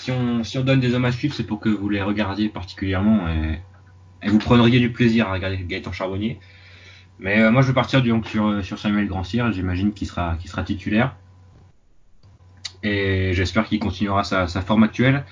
si 0.00 0.10
on, 0.10 0.62
donne 0.62 0.80
des 0.80 0.94
hommes 0.94 1.04
à 1.04 1.12
suivre, 1.12 1.34
c'est 1.34 1.44
pour 1.44 1.60
que 1.60 1.68
vous 1.68 1.88
les 1.88 2.02
regardiez 2.02 2.48
particulièrement 2.48 3.28
et, 3.28 3.60
vous 4.28 4.38
prendriez 4.38 4.80
du 4.80 4.92
plaisir 4.92 5.28
à 5.28 5.32
regarder 5.32 5.58
Gaëtan 5.58 5.92
Charbonnier. 5.92 6.38
Mais 7.20 7.40
euh, 7.40 7.50
moi, 7.50 7.62
je 7.62 7.68
vais 7.68 7.74
partir 7.74 8.02
donc 8.02 8.26
sur, 8.26 8.64
sur 8.64 8.78
Samuel 8.78 9.06
Grandcir. 9.06 9.50
J'imagine 9.52 9.92
qu'il 9.92 10.08
sera, 10.08 10.36
titulaire. 10.64 11.16
Et 12.82 13.32
j'espère 13.34 13.66
qu'il 13.66 13.78
continuera 13.78 14.24
sa, 14.24 14.46
forme 14.46 14.82
actuelle. 14.82 15.24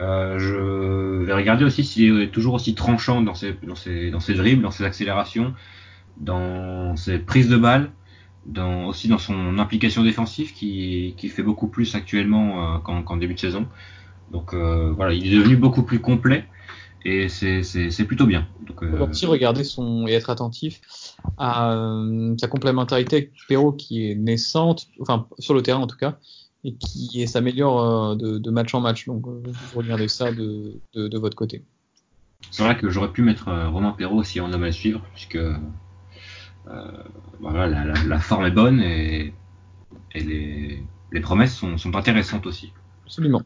Euh, 0.00 0.38
je 0.38 1.24
vais 1.24 1.32
regarder 1.32 1.64
aussi 1.64 1.84
s'il 1.84 2.20
est 2.20 2.28
toujours 2.28 2.54
aussi 2.54 2.74
tranchant 2.74 3.22
dans 3.22 3.34
ses, 3.34 3.54
dribbles, 3.54 4.62
dans 4.62 4.70
ses 4.70 4.84
accélérations, 4.84 5.54
dans 6.18 6.96
ses 6.96 7.18
prises 7.18 7.48
de 7.48 7.56
balles, 7.56 7.90
aussi 8.86 9.08
dans 9.08 9.18
son 9.18 9.58
implication 9.58 10.02
défensive 10.02 10.52
qui, 10.52 11.14
fait 11.34 11.42
beaucoup 11.42 11.68
plus 11.68 11.94
actuellement 11.94 12.76
euh, 12.76 12.78
qu'en 12.78 13.02
qu 13.02 13.18
début 13.18 13.34
de 13.34 13.40
saison. 13.40 13.66
Donc 14.30 14.54
euh, 14.54 14.92
voilà, 14.96 15.12
il 15.12 15.32
est 15.32 15.36
devenu 15.36 15.56
beaucoup 15.56 15.82
plus 15.82 16.00
complet 16.00 16.44
et 17.06 17.28
c'est 17.28 18.04
plutôt 18.04 18.26
bien. 18.26 18.46
Donc, 18.66 18.82
euh, 18.82 19.06
aussi 19.06 19.26
regarder 19.26 19.62
son 19.62 20.06
et 20.08 20.12
être 20.12 20.28
attentif 20.28 20.80
à 21.38 21.72
euh, 21.72 22.34
sa 22.38 22.48
complémentarité 22.48 23.16
avec 23.16 23.32
Perrault 23.48 23.72
qui 23.72 24.10
est 24.10 24.14
naissante, 24.16 24.88
enfin 25.00 25.26
sur 25.38 25.54
le 25.54 25.62
terrain 25.62 25.80
en 25.80 25.86
tout 25.86 25.96
cas, 25.96 26.18
et 26.64 26.74
qui 26.74 27.26
s'améliore 27.28 27.80
euh, 27.80 28.16
de, 28.16 28.38
de, 28.38 28.50
match 28.50 28.74
en 28.74 28.80
match. 28.80 29.06
Donc 29.06 29.24
vous 29.26 29.78
regardez 29.78 30.08
ça 30.08 30.32
de, 30.32 30.80
de, 30.94 31.06
de 31.06 31.18
votre 31.18 31.36
côté. 31.36 31.64
C'est 32.50 32.64
vrai 32.64 32.76
que 32.76 32.90
j'aurais 32.90 33.12
pu 33.12 33.22
mettre 33.22 33.50
Romain 33.68 33.92
Perrault 33.92 34.24
si 34.24 34.40
on 34.40 34.52
homme 34.52 34.64
à 34.64 34.72
suivre, 34.72 35.00
puisque 35.14 35.38
voilà, 37.40 37.66
la, 37.68 37.84
la, 37.84 37.94
la, 38.04 38.18
forme 38.18 38.46
est 38.46 38.50
bonne 38.50 38.80
et, 38.80 39.32
et 40.12 40.20
les, 40.20 40.82
les 41.12 41.20
promesses 41.20 41.54
sont, 41.54 41.78
sont 41.78 41.94
intéressantes 41.94 42.46
aussi. 42.46 42.72
Absolument. 43.04 43.42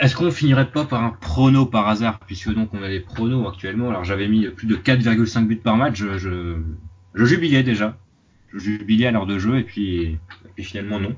Est-ce 0.00 0.16
qu'on 0.16 0.30
finirait 0.30 0.70
pas 0.70 0.84
par 0.84 1.02
un 1.04 1.10
prono 1.10 1.66
par 1.66 1.88
hasard, 1.88 2.18
puisque 2.20 2.52
donc 2.52 2.70
on 2.72 2.82
a 2.82 2.88
des 2.88 3.00
pronos 3.00 3.48
actuellement. 3.48 3.90
Alors 3.90 4.04
j'avais 4.04 4.28
mis 4.28 4.46
plus 4.48 4.66
de 4.66 4.76
4,5 4.76 5.46
buts 5.46 5.56
par 5.56 5.76
match, 5.76 5.96
je, 5.96 6.18
je, 6.18 6.56
je, 7.14 7.24
jubilais 7.24 7.62
déjà. 7.62 7.96
Je 8.52 8.58
jubilais 8.58 9.06
à 9.06 9.10
l'heure 9.10 9.26
de 9.26 9.38
jeu 9.38 9.58
et 9.58 9.62
puis, 9.62 10.02
et 10.02 10.18
puis 10.54 10.64
finalement 10.64 11.00
non. 11.00 11.14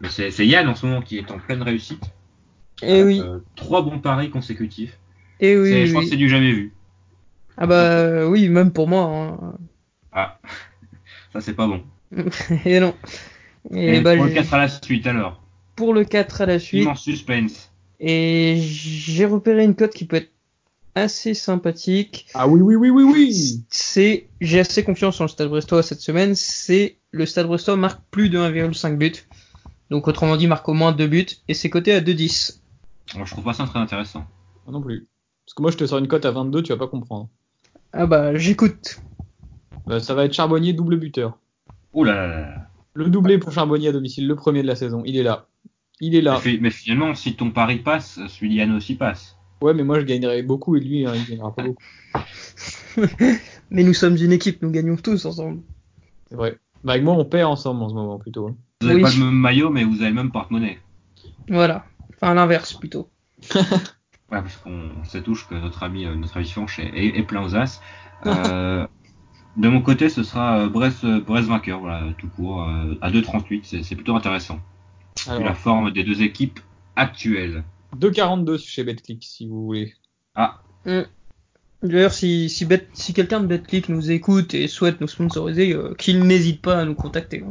Mais 0.00 0.08
c'est 0.08 0.46
Yann 0.46 0.68
en 0.68 0.74
ce 0.74 0.86
moment 0.86 1.02
qui 1.02 1.18
est 1.18 1.30
en 1.30 1.38
pleine 1.38 1.62
réussite. 1.62 2.04
Et 2.82 3.02
oui. 3.02 3.20
Euh, 3.20 3.38
trois 3.56 3.82
bons 3.82 3.98
paris 3.98 4.30
consécutifs. 4.30 4.98
Et 5.40 5.56
oui. 5.56 5.70
Je 5.70 5.86
oui. 5.88 5.92
pense 5.92 6.04
que 6.04 6.10
c'est 6.10 6.16
du 6.16 6.28
jamais 6.28 6.52
vu. 6.52 6.72
Ah 7.56 7.66
bah 7.66 7.74
euh, 7.74 8.28
oui, 8.28 8.48
même 8.48 8.72
pour 8.72 8.86
moi. 8.86 9.02
Hein. 9.02 9.54
Ah, 10.12 10.38
ça 11.32 11.40
c'est 11.40 11.54
pas 11.54 11.66
bon. 11.66 11.82
et 12.64 12.80
non. 12.80 12.94
Et, 13.72 13.96
et 13.96 14.00
bah, 14.00 14.16
pour 14.16 14.26
le 14.26 14.32
4 14.32 14.54
à 14.54 14.58
la 14.58 14.68
suite 14.68 15.06
alors. 15.06 15.42
Pour 15.74 15.92
le 15.94 16.04
4 16.04 16.42
à 16.42 16.46
la 16.46 16.58
suite. 16.58 16.82
Immense 16.84 17.02
suspense. 17.02 17.72
Et 18.00 18.58
j'ai 18.60 19.24
repéré 19.24 19.64
une 19.64 19.74
cote 19.74 19.92
qui 19.92 20.04
peut 20.04 20.16
être 20.16 20.30
assez 20.94 21.34
sympathique. 21.34 22.26
Ah 22.34 22.48
oui, 22.48 22.60
oui, 22.60 22.76
oui, 22.76 22.90
oui, 22.90 23.04
oui. 23.04 23.64
C'est, 23.70 24.28
j'ai 24.40 24.60
assez 24.60 24.84
confiance 24.84 25.20
en 25.20 25.24
le 25.24 25.28
Stade 25.28 25.48
Brestois 25.48 25.82
cette 25.82 26.00
semaine. 26.00 26.34
C'est 26.34 26.98
le 27.10 27.26
Stade 27.26 27.46
Brestois 27.46 27.76
marque 27.76 28.00
plus 28.10 28.28
de 28.30 28.38
1,5 28.38 28.96
but. 28.96 29.28
Donc 29.90 30.08
autrement 30.08 30.36
dit, 30.36 30.46
marque 30.46 30.68
au 30.68 30.74
moins 30.74 30.92
2 30.92 31.06
buts. 31.06 31.26
Et 31.48 31.54
c'est 31.54 31.70
coté 31.70 31.92
à 31.92 32.00
2,10. 32.00 32.60
Alors, 33.14 33.26
je 33.26 33.32
trouve 33.32 33.44
pas 33.44 33.54
ça 33.54 33.64
très 33.64 33.78
intéressant. 33.78 34.26
Moi 34.66 34.72
non 34.72 34.82
plus. 34.82 35.08
Parce 35.46 35.54
que 35.54 35.62
moi, 35.62 35.70
je 35.70 35.78
te 35.78 35.86
sors 35.86 35.98
une 35.98 36.08
cote 36.08 36.26
à 36.26 36.30
22, 36.30 36.62
tu 36.62 36.72
vas 36.72 36.78
pas 36.78 36.88
comprendre. 36.88 37.28
Ah 37.92 38.06
bah, 38.06 38.36
j'écoute. 38.36 39.00
Bah, 39.86 39.98
ça 39.98 40.14
va 40.14 40.26
être 40.26 40.34
Charbonnier 40.34 40.74
double 40.74 40.98
buteur. 40.98 41.38
Ouh 41.94 42.04
là 42.04 42.14
là 42.14 42.40
là. 42.40 42.54
Le 42.92 43.08
doublé 43.08 43.38
pour 43.38 43.52
Charbonnier 43.52 43.88
à 43.88 43.92
domicile, 43.92 44.26
le 44.26 44.36
premier 44.36 44.62
de 44.62 44.66
la 44.66 44.76
saison. 44.76 45.02
Il 45.06 45.16
est 45.16 45.22
là. 45.22 45.47
Il 46.00 46.14
est 46.14 46.20
là. 46.20 46.40
Mais, 46.44 46.58
mais 46.60 46.70
finalement, 46.70 47.14
si 47.14 47.34
ton 47.34 47.50
pari 47.50 47.78
passe, 47.78 48.20
celui 48.28 48.50
d'Yann 48.50 48.72
aussi 48.74 48.94
passe. 48.94 49.36
Ouais, 49.60 49.74
mais 49.74 49.82
moi 49.82 49.98
je 49.98 50.04
gagnerai 50.04 50.42
beaucoup 50.42 50.76
et 50.76 50.80
lui, 50.80 51.06
hein, 51.06 51.12
il 51.14 51.24
gagnera 51.24 51.54
pas 51.54 51.64
beaucoup. 51.64 51.82
mais 53.70 53.82
nous 53.82 53.94
sommes 53.94 54.16
une 54.16 54.32
équipe, 54.32 54.62
nous 54.62 54.70
gagnons 54.70 54.96
tous 54.96 55.24
ensemble. 55.24 55.62
C'est 56.28 56.36
vrai. 56.36 56.58
Bah, 56.84 56.92
avec 56.92 57.04
moi, 57.04 57.14
on 57.14 57.24
perd 57.24 57.50
ensemble 57.50 57.82
en 57.82 57.88
ce 57.88 57.94
moment 57.94 58.18
plutôt. 58.18 58.48
Hein. 58.48 58.56
Vous 58.80 58.86
n'avez 58.86 59.02
oui. 59.02 59.10
pas 59.10 59.16
le 59.16 59.24
même 59.24 59.34
maillot, 59.34 59.70
mais 59.70 59.82
vous 59.82 60.00
avez 60.00 60.10
le 60.10 60.14
même 60.14 60.30
porte-monnaie. 60.30 60.78
Voilà. 61.48 61.84
Enfin, 62.14 62.34
l'inverse 62.34 62.74
plutôt. 62.74 63.08
ouais, 63.54 63.72
parce 64.30 64.56
qu'on 64.58 64.90
se 65.04 65.18
touche 65.18 65.48
que 65.48 65.54
notre 65.54 65.82
ami, 65.82 66.06
euh, 66.06 66.14
notre 66.14 66.36
ami 66.36 66.48
Fanch 66.48 66.78
est, 66.78 66.90
est, 66.94 67.18
est, 67.18 67.22
plein 67.24 67.42
aux 67.42 67.56
as. 67.56 67.80
Euh, 68.26 68.86
de 69.56 69.68
mon 69.68 69.80
côté, 69.80 70.08
ce 70.08 70.22
sera 70.22 70.60
euh, 70.60 70.68
Brest, 70.68 71.04
Brest 71.04 71.48
vainqueur, 71.48 71.80
voilà, 71.80 72.02
tout 72.18 72.28
court, 72.28 72.62
euh, 72.62 72.94
à 73.00 73.10
2,38. 73.10 73.82
C'est 73.82 73.96
plutôt 73.96 74.14
intéressant. 74.14 74.60
Alors, 75.28 75.44
la 75.44 75.54
forme 75.54 75.92
des 75.92 76.04
deux 76.04 76.22
équipes 76.22 76.60
actuelles. 76.96 77.64
2,42 77.96 78.58
chez 78.58 78.84
BetClick 78.84 79.24
si 79.24 79.46
vous 79.46 79.64
voulez. 79.64 79.94
Ah. 80.34 80.60
Mmh. 80.84 81.02
D'ailleurs, 81.82 82.12
si, 82.12 82.48
si, 82.48 82.64
Bet, 82.64 82.88
si 82.92 83.14
quelqu'un 83.14 83.40
de 83.40 83.46
BetClick 83.46 83.88
nous 83.88 84.10
écoute 84.10 84.54
et 84.54 84.66
souhaite 84.66 85.00
nous 85.00 85.06
sponsoriser, 85.06 85.74
euh, 85.74 85.94
qu'il 85.94 86.24
n'hésite 86.24 86.60
pas 86.60 86.80
à 86.80 86.84
nous 86.84 86.94
contacter. 86.94 87.44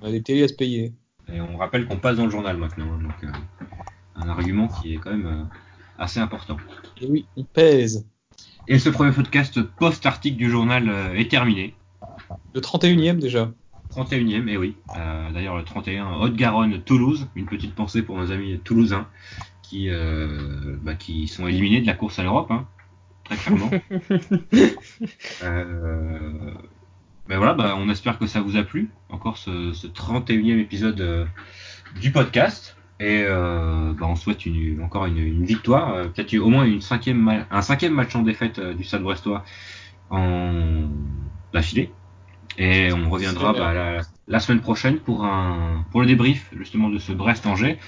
On 0.00 0.06
a 0.06 0.10
des 0.10 0.22
télés 0.22 0.44
à 0.44 0.48
se 0.48 0.54
payer. 0.54 0.92
Et 1.32 1.40
on 1.40 1.56
rappelle 1.56 1.86
qu'on 1.86 1.96
passe 1.96 2.16
dans 2.16 2.24
le 2.24 2.30
journal 2.30 2.56
maintenant, 2.56 2.98
donc 2.98 3.24
euh, 3.24 3.28
un 4.16 4.28
argument 4.28 4.68
qui 4.68 4.94
est 4.94 4.96
quand 4.98 5.10
même 5.10 5.26
euh, 5.26 5.44
assez 5.98 6.20
important. 6.20 6.56
Et 7.00 7.06
oui, 7.06 7.26
on 7.36 7.44
pèse. 7.44 8.06
Et 8.68 8.78
ce 8.78 8.88
premier 8.88 9.12
podcast 9.12 9.60
post-article 9.60 10.36
du 10.36 10.48
journal 10.48 10.88
est 11.16 11.28
terminé. 11.28 11.74
Le 12.54 12.60
31e 12.60 13.18
déjà. 13.18 13.50
31e, 13.94 14.48
et 14.48 14.56
oui. 14.56 14.76
Euh, 14.96 15.30
D'ailleurs, 15.32 15.56
le 15.56 15.64
31, 15.64 16.14
Haute-Garonne-Toulouse. 16.14 17.28
Une 17.36 17.46
petite 17.46 17.74
pensée 17.74 18.02
pour 18.02 18.16
nos 18.16 18.32
amis 18.32 18.58
toulousains 18.64 19.06
qui, 19.62 19.88
euh, 19.88 20.76
bah, 20.82 20.94
qui 20.94 21.28
sont 21.28 21.46
éliminés 21.46 21.80
de 21.80 21.86
la 21.86 21.94
course 21.94 22.18
à 22.18 22.22
l'Europe, 22.22 22.50
hein, 22.50 22.66
très 23.24 23.36
clairement. 23.36 23.70
euh, 25.42 26.54
ben 27.26 27.38
voilà, 27.38 27.54
bah, 27.54 27.74
on 27.78 27.88
espère 27.88 28.18
que 28.18 28.26
ça 28.26 28.42
vous 28.42 28.56
a 28.56 28.64
plu. 28.64 28.90
Encore 29.08 29.38
ce, 29.38 29.72
ce 29.72 29.86
31e 29.86 30.58
épisode 30.58 31.00
euh, 31.00 31.24
du 32.00 32.12
podcast. 32.12 32.76
Et 33.00 33.24
bah, 33.24 34.06
on 34.06 34.14
souhaite 34.14 34.46
une, 34.46 34.80
encore 34.80 35.06
une, 35.06 35.18
une 35.18 35.44
victoire, 35.44 36.08
peut-être 36.12 36.38
au 36.38 36.48
moins 36.48 36.64
une 36.64 36.80
cinquième 36.80 37.44
un 37.50 37.62
cinquième 37.62 37.94
match 37.94 38.14
en 38.14 38.22
défaite 38.22 38.60
du 38.60 38.84
Stade 38.84 39.02
Brestois 39.02 39.42
en 40.08 40.88
d'affilée. 41.52 41.90
Et 42.58 42.92
on 42.92 43.08
reviendra 43.10 43.52
bah, 43.52 43.72
la, 43.74 44.00
la 44.28 44.40
semaine 44.40 44.60
prochaine 44.60 44.98
pour 44.98 45.24
un 45.24 45.84
pour 45.90 46.00
le 46.00 46.06
débrief 46.06 46.50
justement 46.56 46.88
de 46.90 46.98
ce 46.98 47.12
Brest-Angers 47.12 47.78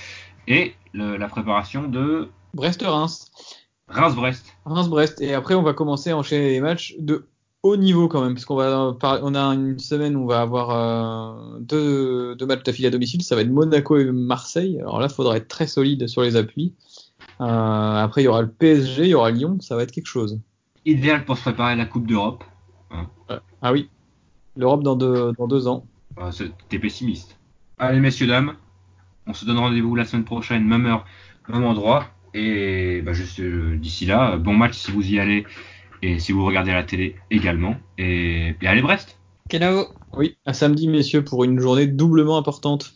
et 0.49 0.75
le- 0.93 1.17
la 1.17 1.29
préparation 1.29 1.83
de 1.89 2.29
Brest-Reims. 2.55 3.31
Reims-Brest. 3.89 4.47
Reims-Brest. 4.65 5.21
Et 5.21 5.35
après, 5.35 5.55
on 5.55 5.63
va 5.63 5.75
commencer 5.75 6.11
à 6.11 6.17
enchaîner 6.17 6.51
les 6.51 6.61
matchs 6.61 6.95
de 6.99 7.27
haut 7.63 7.77
niveau 7.77 8.09
quand 8.09 8.23
même, 8.23 8.35
parce 8.35 8.45
qu'on 8.47 8.57
va 8.57 8.97
on 9.23 9.35
a 9.35 9.41
une 9.55 9.79
semaine 9.79 10.17
où 10.17 10.23
on 10.23 10.27
va 10.27 10.41
avoir 10.41 10.71
euh, 10.71 11.59
deux, 11.61 12.35
deux 12.37 12.47
matchs 12.47 12.63
d'affilée 12.63 12.89
à 12.89 12.91
domicile. 12.91 13.23
Ça 13.23 13.35
va 13.35 13.43
être 13.43 13.51
Monaco 13.51 13.99
et 13.99 14.11
Marseille. 14.11 14.79
Alors 14.81 15.01
là, 15.01 15.09
il 15.11 15.15
faudra 15.15 15.37
être 15.37 15.49
très 15.49 15.67
solide 15.67 16.07
sur 16.07 16.23
les 16.23 16.37
appuis. 16.37 16.75
Euh, 17.41 17.45
après, 17.45 18.23
il 18.23 18.25
y 18.25 18.29
aura 18.29 18.43
le 18.43 18.49
PSG, 18.51 19.03
il 19.03 19.09
y 19.09 19.15
aura 19.15 19.31
Lyon. 19.31 19.59
Ça 19.61 19.77
va 19.77 19.83
être 19.83 19.93
quelque 19.93 20.07
chose. 20.07 20.41
Idéal 20.87 21.25
pour 21.25 21.37
se 21.37 21.43
préparer 21.43 21.73
à 21.73 21.77
la 21.77 21.87
Coupe 21.87 22.07
d'Europe. 22.07 22.45
Ah 23.63 23.73
oui, 23.73 23.89
l'Europe 24.57 24.83
dans 24.83 24.97
deux, 24.97 25.33
dans 25.39 25.47
deux 25.49 25.67
ans. 25.69 25.85
Euh, 26.19 26.31
c'est- 26.31 26.53
T'es 26.69 26.79
pessimiste. 26.79 27.39
Allez 27.79 28.01
messieurs 28.01 28.27
dames, 28.27 28.55
on 29.27 29.35
se 29.35 29.45
donne 29.45 29.59
rendez-vous 29.59 29.95
la 29.97 30.05
semaine 30.05 30.25
prochaine, 30.25 30.65
même 30.65 30.87
heure, 30.87 31.05
même 31.49 31.65
endroit. 31.65 32.07
Et 32.35 33.03
bah, 33.03 33.13
juste 33.13 33.41
euh, 33.41 33.77
d'ici 33.77 34.07
là, 34.07 34.37
bon 34.37 34.55
match 34.55 34.75
si 34.75 34.91
vous 34.91 35.09
y 35.09 35.19
allez 35.21 35.45
et 36.03 36.19
si 36.19 36.33
vous 36.33 36.45
regardez 36.45 36.71
à 36.73 36.75
la 36.75 36.83
télé 36.85 37.17
également. 37.31 37.77
Et, 37.99 38.55
et 38.61 38.67
allez 38.67 38.83
Brest 38.83 39.19
Kenavo. 39.49 39.87
Oui, 40.17 40.37
à 40.47 40.53
samedi, 40.53 40.89
messieurs, 40.89 41.25
pour 41.25 41.45
une 41.45 41.59
journée 41.61 41.87
doublement 41.87 42.39
importante. 42.39 42.95